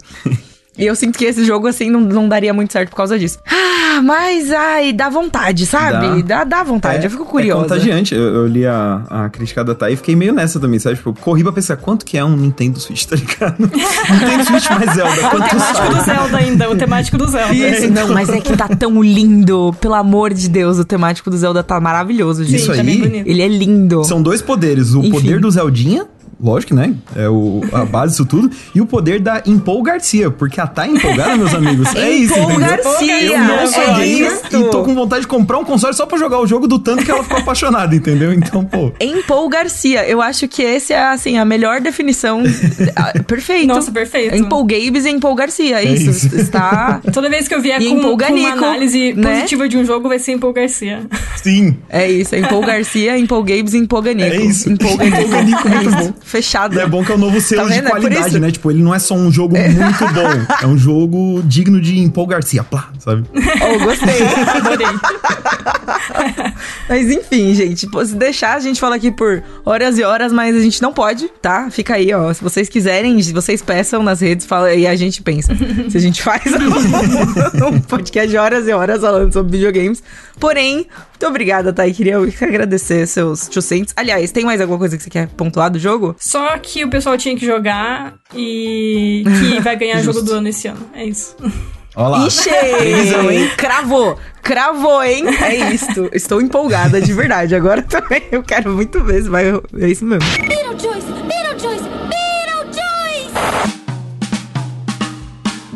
E 0.81 0.87
eu 0.87 0.95
sinto 0.95 1.19
que 1.19 1.25
esse 1.25 1.45
jogo, 1.45 1.67
assim, 1.67 1.91
não, 1.91 2.01
não 2.01 2.29
daria 2.29 2.55
muito 2.55 2.73
certo 2.73 2.91
por 2.91 2.97
causa 2.97 3.19
disso. 3.19 3.39
Ah, 3.47 4.01
mas, 4.03 4.51
ai, 4.51 4.93
dá 4.93 5.09
vontade, 5.09 5.67
sabe? 5.67 6.23
Dá, 6.23 6.45
dá 6.45 6.63
vontade, 6.63 7.05
eu 7.05 7.11
fico 7.11 7.25
curiosa. 7.25 7.61
É 7.61 7.63
contagiante. 7.63 8.15
Eu, 8.15 8.23
eu 8.23 8.47
li 8.47 8.67
a, 8.67 9.03
a 9.11 9.29
crítica 9.29 9.63
da 9.63 9.75
Thay 9.75 9.93
e 9.93 9.97
fiquei 9.97 10.17
meio 10.17 10.33
nessa 10.33 10.59
também, 10.59 10.79
sabe? 10.79 10.97
Tipo, 10.97 11.11
eu 11.11 11.15
corri 11.15 11.43
pra 11.43 11.53
pensar 11.53 11.77
quanto 11.77 12.05
que 12.05 12.17
é 12.17 12.25
um 12.25 12.37
Nintendo 12.37 12.81
Switch, 12.81 13.05
tá 13.05 13.17
ligado? 13.17 13.57
Nintendo 13.61 14.45
Switch 14.45 14.71
mais 14.71 14.95
Zelda, 14.95 15.27
O 15.27 15.31
quanto 15.31 15.49
temático 15.51 15.95
do? 15.95 16.05
Zelda 16.05 16.37
ainda, 16.39 16.71
o 16.71 16.77
temático 16.77 17.19
do 17.19 17.27
Zelda. 17.29 17.55
Isso, 17.55 17.91
não, 17.91 18.09
mas 18.09 18.29
é 18.29 18.41
que 18.41 18.57
tá 18.57 18.69
tão 18.69 19.03
lindo. 19.03 19.75
Pelo 19.81 19.95
amor 19.95 20.33
de 20.33 20.49
Deus, 20.49 20.79
o 20.79 20.85
temático 20.85 21.31
do 21.31 21.37
Zelda 21.37 21.63
tá 21.63 21.81
maravilhoso, 21.81 22.45
gente. 22.45 22.57
Isso 22.63 22.73
aí 22.73 22.79
bonito. 22.83 23.29
Ele 23.29 23.43
é 23.43 23.49
lindo. 23.49 24.05
São 24.05 24.23
dois 24.23 24.41
poderes. 24.41 24.95
O 24.95 25.01
Enfim. 25.01 25.11
poder 25.11 25.41
do 25.41 25.51
Zeldinha, 25.51 26.07
lógico, 26.43 26.75
né? 26.75 26.95
É 27.17 27.29
o, 27.29 27.61
a 27.73 27.85
base 27.85 28.13
disso 28.13 28.25
tudo. 28.25 28.51
E 28.75 28.81
o 28.81 28.87
poder 28.87 29.21
da 29.21 29.43
Impol 29.47 29.83
Garcia, 29.83 30.31
porque 30.31 30.61
a 30.61 30.71
é 30.79 30.87
empolgada, 30.87 31.37
meus 31.37 31.55
amigos. 31.55 31.95
É 31.95 32.11
isso, 32.11 32.35
Impol 32.35 32.51
entendeu? 32.53 32.69
Garcia, 32.69 33.23
Eu 33.23 33.39
não 33.39 33.67
sou 33.67 33.83
é 33.83 33.95
gamer 33.95 34.41
e 34.47 34.71
tô 34.71 34.83
com 34.83 34.95
vontade 34.95 35.23
de 35.23 35.29
comprar 35.29 35.59
um 35.59 35.65
console 35.65 35.95
só 35.95 36.07
pra 36.07 36.19
jogar 36.19 36.41
o 36.41 36.47
jogo 36.47 36.67
do 36.67 36.79
tanto 36.79 37.05
que 37.05 37.11
ela 37.11 37.23
ficou 37.23 37.39
apaixonada, 37.39 37.95
entendeu? 37.95 38.33
Então, 38.33 38.65
pô... 38.65 38.93
Em 39.01 39.23
Paul 39.23 39.49
Garcia, 39.49 40.07
eu 40.09 40.23
acho 40.23 40.49
que 40.49 40.63
esse 40.63 40.93
é, 40.93 41.03
assim, 41.03 41.39
a 41.39 41.45
melhor 41.45 41.81
definição. 41.81 42.43
Ah, 42.97 43.13
Perfeito. 43.23 43.67
Nossa, 43.67 43.91
perfeito. 43.93 44.35
Em 44.35 44.45
Paul 44.45 44.65
Gabes 44.65 45.05
e 45.05 45.11
em 45.11 45.21
Paul 45.21 45.35
Garcia. 45.35 45.83
Isso, 45.83 46.11
isso. 46.11 46.37
está. 46.37 47.01
Toda 47.13 47.29
vez 47.29 47.47
que 47.47 47.55
eu 47.55 47.61
vier 47.61 47.81
com, 47.81 47.89
com 47.89 47.99
empolganico, 47.99 48.49
uma 48.59 48.69
análise 48.69 49.13
né? 49.13 49.35
positiva 49.35 49.69
de 49.69 49.77
um 49.77 49.85
jogo, 49.85 50.09
vai 50.09 50.19
ser 50.19 50.33
em 50.33 50.39
Paul 50.39 50.53
Garcia. 50.53 51.03
Sim. 51.43 51.77
É 51.89 52.11
isso, 52.11 52.35
é 52.35 52.41
em 52.41 52.43
Paul 52.43 52.65
Garcia, 52.65 53.19
em 53.19 53.27
Paul 53.27 53.43
Gabes 53.43 53.75
e 53.75 53.79
em 53.79 53.87
Paul 53.87 54.03
Ganico. 54.03 54.35
É 54.35 54.37
isso. 54.43 54.71
Empolganico, 54.71 55.69
muito 55.69 55.69
É 55.69 55.83
isso. 55.83 55.97
bom. 55.97 56.13
Fechado. 56.31 56.79
É 56.79 56.87
bom 56.87 57.05
que 57.05 57.11
é 57.11 57.15
o 57.17 57.19
novo 57.19 57.41
selo 57.41 57.69
Tá 57.69 57.75
de? 57.75 57.81
É 57.81 57.83
qualidade, 57.83 58.29
isso. 58.29 58.39
né? 58.39 58.51
Tipo, 58.53 58.71
ele 58.71 58.81
não 58.83 58.95
é 58.95 59.01
só 59.01 59.15
um 59.17 59.33
jogo 59.33 59.57
muito 59.59 60.15
bom. 60.15 60.55
É 60.63 60.67
um 60.67 60.79
jogo 60.79 61.43
digno 61.45 61.81
de 61.81 61.99
Impol 61.99 62.27
Garcia, 62.27 62.63
plá, 62.63 62.89
sabe? 63.01 63.25
Oh, 63.61 63.85
gostei. 63.85 64.23
Adorei. 64.57 64.87
Mas 66.89 67.11
enfim, 67.11 67.55
gente, 67.55 67.87
se 68.07 68.15
deixar, 68.15 68.57
a 68.57 68.61
gente 68.61 68.81
fala 68.81 68.97
aqui 68.97 69.11
por 69.11 69.43
horas 69.65 69.99
e 69.99 70.03
horas, 70.03 70.33
mas 70.33 70.57
a 70.57 70.61
gente 70.61 70.81
não 70.83 70.93
pode, 70.93 71.29
tá? 71.41 71.71
Fica 71.71 71.95
aí, 71.95 72.13
ó. 72.13 72.33
Se 72.33 72.43
vocês 72.43 72.69
quiserem, 72.69 73.21
se 73.23 73.33
vocês 73.33 73.63
peçam 73.63 74.03
nas 74.03 74.21
redes, 74.21 74.47
fala 74.47 74.73
e 74.75 74.87
a 74.87 74.97
gente 74.97 75.23
pensa. 75.23 75.53
se 75.89 75.97
a 75.97 76.01
gente 76.01 76.23
faz 76.23 76.43
um 77.73 77.81
podcast 77.81 78.29
de 78.31 78.37
horas 78.37 78.67
e 78.67 78.73
horas 78.73 79.01
falando 79.01 79.33
sobre 79.33 79.53
videogames. 79.53 80.03
Porém, 80.39 80.77
muito 80.77 81.27
obrigada, 81.27 81.73
Thay. 81.73 81.93
Queria 81.93 82.17
agradecer 82.19 83.07
seus 83.07 83.49
200. 83.49 83.93
Aliás, 83.97 84.33
tem 84.33 84.45
mais 84.45 84.61
alguma 84.61 84.79
coisa 84.79 84.97
que 84.97 85.03
você 85.03 85.11
quer 85.11 85.29
pontuar 85.29 85.71
do 85.71 85.79
jogo? 85.79 86.17
Só 86.21 86.59
que 86.59 86.85
o 86.85 86.91
pessoal 86.91 87.17
tinha 87.17 87.35
que 87.35 87.47
jogar 87.47 88.15
e 88.35 89.25
que 89.25 89.59
vai 89.65 89.75
ganhar 89.75 90.03
jogo 90.03 90.21
do 90.21 90.35
ano 90.35 90.49
esse 90.49 90.69
ano. 90.69 90.87
É 90.93 91.05
isso. 91.07 91.35
Olha 91.97 92.09
lá. 92.09 92.27
Ixi! 92.27 92.51
Previsão, 92.51 93.31
hein? 93.31 93.51
Cravou! 93.57 94.19
Cravou, 94.43 95.03
hein? 95.03 95.25
É 95.43 95.73
isto. 95.73 96.11
Estou 96.13 96.41
empolgada, 96.41 97.01
de 97.01 97.13
verdade. 97.15 97.55
Agora 97.55 97.81
também 97.89 98.23
eu 98.31 98.43
quero 98.43 98.71
muito 98.73 99.03
ver 99.03 99.23
se 99.23 99.29
vai. 99.31 99.47
É 99.79 99.89
isso 99.89 100.05
mesmo. 100.05 100.29
Beetlejuice! 100.47 101.30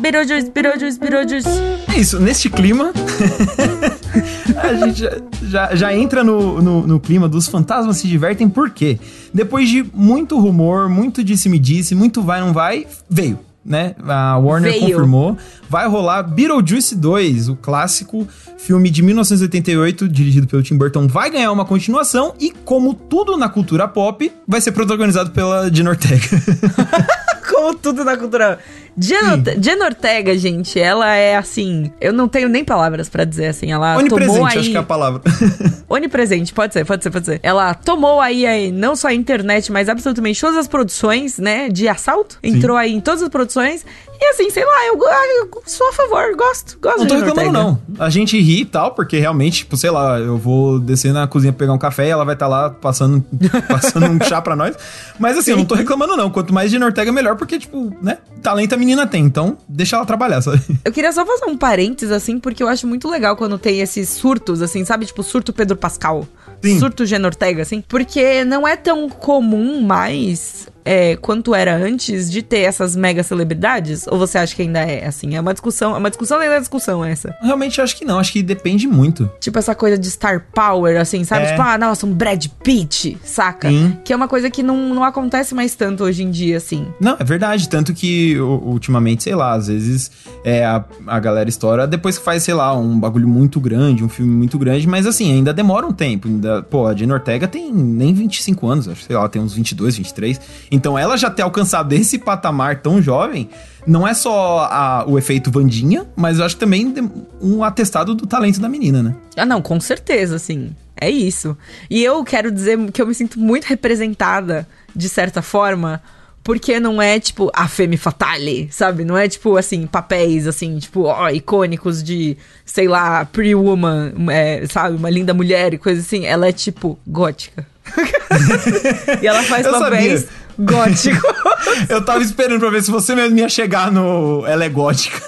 Beetlejuice, 0.05 0.51
Beetlejuice, 0.51 0.99
Beetlejuice. 0.99 1.49
É 1.91 1.99
isso, 1.99 2.19
neste 2.19 2.47
clima, 2.47 2.93
a 4.55 4.73
gente 4.75 4.99
já, 4.99 5.11
já, 5.41 5.75
já 5.75 5.95
entra 5.95 6.23
no, 6.23 6.61
no, 6.61 6.85
no 6.85 6.99
clima 6.99 7.27
dos 7.27 7.47
fantasmas 7.47 7.97
se 7.97 8.07
divertem, 8.07 8.47
por 8.47 8.69
quê? 8.69 8.99
Depois 9.33 9.67
de 9.67 9.83
muito 9.95 10.39
rumor, 10.39 10.87
muito 10.87 11.23
disse-me-disse, 11.23 11.95
muito 11.95 12.21
vai, 12.21 12.39
não 12.39 12.53
vai, 12.53 12.85
veio. 13.09 13.39
Né? 13.65 13.95
A 14.07 14.37
Warner 14.37 14.73
Veio. 14.73 14.81
confirmou. 14.83 15.35
Vai 15.67 15.87
rolar 15.87 16.21
Beetlejuice 16.21 16.95
2, 16.95 17.49
o 17.49 17.55
clássico 17.55 18.27
filme 18.59 18.91
de 18.91 19.01
1988, 19.01 20.07
dirigido 20.07 20.45
pelo 20.45 20.61
Tim 20.61 20.77
Burton, 20.77 21.07
vai 21.07 21.31
ganhar 21.31 21.51
uma 21.51 21.65
continuação 21.65 22.35
e, 22.39 22.51
como 22.51 22.93
tudo 22.93 23.35
na 23.35 23.49
cultura 23.49 23.87
pop, 23.87 24.31
vai 24.47 24.61
ser 24.61 24.71
protagonizado 24.71 25.31
pela 25.31 25.67
Gina 25.73 25.89
Ortega. 25.89 26.21
Como 27.65 27.77
tudo 27.79 28.03
na 28.05 28.15
cultura. 28.15 28.59
Jen, 28.97 29.17
Orte- 29.31 29.57
Jen 29.59 29.81
Ortega, 29.83 30.37
gente, 30.37 30.79
ela 30.79 31.13
é 31.15 31.35
assim. 31.35 31.91
Eu 31.99 32.13
não 32.13 32.27
tenho 32.27 32.47
nem 32.47 32.63
palavras 32.63 33.09
pra 33.09 33.25
dizer 33.25 33.47
assim. 33.47 33.71
Ela 33.71 33.95
tomou 33.95 34.17
Onipresente, 34.17 34.53
aí. 34.53 34.59
acho 34.59 34.69
que 34.71 34.77
é 34.77 34.79
a 34.79 34.83
palavra. 34.83 35.21
Onipresente, 35.89 36.53
pode 36.53 36.73
ser, 36.73 36.85
pode 36.85 37.03
ser, 37.03 37.09
pode 37.09 37.25
ser. 37.25 37.39
Ela 37.43 37.73
tomou 37.73 38.21
aí, 38.21 38.45
aí 38.45 38.71
não 38.71 38.95
só 38.95 39.07
a 39.09 39.13
internet, 39.13 39.71
mas 39.71 39.89
absolutamente 39.89 40.39
todas 40.39 40.57
as 40.57 40.67
produções, 40.67 41.37
né, 41.37 41.69
de 41.69 41.87
assalto. 41.87 42.37
Entrou 42.43 42.77
aí 42.77 42.93
em 42.93 42.99
todas 43.01 43.21
as 43.23 43.29
produções. 43.29 43.85
E 44.19 44.25
assim, 44.29 44.49
sei 44.49 44.65
lá, 44.65 44.85
eu, 44.87 44.97
eu 44.97 45.61
sou 45.65 45.89
a 45.89 45.93
favor, 45.93 46.35
gosto, 46.35 46.77
gosto 46.79 46.99
Não 46.99 47.05
de 47.05 47.13
tô 47.13 47.19
reclamando, 47.19 47.51
não. 47.51 47.81
A 47.99 48.09
gente 48.09 48.39
ri 48.39 48.61
e 48.61 48.65
tal, 48.65 48.93
porque 48.93 49.19
realmente, 49.19 49.59
tipo, 49.59 49.75
sei 49.77 49.89
lá, 49.89 50.19
eu 50.19 50.37
vou 50.37 50.79
descer 50.79 51.13
na 51.13 51.27
cozinha 51.27 51.51
pegar 51.51 51.73
um 51.73 51.77
café 51.77 52.07
e 52.07 52.09
ela 52.09 52.23
vai 52.23 52.35
estar 52.35 52.47
lá 52.47 52.69
passando, 52.69 53.23
passando 53.67 54.05
um 54.07 54.19
chá 54.23 54.41
pra 54.41 54.55
nós. 54.55 54.75
Mas 55.19 55.37
assim, 55.37 55.51
eu 55.51 55.57
não 55.57 55.65
tô 55.65 55.75
reclamando, 55.75 56.15
não. 56.15 56.29
Quanto 56.29 56.53
mais 56.53 56.71
Gina 56.71 56.85
Ortega, 56.85 57.11
melhor, 57.11 57.35
porque, 57.35 57.59
tipo, 57.59 57.95
né? 58.01 58.17
Talento 58.41 58.73
a 58.73 58.77
menina 58.77 59.07
tem, 59.07 59.23
então 59.23 59.57
deixa 59.67 59.95
ela 59.95 60.05
trabalhar, 60.05 60.41
sabe? 60.41 60.61
Eu 60.83 60.91
queria 60.91 61.11
só 61.11 61.25
fazer 61.25 61.45
um 61.45 61.57
parênteses, 61.57 62.11
assim, 62.11 62.39
porque 62.39 62.61
eu 62.61 62.67
acho 62.67 62.85
muito 62.87 63.09
legal 63.09 63.35
quando 63.35 63.57
tem 63.57 63.81
esses 63.81 64.09
surtos, 64.09 64.61
assim, 64.61 64.85
sabe? 64.85 65.05
Tipo, 65.05 65.23
surto 65.23 65.51
Pedro 65.51 65.75
Pascal. 65.75 66.27
Sim. 66.61 66.79
Surto 66.79 67.05
Jen 67.05 67.23
Ortega, 67.25 67.61
assim. 67.61 67.83
Porque 67.87 68.43
não 68.43 68.67
é 68.67 68.75
tão 68.75 69.09
comum 69.09 69.81
mais 69.81 70.67
é, 70.85 71.15
quanto 71.15 71.55
era 71.55 71.75
antes 71.75 72.31
de 72.31 72.43
ter 72.43 72.59
essas 72.59 72.95
mega 72.95 73.23
celebridades? 73.23 74.05
Ou 74.07 74.19
você 74.19 74.37
acha 74.37 74.55
que 74.55 74.61
ainda 74.61 74.79
é 74.79 75.07
assim? 75.07 75.35
É 75.35 75.41
uma 75.41 75.51
discussão, 75.51 75.95
é 75.95 75.97
uma 75.97 76.09
discussão 76.09 76.37
dentro 76.37 76.53
da 76.53 76.59
discussão 76.59 77.03
essa. 77.03 77.35
Realmente 77.41 77.81
acho 77.81 77.97
que 77.97 78.05
não, 78.05 78.19
acho 78.19 78.31
que 78.31 78.43
depende 78.43 78.87
muito. 78.87 79.29
Tipo 79.39 79.57
essa 79.57 79.73
coisa 79.73 79.97
de 79.97 80.09
star 80.11 80.45
power, 80.53 81.01
assim, 81.01 81.23
sabe? 81.23 81.45
É. 81.45 81.49
Tipo, 81.49 81.61
ah, 81.63 81.77
nossa, 81.77 82.05
um 82.05 82.13
Brad 82.13 82.45
Pitt, 82.63 83.17
saca? 83.23 83.67
Sim. 83.69 83.97
Que 84.03 84.13
é 84.13 84.15
uma 84.15 84.27
coisa 84.27 84.49
que 84.49 84.61
não, 84.61 84.93
não 84.93 85.03
acontece 85.03 85.55
mais 85.55 85.73
tanto 85.75 86.03
hoje 86.03 86.23
em 86.23 86.29
dia, 86.29 86.57
assim. 86.57 86.87
Não, 86.99 87.17
é 87.19 87.23
verdade. 87.23 87.67
Tanto 87.67 87.93
que 87.93 88.37
ultimamente, 88.39 89.23
sei 89.23 89.33
lá, 89.33 89.53
às 89.53 89.67
vezes 89.67 90.11
é, 90.43 90.63
a, 90.63 90.83
a 91.07 91.19
galera 91.19 91.49
estoura 91.49 91.87
depois 91.87 92.17
que 92.17 92.23
faz, 92.23 92.43
sei 92.43 92.53
lá, 92.53 92.77
um 92.77 92.99
bagulho 92.99 93.27
muito 93.27 93.59
grande, 93.59 94.03
um 94.03 94.09
filme 94.09 94.31
muito 94.31 94.59
grande, 94.59 94.87
mas 94.87 95.07
assim, 95.07 95.31
ainda 95.31 95.51
demora 95.51 95.85
um 95.85 95.93
tempo. 95.93 96.27
Ainda, 96.27 96.61
pô, 96.61 96.85
a 96.85 96.95
Jenna 96.95 97.15
Ortega 97.15 97.47
tem 97.47 97.71
nem 97.71 98.13
25 98.13 98.67
anos, 98.67 98.87
acho, 98.87 99.03
sei 99.03 99.15
lá, 99.15 99.27
tem 99.27 99.41
uns 99.41 99.53
22, 99.53 99.97
23. 99.97 100.39
Então 100.75 100.97
ela 100.99 101.17
já 101.17 101.29
ter 101.29 101.41
alcançado 101.41 101.93
esse 101.93 102.19
patamar 102.19 102.81
tão 102.81 103.01
jovem, 103.01 103.49
não 103.87 104.07
é 104.07 104.13
só 104.13 104.67
a- 104.69 105.05
o 105.07 105.17
efeito 105.17 105.49
Vandinha, 105.49 106.05
mas 106.15 106.39
eu 106.39 106.45
acho 106.45 106.57
também 106.57 106.93
um 107.41 107.63
atestado 107.63 108.13
do 108.13 108.27
talento 108.27 108.59
da 108.59 108.67
menina, 108.67 109.01
né? 109.01 109.15
Ah, 109.37 109.45
não, 109.45 109.61
com 109.61 109.79
certeza, 109.79 110.35
assim. 110.35 110.75
É 110.99 111.09
isso. 111.09 111.57
E 111.89 112.03
eu 112.03 112.23
quero 112.23 112.51
dizer 112.51 112.77
que 112.91 113.01
eu 113.01 113.07
me 113.07 113.13
sinto 113.13 113.39
muito 113.39 113.65
representada, 113.65 114.67
de 114.95 115.09
certa 115.09 115.41
forma, 115.41 116.01
porque 116.43 116.79
não 116.79 117.01
é, 117.01 117.19
tipo, 117.19 117.51
a 117.53 117.67
Femme 117.67 117.97
Fatale, 117.97 118.69
sabe? 118.71 119.03
Não 119.03 119.17
é, 119.17 119.27
tipo, 119.27 119.57
assim, 119.57 119.85
papéis, 119.87 120.47
assim, 120.47 120.77
tipo, 120.79 121.01
ó, 121.03 121.29
icônicos 121.29 122.01
de, 122.03 122.37
sei 122.65 122.87
lá, 122.87 123.25
Pretty 123.25 123.55
Woman, 123.55 124.13
é, 124.29 124.65
sabe? 124.69 124.95
Uma 124.95 125.09
linda 125.09 125.33
mulher 125.33 125.73
e 125.73 125.77
coisa 125.77 126.01
assim. 126.01 126.25
Ela 126.25 126.47
é, 126.47 126.51
tipo, 126.51 126.97
gótica. 127.05 127.65
e 129.21 129.27
ela 129.27 129.43
faz 129.43 129.65
Eu 129.65 129.71
papéis 129.73 130.21
sabia. 130.21 130.44
Góticos. 130.57 131.21
Eu 131.89 132.03
tava 132.03 132.21
esperando 132.21 132.59
pra 132.59 132.69
ver 132.69 132.83
se 132.83 132.91
você 132.91 133.15
mesmo 133.15 133.37
ia 133.37 133.49
chegar 133.49 133.91
no 133.91 134.45
Ela 134.45 134.65
é 134.65 134.69
Gótica. 134.69 135.21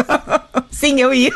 Sim, 0.70 1.00
eu 1.00 1.12
ia. 1.14 1.30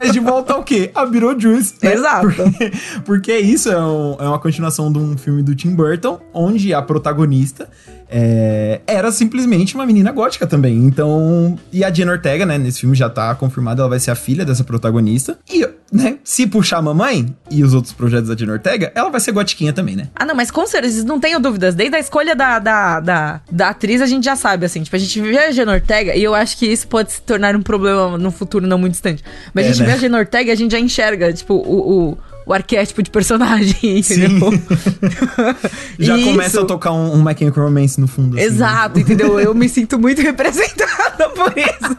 Mas 0.00 0.12
de 0.12 0.20
volta 0.20 0.52
ao 0.54 0.62
quê? 0.62 0.90
A 0.94 1.04
Beetlejuice. 1.06 1.74
né? 1.82 1.94
Exato. 1.94 2.26
Porque, 2.26 2.72
porque 3.04 3.38
isso 3.38 3.70
é, 3.70 3.78
um- 3.80 4.16
é 4.18 4.28
uma 4.28 4.38
continuação 4.38 4.92
de 4.92 4.98
um 4.98 5.16
filme 5.16 5.42
do 5.42 5.54
Tim 5.54 5.74
Burton, 5.74 6.20
onde 6.32 6.72
a 6.74 6.82
protagonista 6.82 7.68
é, 8.10 8.80
era 8.86 9.12
simplesmente 9.12 9.74
uma 9.74 9.84
menina 9.84 10.10
gótica 10.12 10.46
também. 10.46 10.76
Então, 10.78 11.58
e 11.72 11.84
a 11.84 11.92
Jenna 11.92 12.12
Ortega, 12.12 12.46
né, 12.46 12.56
nesse 12.58 12.80
filme 12.80 12.96
já 12.96 13.08
tá 13.10 13.34
confirmada, 13.34 13.82
ela 13.82 13.88
vai 13.90 14.00
ser 14.00 14.10
a 14.10 14.14
filha 14.14 14.44
dessa 14.44 14.64
protagonista. 14.64 15.38
E, 15.50 15.66
né, 15.92 16.16
se 16.24 16.46
puxar 16.46 16.78
a 16.78 16.82
mamãe 16.82 17.34
e 17.50 17.62
os 17.62 17.74
outros 17.74 17.92
projetos 17.92 18.28
da 18.28 18.36
Jenna 18.36 18.54
Ortega, 18.54 18.90
ela 18.94 19.10
vai 19.10 19.20
ser 19.20 19.32
gotiquinha 19.32 19.72
também, 19.72 19.94
né? 19.96 20.08
Ah, 20.14 20.24
não, 20.24 20.34
mas 20.34 20.50
com 20.50 20.66
certeza, 20.66 21.04
não 21.04 21.20
tenho 21.20 21.38
dúvidas. 21.40 21.74
Desde 21.74 21.96
a 21.96 22.00
escolha 22.00 22.34
da, 22.34 22.58
da, 22.58 23.00
da, 23.00 23.40
da 23.50 23.68
atriz, 23.70 24.00
a 24.00 24.06
gente 24.06 24.24
já 24.24 24.36
sabe, 24.36 24.64
assim. 24.64 24.82
Tipo, 24.82 24.96
a 24.96 24.98
gente 24.98 25.20
vê 25.20 25.38
a 25.38 25.50
Jenna 25.50 25.72
Ortega 25.72 26.14
e 26.16 26.22
eu 26.22 26.34
acho 26.34 26.56
que 26.56 26.66
isso 26.66 26.88
pode 26.88 27.12
se 27.12 27.20
tornar 27.22 27.54
um 27.56 27.62
problema 27.62 27.97
no 28.18 28.30
futuro 28.30 28.66
não 28.66 28.78
muito 28.78 28.92
distante. 28.92 29.22
Mas 29.54 29.66
É, 29.66 29.68
a 29.68 29.72
gente 29.72 29.80
né? 29.82 29.86
vê 29.88 29.92
a 29.92 29.96
Jenna 29.96 30.18
Ortega 30.18 30.50
e 30.50 30.52
a 30.52 30.56
gente 30.56 30.72
já 30.72 30.78
enxerga, 30.78 31.32
tipo, 31.32 31.54
o, 31.54 32.10
o, 32.10 32.18
o 32.46 32.52
arquétipo 32.54 33.02
de 33.02 33.10
personagem, 33.10 33.76
entendeu? 33.98 34.50
Já 35.98 36.16
Isso. 36.16 36.24
começa 36.30 36.60
a 36.60 36.64
tocar 36.64 36.92
um, 36.92 37.14
um 37.14 37.22
My 37.22 37.34
Chemical 37.36 37.64
Romance 37.64 38.00
no 38.00 38.06
fundo. 38.06 38.36
assim, 38.36 38.46
né? 38.46 38.54
Exato, 38.54 39.00
entendeu? 39.00 39.38
Eu 39.40 39.54
me 39.54 39.68
sinto 39.68 39.98
muito 39.98 40.20
representada 40.22 41.28
por 41.30 41.52
isso. 41.56 41.96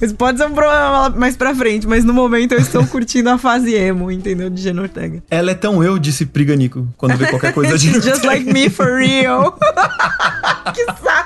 Isso 0.00 0.14
pode 0.14 0.38
ser 0.38 0.46
um 0.46 0.52
problema 0.52 1.10
mais 1.10 1.36
pra 1.36 1.54
frente, 1.54 1.86
mas 1.86 2.04
no 2.04 2.12
momento 2.12 2.52
eu 2.52 2.58
estou 2.58 2.84
curtindo 2.86 3.28
a 3.30 3.38
fase 3.38 3.74
emo, 3.74 4.10
entendeu? 4.10 4.50
De 4.50 4.60
Jenna 4.60 4.82
Ortega. 4.82 5.22
Ela 5.30 5.50
é 5.52 5.54
tão 5.54 5.84
eu, 5.84 5.98
disse 5.98 6.26
Priganico, 6.26 6.88
quando 6.96 7.16
vê 7.16 7.26
qualquer 7.26 7.52
coisa 7.52 7.78
de 7.78 7.92
Just 7.92 8.24
like 8.24 8.50
me 8.52 8.68
for 8.70 8.98
real. 8.98 9.56
que 10.74 10.84
saco! 10.86 11.21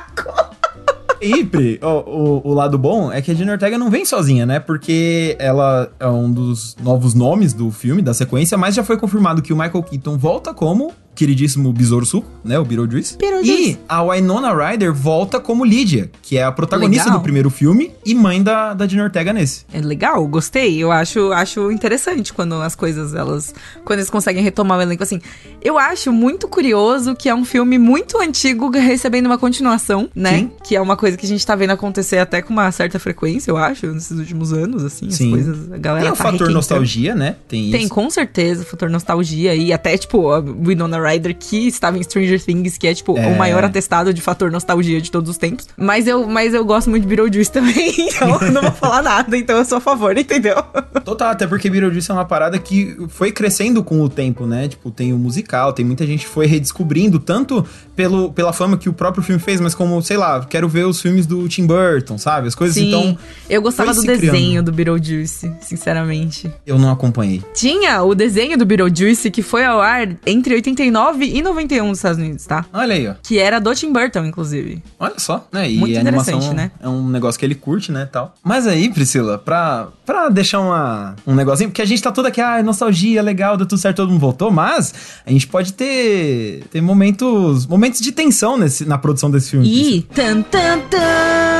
E, 1.27 1.45
Pri, 1.45 1.81
o, 1.83 1.87
o, 1.87 2.51
o 2.51 2.55
lado 2.55 2.79
bom 2.79 3.11
é 3.11 3.21
que 3.21 3.31
a 3.31 3.35
Jenna 3.35 3.53
Ortega 3.53 3.77
não 3.77 3.91
vem 3.91 4.05
sozinha, 4.05 4.47
né? 4.47 4.61
Porque 4.61 5.37
ela 5.39 5.91
é 5.99 6.07
um 6.07 6.31
dos 6.31 6.77
novos 6.83 7.15
nomes 7.15 7.53
do 7.53 7.71
filme, 7.71 8.01
da 8.01 8.15
sequência, 8.15 8.57
mas 8.57 8.75
já 8.75 8.85
foi 8.85 8.97
confirmado 8.97 9.43
que 9.43 9.53
o 9.53 9.57
Michael 9.57 9.83
Keaton 9.83 10.17
volta 10.17 10.55
como 10.55 10.93
queridíssimo 11.17 11.73
Besouro 11.73 12.07
Suco, 12.07 12.29
né? 12.45 12.59
O 12.59 12.65
Beetlejuice. 12.65 13.17
Beetlejuice. 13.17 13.71
E 13.73 13.79
a 13.89 14.03
Winona 14.05 14.53
Ryder 14.55 14.93
volta 14.93 15.41
como 15.41 15.65
Lydia, 15.65 16.11
que 16.23 16.37
é 16.37 16.45
a 16.45 16.53
protagonista 16.53 17.07
Legal. 17.07 17.19
do 17.19 17.23
primeiro 17.23 17.51
filme 17.51 17.93
e 18.05 18.15
mãe 18.15 18.43
da, 18.43 18.75
da 18.75 18.87
Jenna 18.87 19.05
Ortega 19.05 19.33
nesse. 19.33 19.65
É 19.73 19.81
legal, 19.81 20.25
gostei. 20.29 20.79
Eu 20.79 20.93
acho, 20.93 21.33
acho 21.33 21.71
interessante 21.73 22.33
quando 22.33 22.55
as 22.55 22.75
coisas, 22.75 23.15
elas. 23.15 23.55
Quando 23.85 23.99
eles 24.01 24.11
conseguem 24.11 24.43
retomar 24.43 24.79
o 24.79 24.83
elenco. 24.83 25.03
Assim, 25.03 25.21
eu 25.63 25.79
acho 25.79 26.13
muito 26.13 26.47
curioso 26.47 27.17
que 27.17 27.29
é 27.29 27.35
um 27.35 27.45
filme 27.45 27.79
muito 27.79 28.21
antigo 28.21 28.71
recebendo 28.71 29.27
uma 29.27 29.39
continuação, 29.39 30.09
né? 30.15 30.39
Sim. 30.39 30.51
Que 30.63 30.77
é 30.77 30.81
uma 30.81 30.97
coisa 30.97 31.17
que 31.17 31.25
a 31.25 31.29
gente 31.29 31.45
tá 31.45 31.57
vendo 31.57 31.71
acontecer 31.71 32.19
até 32.19 32.43
com 32.43 32.53
uma 32.53 32.71
certa 32.71 32.99
frequência, 32.99 33.51
eu 33.51 33.57
acho, 33.57 33.87
nesses 33.87 34.19
últimos 34.19 34.53
anos, 34.53 34.85
assim. 34.85 35.11
Sim. 35.11 35.27
As 35.27 35.31
coisas. 35.31 35.73
A 35.73 35.79
galera 35.79 36.05
Tem 36.05 36.13
o 36.13 36.17
tá 36.17 36.23
fator 36.23 36.51
nostalgia, 36.51 37.15
né? 37.15 37.37
Tem, 37.49 37.71
Tem, 37.71 37.85
isso. 37.85 37.95
com 37.95 38.11
certeza, 38.11 38.65
fator 38.65 38.91
nostalgia. 38.91 39.55
E 39.55 39.73
até, 39.73 39.97
tipo, 39.97 40.31
a 40.31 40.41
Winona 40.41 40.99
Ryder, 41.07 41.37
que 41.39 41.67
estava 41.69 41.99
em 41.99 42.03
Stranger 42.03 42.43
Things, 42.43 42.77
que 42.79 42.87
é, 42.87 42.95
tipo, 42.95 43.17
É. 43.19 43.27
o 43.29 43.37
maior 43.39 43.65
atestado 43.65 44.13
de 44.13 44.21
fator 44.21 44.51
nostalgia 44.51 45.01
de 45.01 45.11
todos 45.11 45.31
os 45.31 45.37
tempos. 45.39 45.69
Mas 45.77 46.07
eu, 46.07 46.27
mas 46.27 46.53
eu 46.55 46.65
gosto 46.65 46.91
muito 46.91 47.03
de 47.03 47.09
Beetlejuice 47.09 47.51
também, 47.53 47.95
então 47.99 48.39
não 48.53 48.63
vou 48.63 48.73
falar 48.77 49.03
nada, 49.03 49.37
então 49.37 49.57
eu 49.57 49.65
sou 49.65 49.79
a 49.79 49.81
favor, 49.81 50.17
entendeu? 50.17 50.57
Total, 51.05 51.31
até 51.31 51.47
porque 51.47 51.71
Beetlejuice 51.71 52.11
é 52.11 52.15
uma 52.15 52.25
parada 52.25 52.59
que 52.59 52.97
foi 53.09 53.31
crescendo 53.33 53.83
com 53.83 54.01
o 54.03 54.09
tempo, 54.09 54.47
né? 54.47 54.69
Tipo, 54.69 54.91
tem 54.91 55.13
o 55.13 55.19
musical, 55.19 55.73
tem 55.73 55.85
muita 55.85 56.07
gente 56.07 56.25
que 56.27 56.31
foi 56.31 56.47
redescobrindo, 56.47 57.19
tanto 57.19 57.65
pelo, 57.97 58.31
pela 58.33 58.53
fama 58.53 58.77
que 58.77 58.89
o 58.89 58.93
próprio 58.93 59.25
filme 59.25 59.41
fez, 59.41 59.61
mas 59.61 59.75
como, 59.75 60.01
sei 60.03 60.17
lá, 60.19 60.45
quero 60.45 60.69
ver 60.69 60.87
os 60.87 61.01
filmes 61.01 61.27
do 61.27 61.49
Tim 61.49 61.67
Burton, 61.67 62.19
sabe? 62.19 62.47
As 62.47 62.55
coisas, 62.55 62.77
Sim, 62.77 62.89
então, 62.89 63.19
eu 63.49 63.63
gostava 63.63 63.95
do 63.95 64.03
desenho 64.03 64.31
criando. 64.63 64.67
do 64.67 64.73
Beetlejuice, 64.73 65.51
sinceramente. 65.61 66.51
eu 66.67 66.79
não 66.79 66.91
acompanhei. 66.91 67.43
Tinha 67.55 68.03
o 68.03 68.15
desenho 68.15 68.59
do 68.59 68.67
Beetlejuice 68.67 69.31
que 69.31 69.43
foi 69.43 69.65
ao 69.65 69.81
ar 69.81 70.09
entre 70.27 70.55
89 70.55 71.25
e 71.25 71.41
91 71.43 71.89
nos 71.89 71.99
Estados 71.99 72.19
Unidos, 72.19 72.45
tá? 72.45 72.67
Olha 72.73 72.95
aí, 72.95 73.09
ó. 73.09 73.15
Que 73.23 73.39
era 73.39 73.59
do 73.59 73.75
Tim 73.75 73.93
Burton, 73.93 74.25
inclusive. 74.27 74.83
Olha 74.99 75.19
só, 75.19 75.47
né? 75.51 75.71
E 75.71 75.79
Muito 75.79 75.97
a 75.97 76.01
animação 76.01 76.35
interessante, 76.35 76.57
né? 76.57 76.71
é 76.81 76.89
um 76.89 77.09
negócio 77.09 77.39
que 77.39 77.47
ele 77.47 77.55
curte, 77.55 77.91
né, 77.91 78.07
tal. 78.11 78.35
Mas 78.45 78.67
aí, 78.67 78.91
Priscila, 78.91 79.39
pra, 79.39 79.89
pra 80.05 80.29
deixar 80.29 80.61
uma, 80.61 81.17
um 81.27 81.35
negocinho, 81.35 81.71
porque 81.71 81.81
a 81.83 81.87
gente 81.87 82.03
tá 82.03 82.13
todo 82.13 82.27
aqui, 82.27 82.41
ah, 82.41 82.63
nostalgia, 82.63 83.23
legal, 83.23 83.57
deu 83.57 83.65
tudo 83.67 83.79
certo, 83.79 83.97
todo 83.97 84.11
mundo 84.11 84.21
voltou, 84.21 84.51
mas 84.51 84.93
a 85.25 85.31
gente 85.31 85.47
pode 85.47 85.73
ter, 85.73 86.65
ter 86.71 86.81
momentos, 86.81 87.67
momentos 87.67 87.86
de 87.91 88.13
tensão 88.13 88.57
nesse, 88.57 88.85
na 88.85 88.99
produção 88.99 89.31
desse 89.31 89.51
filme. 89.51 89.67
E 89.67 90.03
tan 90.03 90.43
tan 90.43 90.81
tan. 90.91 91.56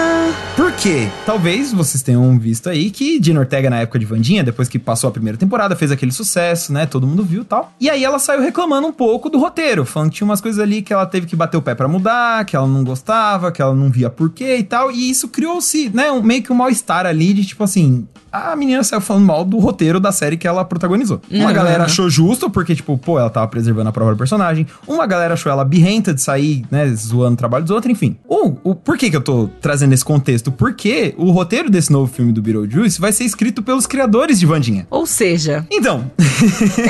Por 0.77 0.83
quê? 0.83 1.09
Talvez 1.25 1.73
vocês 1.73 2.03
tenham 2.03 2.39
visto 2.39 2.69
aí 2.69 2.91
que 2.91 3.19
Gina 3.21 3.41
Ortega, 3.41 3.71
na 3.71 3.79
época 3.81 3.99
de 3.99 4.05
Vandinha, 4.05 4.45
depois 4.45 4.69
que 4.69 4.79
passou 4.79 5.09
a 5.09 5.11
primeira 5.11 5.39
temporada, 5.39 5.75
fez 5.75 5.91
aquele 5.91 6.13
sucesso, 6.13 6.71
né? 6.71 6.85
Todo 6.85 7.07
mundo 7.07 7.25
viu 7.25 7.41
e 7.43 7.45
tal. 7.47 7.73
E 7.81 7.89
aí 7.89 8.05
ela 8.05 8.19
saiu 8.19 8.43
reclamando 8.43 8.87
um 8.87 8.93
pouco 8.93 9.31
do 9.31 9.39
roteiro, 9.39 9.87
falando 9.87 10.11
que 10.11 10.17
tinha 10.19 10.27
umas 10.27 10.41
coisas 10.41 10.61
ali 10.61 10.83
que 10.83 10.93
ela 10.93 11.07
teve 11.07 11.27
que 11.27 11.35
bater 11.35 11.57
o 11.57 11.63
pé 11.63 11.75
pra 11.75 11.89
mudar, 11.89 12.45
que 12.45 12.55
ela 12.55 12.67
não 12.69 12.85
gostava, 12.85 13.51
que 13.51 13.63
ela 13.63 13.75
não 13.75 13.91
via 13.91 14.11
porquê 14.11 14.59
e 14.59 14.63
tal. 14.63 14.93
E 14.93 15.09
isso 15.11 15.29
criou-se, 15.29 15.89
né? 15.95 16.13
Um, 16.13 16.23
meio 16.23 16.43
que 16.43 16.53
um 16.53 16.57
mal-estar 16.57 17.07
ali 17.07 17.33
de 17.33 17.47
tipo 17.47 17.65
assim. 17.65 18.07
A 18.31 18.55
menina 18.55 18.85
saiu 18.85 19.01
falando 19.01 19.25
mal 19.25 19.47
do 19.47 19.57
roteiro 19.59 19.99
da 19.99 20.13
série 20.13 20.37
que 20.37 20.47
ela 20.47 20.63
protagonizou. 20.63 21.23
Uma 21.31 21.47
Uhum. 21.47 21.55
galera 21.55 21.85
achou 21.85 22.11
justo, 22.11 22.51
porque, 22.51 22.75
tipo, 22.75 22.99
pô, 22.99 23.19
ela 23.19 23.31
tava 23.31 23.49
preservando 23.49 23.89
a 23.89 23.93
própria 23.93 24.15
personagem. 24.17 24.67
Uma 24.87 25.07
galera 25.07 25.33
achou 25.33 25.51
ela 25.51 25.65
birrenta 25.65 26.13
de 26.13 26.21
sair, 26.21 26.63
né, 26.71 26.87
zoando 26.89 27.33
o 27.33 27.37
trabalho 27.37 27.65
dos 27.65 27.71
outros, 27.71 27.91
enfim. 27.91 28.19
O, 28.29 28.55
o, 28.63 28.75
por 28.75 28.99
que 28.99 29.09
que 29.09 29.17
eu 29.17 29.23
tô 29.23 29.49
trazendo 29.63 29.95
esse 29.95 30.05
contexto? 30.05 30.53
Porque 30.67 31.15
o 31.17 31.31
roteiro 31.31 31.71
desse 31.71 31.93
novo 31.93 32.13
filme 32.13 32.33
do 32.33 32.43
Beetlejuice 32.43 33.01
vai 33.01 33.13
ser 33.13 33.23
escrito 33.23 33.63
pelos 33.63 33.87
criadores 33.87 34.41
de 34.41 34.47
Vandinha. 34.47 34.85
Ou 34.91 35.07
seja, 35.07 35.65
Então, 35.71 36.11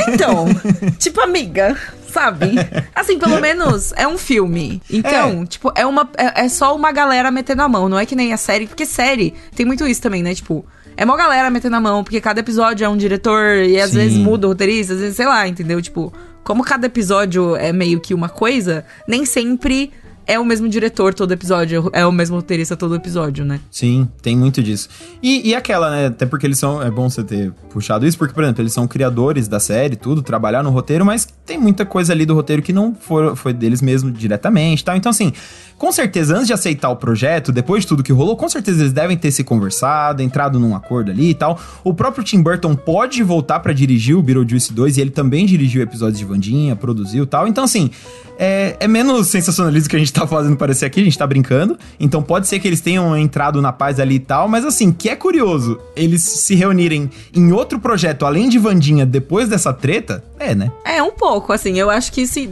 Então, 0.09 0.47
tipo, 0.99 1.21
amiga, 1.21 1.77
sabe? 2.11 2.53
Assim, 2.95 3.19
pelo 3.19 3.39
menos 3.39 3.93
é 3.95 4.09
um 4.09 4.17
filme. 4.17 4.81
Então, 4.91 5.45
tipo, 5.45 5.71
é 5.75 5.85
uma 5.85 6.09
é, 6.17 6.47
é 6.47 6.49
só 6.49 6.75
uma 6.75 6.91
galera 6.91 7.31
metendo 7.31 7.61
a 7.61 7.69
mão, 7.69 7.87
não 7.87 7.99
é 7.99 8.07
que 8.07 8.17
nem 8.17 8.33
a 8.33 8.39
série, 8.39 8.67
porque 8.67 8.87
série 8.87 9.35
tem 9.55 9.67
muito 9.67 9.87
isso 9.87 10.01
também, 10.01 10.23
né? 10.23 10.35
Tipo, 10.35 10.65
é 10.97 11.05
uma 11.05 11.19
galera 11.19 11.51
metendo 11.51 11.77
a 11.77 11.81
mão, 11.81 12.03
porque 12.03 12.19
cada 12.19 12.41
episódio 12.41 12.83
é 12.83 12.89
um 12.89 12.97
diretor 12.97 13.57
e 13.57 13.79
às 13.79 13.91
Sim. 13.91 13.97
vezes 13.99 14.17
muda 14.17 14.47
o 14.47 14.51
roteirista, 14.53 14.95
às 14.95 15.01
vezes, 15.01 15.17
sei 15.17 15.27
lá, 15.27 15.47
entendeu? 15.47 15.83
Tipo, 15.83 16.11
como 16.43 16.65
cada 16.65 16.87
episódio 16.87 17.55
é 17.57 17.75
meio 17.75 18.01
que 18.01 18.15
uma 18.15 18.31
coisa, 18.31 18.87
nem 19.07 19.27
sempre 19.27 19.93
é 20.27 20.39
o 20.39 20.45
mesmo 20.45 20.69
diretor 20.69 21.15
todo 21.15 21.33
episódio, 21.33 21.89
é 21.93 22.05
o 22.05 22.11
mesmo 22.11 22.37
roteirista 22.37 22.77
todo 22.77 22.95
episódio, 22.97 23.45
né? 23.45 23.61
Sim, 23.71 24.09
tem 24.21 24.37
muito 24.37 24.63
disso. 24.63 24.89
E, 25.23 25.49
e 25.49 25.55
aquela, 25.55 25.91
né? 25.91 26.07
Até 26.07 26.27
porque 26.27 26.47
eles 26.47 26.59
são. 26.59 26.83
É 26.83 26.91
bom 26.91 27.09
você 27.09 27.23
ter 27.23 27.53
puxado 27.71 28.07
isso, 28.07 28.19
porque, 28.19 28.35
por 28.35 28.43
exemplo, 28.43 28.63
eles 28.63 28.73
são 28.73 28.89
criadores 28.89 29.47
da 29.47 29.61
série, 29.61 29.95
tudo, 29.95 30.23
trabalhar 30.23 30.63
no 30.63 30.71
roteiro, 30.71 31.05
mas 31.05 31.29
tem 31.45 31.59
muita 31.59 31.87
coisa 31.87 32.13
ali 32.13 32.27
do 32.27 32.35
roteiro 32.35 32.61
que 32.61 32.73
não 32.73 32.95
for, 32.95 33.37
foi 33.37 33.53
deles 33.53 33.81
mesmo 33.81 34.11
diretamente 34.11 34.85
tal. 34.85 34.97
Então, 34.97 35.11
assim, 35.11 35.33
com 35.79 35.93
certeza, 35.93 36.35
antes 36.35 36.47
de 36.47 36.53
aceitar 36.53 36.89
o 36.89 36.97
projeto, 36.97 37.53
depois 37.53 37.83
de 37.83 37.89
tudo 37.89 38.03
que 38.03 38.13
rolou, 38.13 38.37
com 38.37 38.49
certeza 38.49 38.83
eles 38.83 38.93
devem 38.93 39.17
ter 39.17 39.31
se 39.31 39.45
conversado, 39.45 40.23
entrado 40.23 40.59
num 40.59 40.75
acordo 40.75 41.11
ali 41.11 41.31
e 41.31 41.35
tal. 41.35 41.61
O 41.85 41.93
próprio 41.93 42.25
Tim 42.25 42.43
Burton 42.43 42.75
pode 42.75 43.23
voltar 43.23 43.61
pra 43.61 43.73
dirigir 43.73 44.17
o 44.17 44.23
Beetlejuice 44.23 44.73
2 44.73 44.97
e 44.97 45.01
ele 45.01 45.11
também 45.11 45.45
dirigiu 45.45 45.83
episódios 45.83 46.19
de 46.19 46.25
Vandinha, 46.25 46.75
produziu 46.75 47.25
e 47.25 47.27
tal. 47.27 47.47
Então, 47.47 47.65
assim, 47.65 47.91
é, 48.39 48.77
é 48.81 48.89
menos 48.89 49.29
sensacionalismo 49.29 49.91
que 49.91 49.97
a 49.97 49.99
gente 49.99 50.13
tá 50.21 50.27
fazendo 50.27 50.57
parecer 50.57 50.87
aqui, 50.87 51.01
a 51.01 51.05
gente 51.05 51.19
tá 51.19 51.27
brincando. 51.27 51.79
Então 51.99 52.23
pode 52.23 52.49
ser 52.49 52.59
que 52.59 52.67
eles 52.67 52.81
tenham 52.81 53.17
entrado 53.17 53.61
na 53.61 53.73
paz 53.73 54.01
ali 54.01 54.17
e 54.17 54.21
tal, 54.21 54.49
mas 54.49 54.65
assim, 54.65 54.93
que 54.93 55.09
é 55.09 55.17
curioso, 55.17 55.79
eles 55.95 56.23
se 56.23 56.55
reunirem 56.55 57.11
em 57.35 57.53
outro 57.53 57.79
projeto 57.79 58.25
além 58.25 58.49
de 58.49 58.59
Vandinha 58.59 59.05
depois 59.05 59.49
dessa 59.49 59.73
treta, 59.73 60.25
é, 60.39 60.55
né? 60.55 60.71
É, 60.85 61.03
um 61.03 61.13
pouco, 61.13 61.53
assim, 61.53 61.79
eu 61.79 61.91
acho 61.91 62.13
que 62.13 62.27
se. 62.27 62.49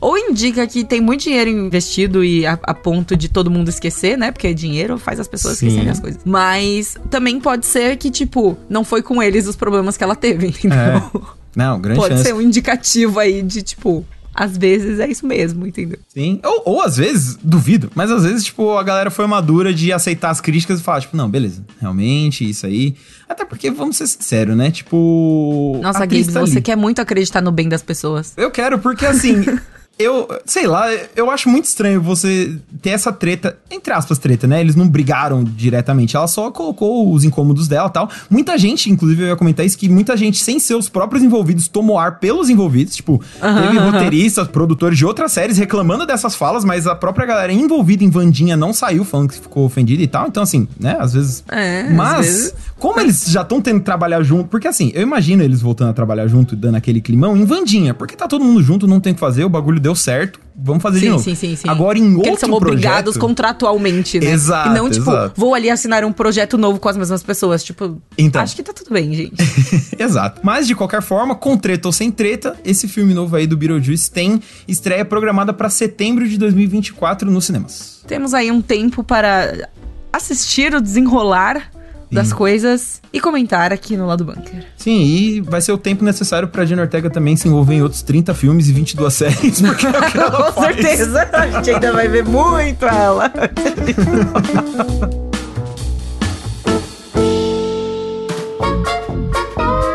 Ou 0.00 0.16
indica 0.16 0.66
que 0.66 0.84
tem 0.84 1.00
muito 1.00 1.22
dinheiro 1.22 1.48
investido 1.48 2.22
e 2.22 2.46
a, 2.46 2.58
a 2.62 2.74
ponto 2.74 3.16
de 3.16 3.28
todo 3.28 3.50
mundo 3.50 3.68
esquecer, 3.68 4.16
né? 4.16 4.30
Porque 4.30 4.52
dinheiro 4.52 4.98
faz 4.98 5.18
as 5.18 5.26
pessoas 5.26 5.56
Sim. 5.56 5.66
esquecerem 5.66 5.90
as 5.90 6.00
coisas. 6.00 6.20
Mas 6.24 6.96
também 7.10 7.40
pode 7.40 7.66
ser 7.66 7.96
que, 7.96 8.10
tipo, 8.10 8.56
não 8.68 8.84
foi 8.84 9.02
com 9.02 9.22
eles 9.22 9.46
os 9.46 9.56
problemas 9.56 9.96
que 9.96 10.04
ela 10.04 10.14
teve, 10.14 10.48
entendeu? 10.48 10.76
É. 11.42 11.46
Não, 11.56 11.80
grande 11.80 11.98
Pode 11.98 12.12
chance. 12.12 12.26
ser 12.26 12.34
um 12.34 12.42
indicativo 12.42 13.18
aí 13.18 13.40
de, 13.40 13.62
tipo, 13.62 14.04
às 14.36 14.56
vezes 14.56 15.00
é 15.00 15.08
isso 15.08 15.26
mesmo, 15.26 15.66
entendeu? 15.66 15.98
Sim. 16.08 16.38
Ou, 16.44 16.62
ou 16.66 16.82
às 16.82 16.98
vezes, 16.98 17.36
duvido, 17.42 17.90
mas 17.94 18.10
às 18.10 18.22
vezes, 18.22 18.44
tipo, 18.44 18.76
a 18.76 18.82
galera 18.82 19.10
foi 19.10 19.26
madura 19.26 19.72
de 19.72 19.92
aceitar 19.92 20.30
as 20.30 20.40
críticas 20.40 20.78
e 20.78 20.82
falar, 20.82 21.00
tipo, 21.00 21.16
não, 21.16 21.28
beleza, 21.28 21.64
realmente, 21.80 22.48
isso 22.48 22.66
aí. 22.66 22.94
Até 23.26 23.44
porque, 23.44 23.70
vamos 23.70 23.96
ser 23.96 24.06
sinceros, 24.06 24.56
né? 24.56 24.70
Tipo. 24.70 25.78
Nossa, 25.82 26.06
Gibbs, 26.08 26.34
tá 26.34 26.40
você 26.40 26.60
quer 26.60 26.76
muito 26.76 27.00
acreditar 27.00 27.40
no 27.40 27.50
bem 27.50 27.68
das 27.68 27.82
pessoas. 27.82 28.34
Eu 28.36 28.50
quero, 28.50 28.78
porque 28.78 29.06
assim. 29.06 29.44
Eu, 29.98 30.28
sei 30.44 30.66
lá, 30.66 30.88
eu 31.16 31.30
acho 31.30 31.48
muito 31.48 31.64
estranho 31.64 32.02
você 32.02 32.54
ter 32.82 32.90
essa 32.90 33.10
treta, 33.10 33.56
entre 33.70 33.94
aspas, 33.94 34.18
treta, 34.18 34.46
né? 34.46 34.60
Eles 34.60 34.76
não 34.76 34.86
brigaram 34.86 35.42
diretamente, 35.42 36.14
ela 36.16 36.26
só 36.28 36.50
colocou 36.50 37.10
os 37.10 37.24
incômodos 37.24 37.66
dela 37.66 37.88
e 37.88 37.92
tal. 37.92 38.10
Muita 38.28 38.58
gente, 38.58 38.90
inclusive, 38.90 39.22
eu 39.22 39.28
ia 39.28 39.36
comentar 39.36 39.64
isso, 39.64 39.78
que 39.78 39.88
muita 39.88 40.14
gente, 40.14 40.36
sem 40.44 40.58
ser 40.58 40.74
os 40.74 40.90
próprios 40.90 41.24
envolvidos, 41.24 41.66
tomou 41.66 41.98
ar 41.98 42.18
pelos 42.18 42.50
envolvidos. 42.50 42.94
Tipo, 42.94 43.22
teve 43.40 43.78
roteiristas, 43.78 44.48
produtores 44.48 44.98
de 44.98 45.06
outras 45.06 45.32
séries 45.32 45.56
reclamando 45.56 46.04
dessas 46.04 46.34
falas, 46.34 46.62
mas 46.62 46.86
a 46.86 46.94
própria 46.94 47.24
galera 47.26 47.50
envolvida 47.50 48.04
em 48.04 48.10
Vandinha 48.10 48.54
não 48.54 48.74
saiu 48.74 49.02
falando 49.02 49.30
que 49.30 49.40
ficou 49.40 49.64
ofendida 49.64 50.02
e 50.02 50.06
tal. 50.06 50.26
Então, 50.28 50.42
assim, 50.42 50.68
né? 50.78 50.98
Às 51.00 51.14
vezes. 51.14 51.42
É, 51.50 51.82
às 51.82 51.92
mas, 51.94 52.26
vezes- 52.26 52.54
como 52.78 53.00
eles 53.00 53.24
já 53.30 53.40
estão 53.40 53.62
tendo 53.62 53.78
que 53.78 53.86
trabalhar 53.86 54.22
junto, 54.22 54.48
porque 54.50 54.68
assim, 54.68 54.92
eu 54.94 55.00
imagino 55.00 55.42
eles 55.42 55.62
voltando 55.62 55.88
a 55.88 55.94
trabalhar 55.94 56.26
junto 56.28 56.52
e 56.54 56.56
dando 56.56 56.74
aquele 56.74 57.00
climão 57.00 57.34
em 57.34 57.46
Vandinha, 57.46 57.94
porque 57.94 58.14
tá 58.14 58.28
todo 58.28 58.44
mundo 58.44 58.62
junto, 58.62 58.86
não 58.86 59.00
tem 59.00 59.12
o 59.12 59.14
que 59.14 59.20
fazer, 59.20 59.42
o 59.42 59.48
bagulho 59.48 59.80
deu 59.86 59.94
certo, 59.94 60.40
vamos 60.56 60.82
fazer 60.82 60.98
de 60.98 61.04
Sim, 61.06 61.10
novo. 61.12 61.22
sim, 61.22 61.34
sim, 61.36 61.54
sim. 61.54 61.68
Agora 61.68 61.96
em 61.96 62.02
Porque 62.14 62.16
outro 62.16 62.30
eles 62.30 62.40
são 62.40 62.52
obrigados 62.52 63.14
projeto, 63.14 63.20
contratualmente, 63.20 64.18
né? 64.18 64.30
Exato, 64.32 64.70
E 64.70 64.72
não, 64.74 64.90
tipo, 64.90 65.08
exato. 65.10 65.40
vou 65.40 65.54
ali 65.54 65.70
assinar 65.70 66.04
um 66.04 66.12
projeto 66.12 66.58
novo 66.58 66.80
com 66.80 66.88
as 66.88 66.96
mesmas 66.96 67.22
pessoas. 67.22 67.62
Tipo, 67.62 68.02
Então. 68.18 68.42
acho 68.42 68.56
que 68.56 68.62
tá 68.64 68.72
tudo 68.72 68.90
bem, 68.92 69.12
gente. 69.14 69.34
Exato. 69.96 70.40
Mas 70.42 70.66
de 70.66 70.74
qualquer 70.74 71.02
forma, 71.02 71.36
com 71.36 71.56
treta 71.56 71.86
ou 71.86 71.92
sem 71.92 72.10
treta, 72.10 72.56
esse 72.64 72.88
filme 72.88 73.14
novo 73.14 73.36
aí 73.36 73.46
do 73.46 73.56
Beetlejuice 73.56 74.10
tem 74.10 74.42
estreia 74.66 75.04
programada 75.04 75.52
pra 75.52 75.70
setembro 75.70 76.28
de 76.28 76.36
2024 76.36 77.30
nos 77.30 77.44
cinemas. 77.44 78.00
Temos 78.06 78.34
aí 78.34 78.50
um 78.50 78.60
tempo 78.60 79.04
para 79.04 79.68
assistir 80.12 80.74
o 80.74 80.80
desenrolar 80.80 81.70
das 82.10 82.32
coisas 82.32 83.00
e 83.12 83.20
comentar 83.20 83.72
aqui 83.72 83.96
no 83.96 84.06
lado 84.06 84.24
bunker. 84.24 84.64
Sim, 84.76 85.02
e 85.02 85.40
vai 85.40 85.60
ser 85.60 85.72
o 85.72 85.78
tempo 85.78 86.04
necessário 86.04 86.48
pra 86.48 86.64
Jenna 86.64 86.82
Ortega 86.82 87.10
também 87.10 87.36
se 87.36 87.48
envolver 87.48 87.74
em 87.74 87.82
outros 87.82 88.02
30 88.02 88.32
filmes 88.34 88.68
e 88.68 88.72
22 88.72 89.12
séries, 89.14 89.60
porque 89.60 89.86
é 89.86 89.90
o 89.90 90.10
que 90.10 90.18
ela 90.18 90.30
Com 90.52 90.62
faz. 90.62 90.76
certeza, 90.76 91.28
a 91.32 91.46
gente 91.48 91.70
ainda 91.70 91.92
vai 91.92 92.08
ver 92.08 92.24
muito 92.24 92.84
ela. 92.86 93.32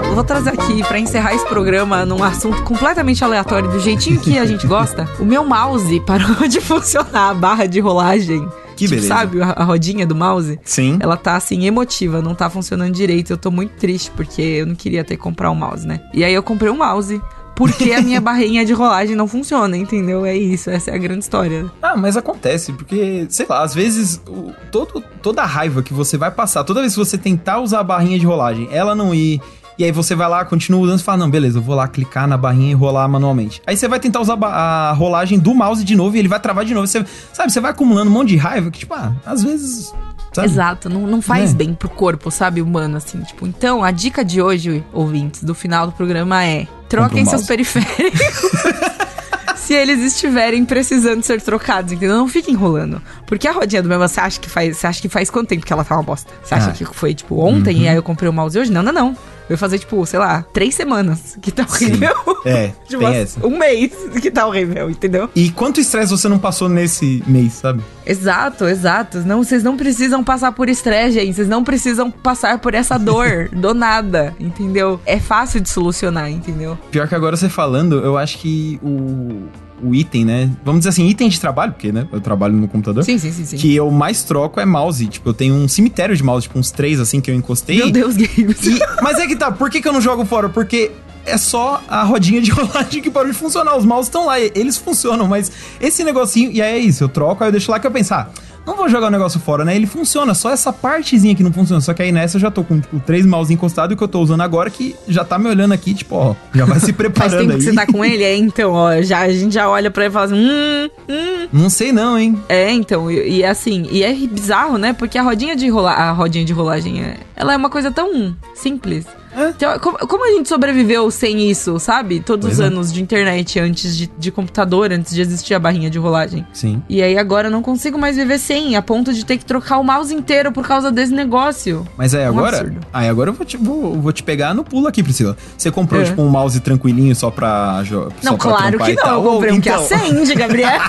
Eu 0.04 0.16
Vou 0.16 0.24
trazer 0.24 0.50
aqui 0.50 0.84
pra 0.84 1.00
encerrar 1.00 1.34
esse 1.34 1.46
programa 1.48 2.06
num 2.06 2.24
assunto 2.24 2.62
completamente 2.64 3.24
aleatório, 3.24 3.70
do 3.70 3.80
jeitinho 3.80 4.20
que 4.20 4.38
a 4.38 4.46
gente 4.46 4.68
gosta. 4.68 5.08
O 5.20 5.26
meu 5.26 5.44
mouse 5.44 6.00
parou 6.02 6.46
de 6.48 6.60
funcionar, 6.60 7.30
a 7.30 7.34
barra 7.34 7.66
de 7.66 7.80
rolagem. 7.80 8.48
Que 8.82 8.88
Tipo, 8.88 8.96
beleza. 9.02 9.08
Sabe, 9.14 9.42
a, 9.42 9.64
rodinha 9.64 10.06
do 10.08 10.16
mouse? 10.16 10.60
Sim. 10.64 10.98
Ela 11.00 11.16
tá 11.18 11.36
assim, 11.36 11.66
emotiva, 11.66 12.22
não 12.22 12.34
tá 12.34 12.50
funcionando 12.50 12.92
direito. 12.94 13.32
Eu 13.32 13.38
tô 13.38 13.52
muito 13.52 13.72
triste 13.78 14.10
porque 14.16 14.42
eu 14.42 14.66
não 14.66 14.76
queria 14.76 15.04
ter 15.04 15.16
que 15.18 15.22
comprar 15.22 15.52
um 15.52 15.56
mouse, 15.56 15.86
né? 15.86 16.02
E 16.14 16.24
aí 16.24 16.34
eu 16.34 16.42
comprei 16.42 16.72
um 16.72 16.78
mouse. 16.78 17.22
Porque 17.56 17.92
a 17.94 18.02
minha 18.02 18.20
barrinha 18.22 18.66
de 18.66 18.74
rolagem 18.74 19.16
não 19.16 19.28
funciona, 19.28 19.78
entendeu? 19.78 20.26
É 20.26 20.36
isso, 20.36 20.70
essa 20.72 20.90
é 20.90 20.96
a 20.96 20.98
grande 20.98 21.20
história. 21.20 21.70
Ah, 21.82 21.96
mas 21.96 22.18
acontece, 22.18 22.72
porque, 22.74 23.28
sei 23.30 23.46
lá, 23.48 23.62
às 23.62 23.76
vezes 23.76 24.20
o- 24.28 24.52
todo, 24.72 25.04
toda 25.22 25.44
a 25.44 25.46
raiva 25.46 25.84
que 25.84 25.94
você 25.94 26.18
vai 26.18 26.32
passar, 26.32 26.64
toda 26.64 26.80
vez 26.80 26.94
que 26.94 27.00
você 27.00 27.18
tentar 27.20 27.60
usar 27.60 27.82
a 27.82 27.84
barrinha 27.84 28.18
de 28.18 28.26
rolagem, 28.26 28.68
ela 28.72 28.96
não 28.96 29.14
ir. 29.14 29.40
E 29.78 29.84
aí 29.84 29.92
você 29.92 30.14
vai 30.16 30.28
lá, 30.30 30.44
continua 30.46 30.82
usando 30.82 31.00
e 31.00 31.04
fala, 31.04 31.18
não, 31.20 31.30
beleza, 31.30 31.58
eu 31.58 31.62
vou 31.62 31.76
lá 31.76 31.88
clicar 31.88 32.28
na 32.28 32.38
barrinha 32.38 32.72
e 32.72 32.74
rolar 32.74 33.08
manualmente. 33.08 33.62
Aí 33.66 33.76
você 33.76 33.88
vai 33.88 34.00
tentar 34.00 34.20
usar 34.22 34.38
a, 34.44 34.92
rolagem 34.94 35.40
do 35.40 35.54
mouse 35.56 35.84
de 35.84 35.96
novo 35.96 36.16
e 36.16 36.20
ele 36.20 36.28
vai 36.28 36.40
travar 36.40 36.66
de 36.66 36.74
novo. 36.74 36.86
Você, 36.88 37.04
sabe, 37.34 37.52
você 37.52 37.60
vai 37.60 37.72
acumulando 37.72 38.12
um 38.12 38.14
monte 38.14 38.30
de 38.30 38.38
raiva 38.38 38.70
que, 38.70 38.80
tipo, 38.80 38.94
ah, 38.94 39.14
às 39.26 39.44
vezes. 39.44 39.94
Sabe? 40.34 40.48
Exato, 40.48 40.90
não, 40.90 41.02
não 41.08 41.22
faz 41.22 41.52
Né? 41.52 41.58
bem 41.58 41.74
pro 41.74 41.90
corpo, 41.90 42.30
sabe, 42.32 42.62
humano, 42.62 42.96
assim. 42.98 43.20
Tipo, 43.22 43.46
então, 43.48 43.84
a 43.84 43.92
dica 43.92 44.24
de 44.24 44.42
hoje, 44.42 44.84
ouvintes, 44.94 45.44
do 45.44 45.54
final 45.54 45.88
do 45.88 45.92
programa 45.94 46.44
é: 46.46 46.68
troquem 46.88 47.26
seus 47.26 47.46
periféricos. 47.46 48.20
Se 49.56 49.74
eles 49.74 50.00
estiverem 50.02 50.66
precisando 50.66 51.22
ser 51.24 51.42
trocados, 51.42 51.92
entendeu? 51.94 52.18
Não 52.18 52.28
fiquem 52.28 52.54
enrolando. 52.54 53.02
Porque 53.28 53.48
a 53.48 53.52
rodinha 53.52 53.82
do 53.82 53.88
meu, 53.88 54.00
você 54.00 54.20
acha 54.20 54.40
que 54.40 54.50
faz. 54.50 54.78
Você 54.78 54.88
acha 54.88 55.02
que 55.02 55.08
faz 55.08 55.30
quanto 55.30 55.50
tempo 55.50 55.66
que 55.66 55.72
ela 55.72 55.84
tá 55.84 55.96
uma 55.96 56.04
bosta? 56.04 56.32
Você 56.44 56.54
acha 56.56 56.70
Ah. 56.72 56.74
que 56.74 56.84
foi, 56.86 57.14
tipo, 57.14 57.40
ontem 57.40 57.76
Uhum. 57.78 57.82
e 57.84 57.88
aí 57.88 57.96
eu 57.96 58.04
comprei 58.04 58.28
o 58.30 58.34
mouse 58.34 58.58
hoje? 58.58 58.72
Não, 58.72 58.82
não, 58.82 58.92
não. 58.92 59.16
Eu 59.52 59.56
ia 59.56 59.58
fazer, 59.58 59.80
tipo, 59.80 60.06
sei 60.06 60.18
lá, 60.18 60.46
três 60.54 60.74
semanas 60.74 61.38
que 61.42 61.52
tá 61.52 61.68
Sim. 61.68 61.88
horrível. 61.88 62.16
É, 62.46 62.72
Tipo, 62.88 63.04
tem 63.04 63.16
essa. 63.18 63.46
um 63.46 63.58
mês 63.58 63.92
que 64.22 64.32
tá 64.32 64.48
horrível, 64.48 64.90
entendeu? 64.90 65.30
E 65.36 65.52
quanto 65.52 65.82
estresse 65.82 66.10
você 66.10 66.30
não 66.30 66.40
passou 66.40 66.70
nesse 66.70 67.22
mês, 67.28 67.54
sabe? 67.54 67.84
Exato, 68.06 68.64
exato. 68.66 69.18
Não, 69.20 69.44
vocês 69.44 69.62
não 69.62 69.76
precisam 69.76 70.24
passar 70.24 70.54
por 70.54 70.70
estresse, 70.70 71.20
gente. 71.20 71.34
Vocês 71.36 71.50
não 71.50 71.66
precisam 71.66 72.10
passar 72.10 72.60
por 72.60 72.74
essa 72.74 72.98
dor 72.98 73.50
do 73.54 73.74
nada, 73.74 74.34
entendeu? 74.40 75.02
É 75.06 75.20
fácil 75.20 75.60
de 75.60 75.68
solucionar, 75.68 76.32
entendeu? 76.32 76.78
Pior 76.90 77.06
que 77.10 77.14
agora 77.16 77.36
você 77.36 77.50
falando, 77.50 78.00
eu 78.00 78.18
acho 78.18 78.38
que 78.38 78.80
o, 78.82 79.50
o 79.84 79.94
item, 79.96 80.26
né? 80.26 80.50
Vamos 80.64 80.80
dizer 80.82 80.90
assim, 80.90 81.08
item 81.08 81.30
de 81.30 81.40
trabalho, 81.40 81.72
porque, 81.74 81.92
né? 81.92 82.08
Eu 82.12 82.22
trabalho 82.22 82.54
no 82.54 82.68
computador. 82.68 83.04
Sim, 83.04 83.18
sim, 83.18 83.32
sim, 83.32 83.46
sim. 83.46 83.58
Que 83.58 83.76
eu 83.76 83.90
mais 83.92 84.24
troco 84.24 84.60
é 84.60 84.66
mouse. 84.66 85.08
Tipo, 85.08 85.30
eu 85.30 85.34
tenho 85.34 85.54
um 85.56 85.68
cemitério 85.68 86.16
de 86.16 86.24
mouse, 86.24 86.48
tipo, 86.48 86.58
uns 86.60 86.72
três 86.72 87.00
assim 87.00 87.20
que 87.22 87.30
eu 87.32 87.36
encostei. 87.36 87.78
Meu 87.78 87.92
Deus, 87.92 88.16
Games. 88.16 88.66
E- 88.66 88.80
mas 89.02 89.18
é 89.20 89.28
que 89.28 89.36
tá, 89.36 89.52
por 89.52 89.70
que, 89.70 89.82
que 89.82 89.88
eu 89.88 89.94
não 89.94 90.02
jogo 90.02 90.26
fora? 90.26 90.50
Porque 90.50 90.92
é 91.26 91.38
só 91.38 91.82
a 91.88 92.04
rodinha 92.04 92.42
de 92.42 92.50
rolagem 92.52 93.02
que 93.02 93.10
parou 93.10 93.32
de 93.32 93.38
funcionar. 93.38 93.76
Os 93.78 93.86
mouse 93.86 94.08
estão 94.10 94.26
lá, 94.26 94.40
eles 94.40 94.78
funcionam, 94.78 95.28
mas 95.28 95.52
esse 95.80 96.04
negocinho, 96.04 96.52
e 96.52 96.62
aí 96.62 96.74
é 96.76 96.80
isso, 96.80 97.04
eu 97.04 97.10
troco, 97.10 97.44
aí 97.44 97.48
eu 97.50 97.52
deixo 97.52 97.70
lá 97.72 97.80
que 97.80 97.86
eu 97.88 97.92
pensar. 97.92 98.32
Não 98.66 98.76
vou 98.76 98.88
jogar 98.90 99.08
o 99.08 99.12
negócio 99.12 99.40
fora, 99.40 99.66
né? 99.66 99.76
Ele 99.76 99.88
funciona, 99.88 100.34
só 100.34 100.52
essa 100.52 100.72
partezinha 100.72 101.36
que 101.36 101.44
não 101.44 101.52
funciona. 101.52 101.82
Só 101.82 101.94
que 101.94 102.02
aí 102.02 102.12
nessa 102.12 102.38
eu 102.38 102.42
já 102.42 102.52
tô 102.52 102.64
com, 102.64 102.80
tipo, 102.80 103.00
três 103.00 103.26
mouse 103.26 103.54
encostados 103.54 103.92
e 103.92 103.96
o 103.96 103.98
que 103.98 104.04
eu 104.04 104.08
tô 104.08 104.20
usando 104.22 104.42
agora 104.42 104.70
que 104.70 104.96
já 105.08 105.24
tá 105.24 105.38
me 105.40 105.48
olhando 105.50 105.74
aqui, 105.74 105.94
tipo, 105.94 106.16
ó, 106.16 106.36
já 106.54 106.66
vai 106.66 106.80
se 106.80 106.92
Faz 106.94 106.96
preparando 106.96 107.40
tempo 107.40 107.52
aí. 107.54 107.58
que 107.58 107.64
você 107.64 107.74
tá 107.74 107.86
com 107.86 108.06
ele? 108.06 108.24
É, 108.24 108.36
então, 108.36 108.72
ó, 108.74 109.02
já, 109.02 109.20
a 109.20 109.32
gente 109.32 109.54
já 109.54 109.70
olha 109.70 109.90
pra 109.90 110.04
ele 110.04 110.12
e 110.12 110.14
fala 110.14 110.26
assim, 110.26 110.36
hum, 110.36 110.90
hum. 111.10 111.48
Não 111.52 111.70
sei 111.70 111.92
não, 111.92 112.18
hein? 112.18 112.38
É, 112.48 112.72
então, 112.72 113.10
e, 113.10 113.40
e 113.40 113.46
assim, 113.46 113.88
e 113.92 114.04
é 114.04 114.14
bizarro, 114.14 114.78
né? 114.78 114.94
Porque 114.94 115.18
a 115.18 115.24
rodinha 115.24 115.56
de 115.56 115.68
rolar, 115.70 115.96
a 115.96 116.12
rodinha 116.12 116.46
de 116.46 116.54
rolagem, 116.54 117.02
é, 117.02 117.18
ela 117.36 117.54
é 117.54 117.58
uma 117.58 117.70
coisa 117.70 117.92
tão 117.92 118.36
simples. 118.54 119.06
Então, 119.34 119.80
como, 119.80 120.26
a 120.26 120.32
gente 120.32 120.50
sobreviveu 120.50 121.10
sem 121.10 121.50
isso, 121.50 121.80
sabe? 121.80 122.20
Todos 122.20 122.48
Pois 122.48 122.60
os 122.60 122.64
é. 122.64 122.68
anos 122.68 122.92
de 122.92 123.02
internet 123.02 123.60
antes 123.60 123.96
de, 123.98 124.08
de 124.18 124.32
computador, 124.32 124.92
antes 124.92 125.14
de 125.16 125.22
existir 125.22 125.54
a 125.54 125.60
barrinha 125.60 125.90
de 125.90 125.98
rolagem. 125.98 126.46
Sim. 126.54 126.82
E 126.90 127.02
aí 127.02 127.18
agora 127.18 127.48
eu 127.48 127.52
não 127.52 127.62
consigo 127.62 127.98
mais 127.98 128.16
viver 128.18 128.38
sem, 128.40 128.76
a 128.76 128.82
ponto 128.82 129.14
de 129.14 129.26
ter 129.26 129.38
que 129.38 129.46
trocar 129.46 129.78
o 129.78 129.84
mouse 129.84 130.14
inteiro 130.14 130.52
por 130.52 130.68
causa 130.68 130.92
desse 130.92 131.14
negócio. 131.14 131.88
Mas 131.98 132.14
aí 132.14 132.26
Um 132.26 132.30
agora. 132.30 132.58
absurdo. 132.58 132.80
aí 132.94 133.08
agora 133.08 133.30
eu 133.30 133.34
vou 133.34 133.46
te, 133.46 133.58
vou, 133.58 133.96
vou 134.02 134.12
te 134.12 134.22
pegar 134.24 134.54
no 134.54 134.64
pulo 134.64 134.88
aqui, 134.88 135.02
Priscila. 135.02 135.38
Você 135.58 135.72
comprou, 135.72 136.02
É. 136.02 136.06
tipo, 136.06 136.22
um 136.22 136.30
mouse 136.30 136.60
tranquilinho 136.60 137.16
só 137.16 137.32
pra. 137.32 137.82
jo- 137.84 138.12
Não, 138.24 138.38
pra 138.38 138.50
claro 138.52 138.80
que 138.80 138.94
não. 138.96 139.14
Eu 139.14 139.24
comprei 139.24 139.52
um 139.54 139.62
que 139.62 139.70
então, 139.70 139.82
acende, 139.84 140.34
Gabriel. 140.36 140.72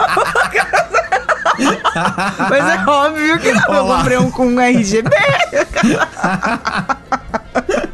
Mas 2.51 2.69
é 2.69 2.85
óbvio 2.91 3.39
que 3.39 3.53
não. 3.53 3.75
Eu 3.75 3.85
Olá. 3.85 3.99
comprei 3.99 4.19
um 4.19 4.31
com 4.31 4.47
um 4.47 4.61
RGB. 4.61 5.11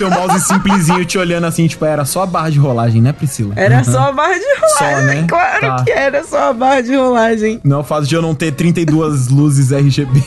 Teu 0.00 0.08
mouse 0.08 0.40
simplesinho 0.46 1.04
te 1.04 1.18
olhando 1.18 1.46
assim, 1.46 1.66
tipo, 1.66 1.84
era 1.84 2.06
só 2.06 2.22
a 2.22 2.26
barra 2.26 2.48
de 2.48 2.58
rolagem, 2.58 3.02
né, 3.02 3.12
Priscila? 3.12 3.52
Era 3.54 3.84
só 3.84 4.08
a 4.08 4.12
barra 4.12 4.32
de 4.32 4.44
rolagem. 4.58 4.78
Só, 4.78 5.02
né? 5.02 5.24
Claro 5.28 5.60
Tá. 5.60 5.84
que 5.84 5.90
era 5.90 6.24
só 6.24 6.48
a 6.48 6.52
barra 6.54 6.80
de 6.80 6.96
rolagem. 6.96 7.60
Não 7.62 7.76
é 7.76 7.80
o 7.80 7.84
fato 7.84 8.06
de 8.06 8.14
eu 8.14 8.22
não 8.22 8.34
ter 8.34 8.52
32 8.52 9.28
luzes 9.28 9.70
RGB. 9.72 10.20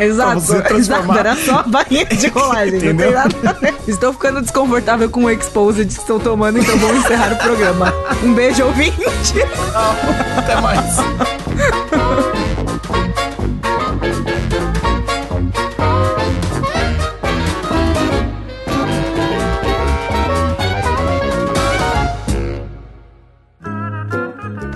Exato, 0.00 0.40
você 0.40 0.56
exato. 0.74 1.12
Era 1.16 1.36
só 1.36 1.60
a 1.60 1.62
barrinha 1.62 2.06
de 2.06 2.26
rolagem. 2.26 2.72
não 2.72 2.80
tem 2.80 2.88
Entendeu? 2.90 3.12
nada 3.12 3.36
a 3.50 3.52
ver. 3.52 3.74
Estou 3.86 4.12
ficando 4.12 4.40
desconfortável 4.42 5.08
com 5.08 5.22
o 5.24 5.30
exposed 5.30 5.86
que 5.86 5.92
estão 6.00 6.18
tomando, 6.18 6.58
então 6.58 6.76
vamos 6.78 7.04
encerrar 7.04 7.32
o 7.34 7.36
programa. 7.36 7.94
Um 8.24 8.34
beijo, 8.34 8.64
ouvinte. 8.64 8.98
Até 10.36 10.60
mais. 10.60 10.96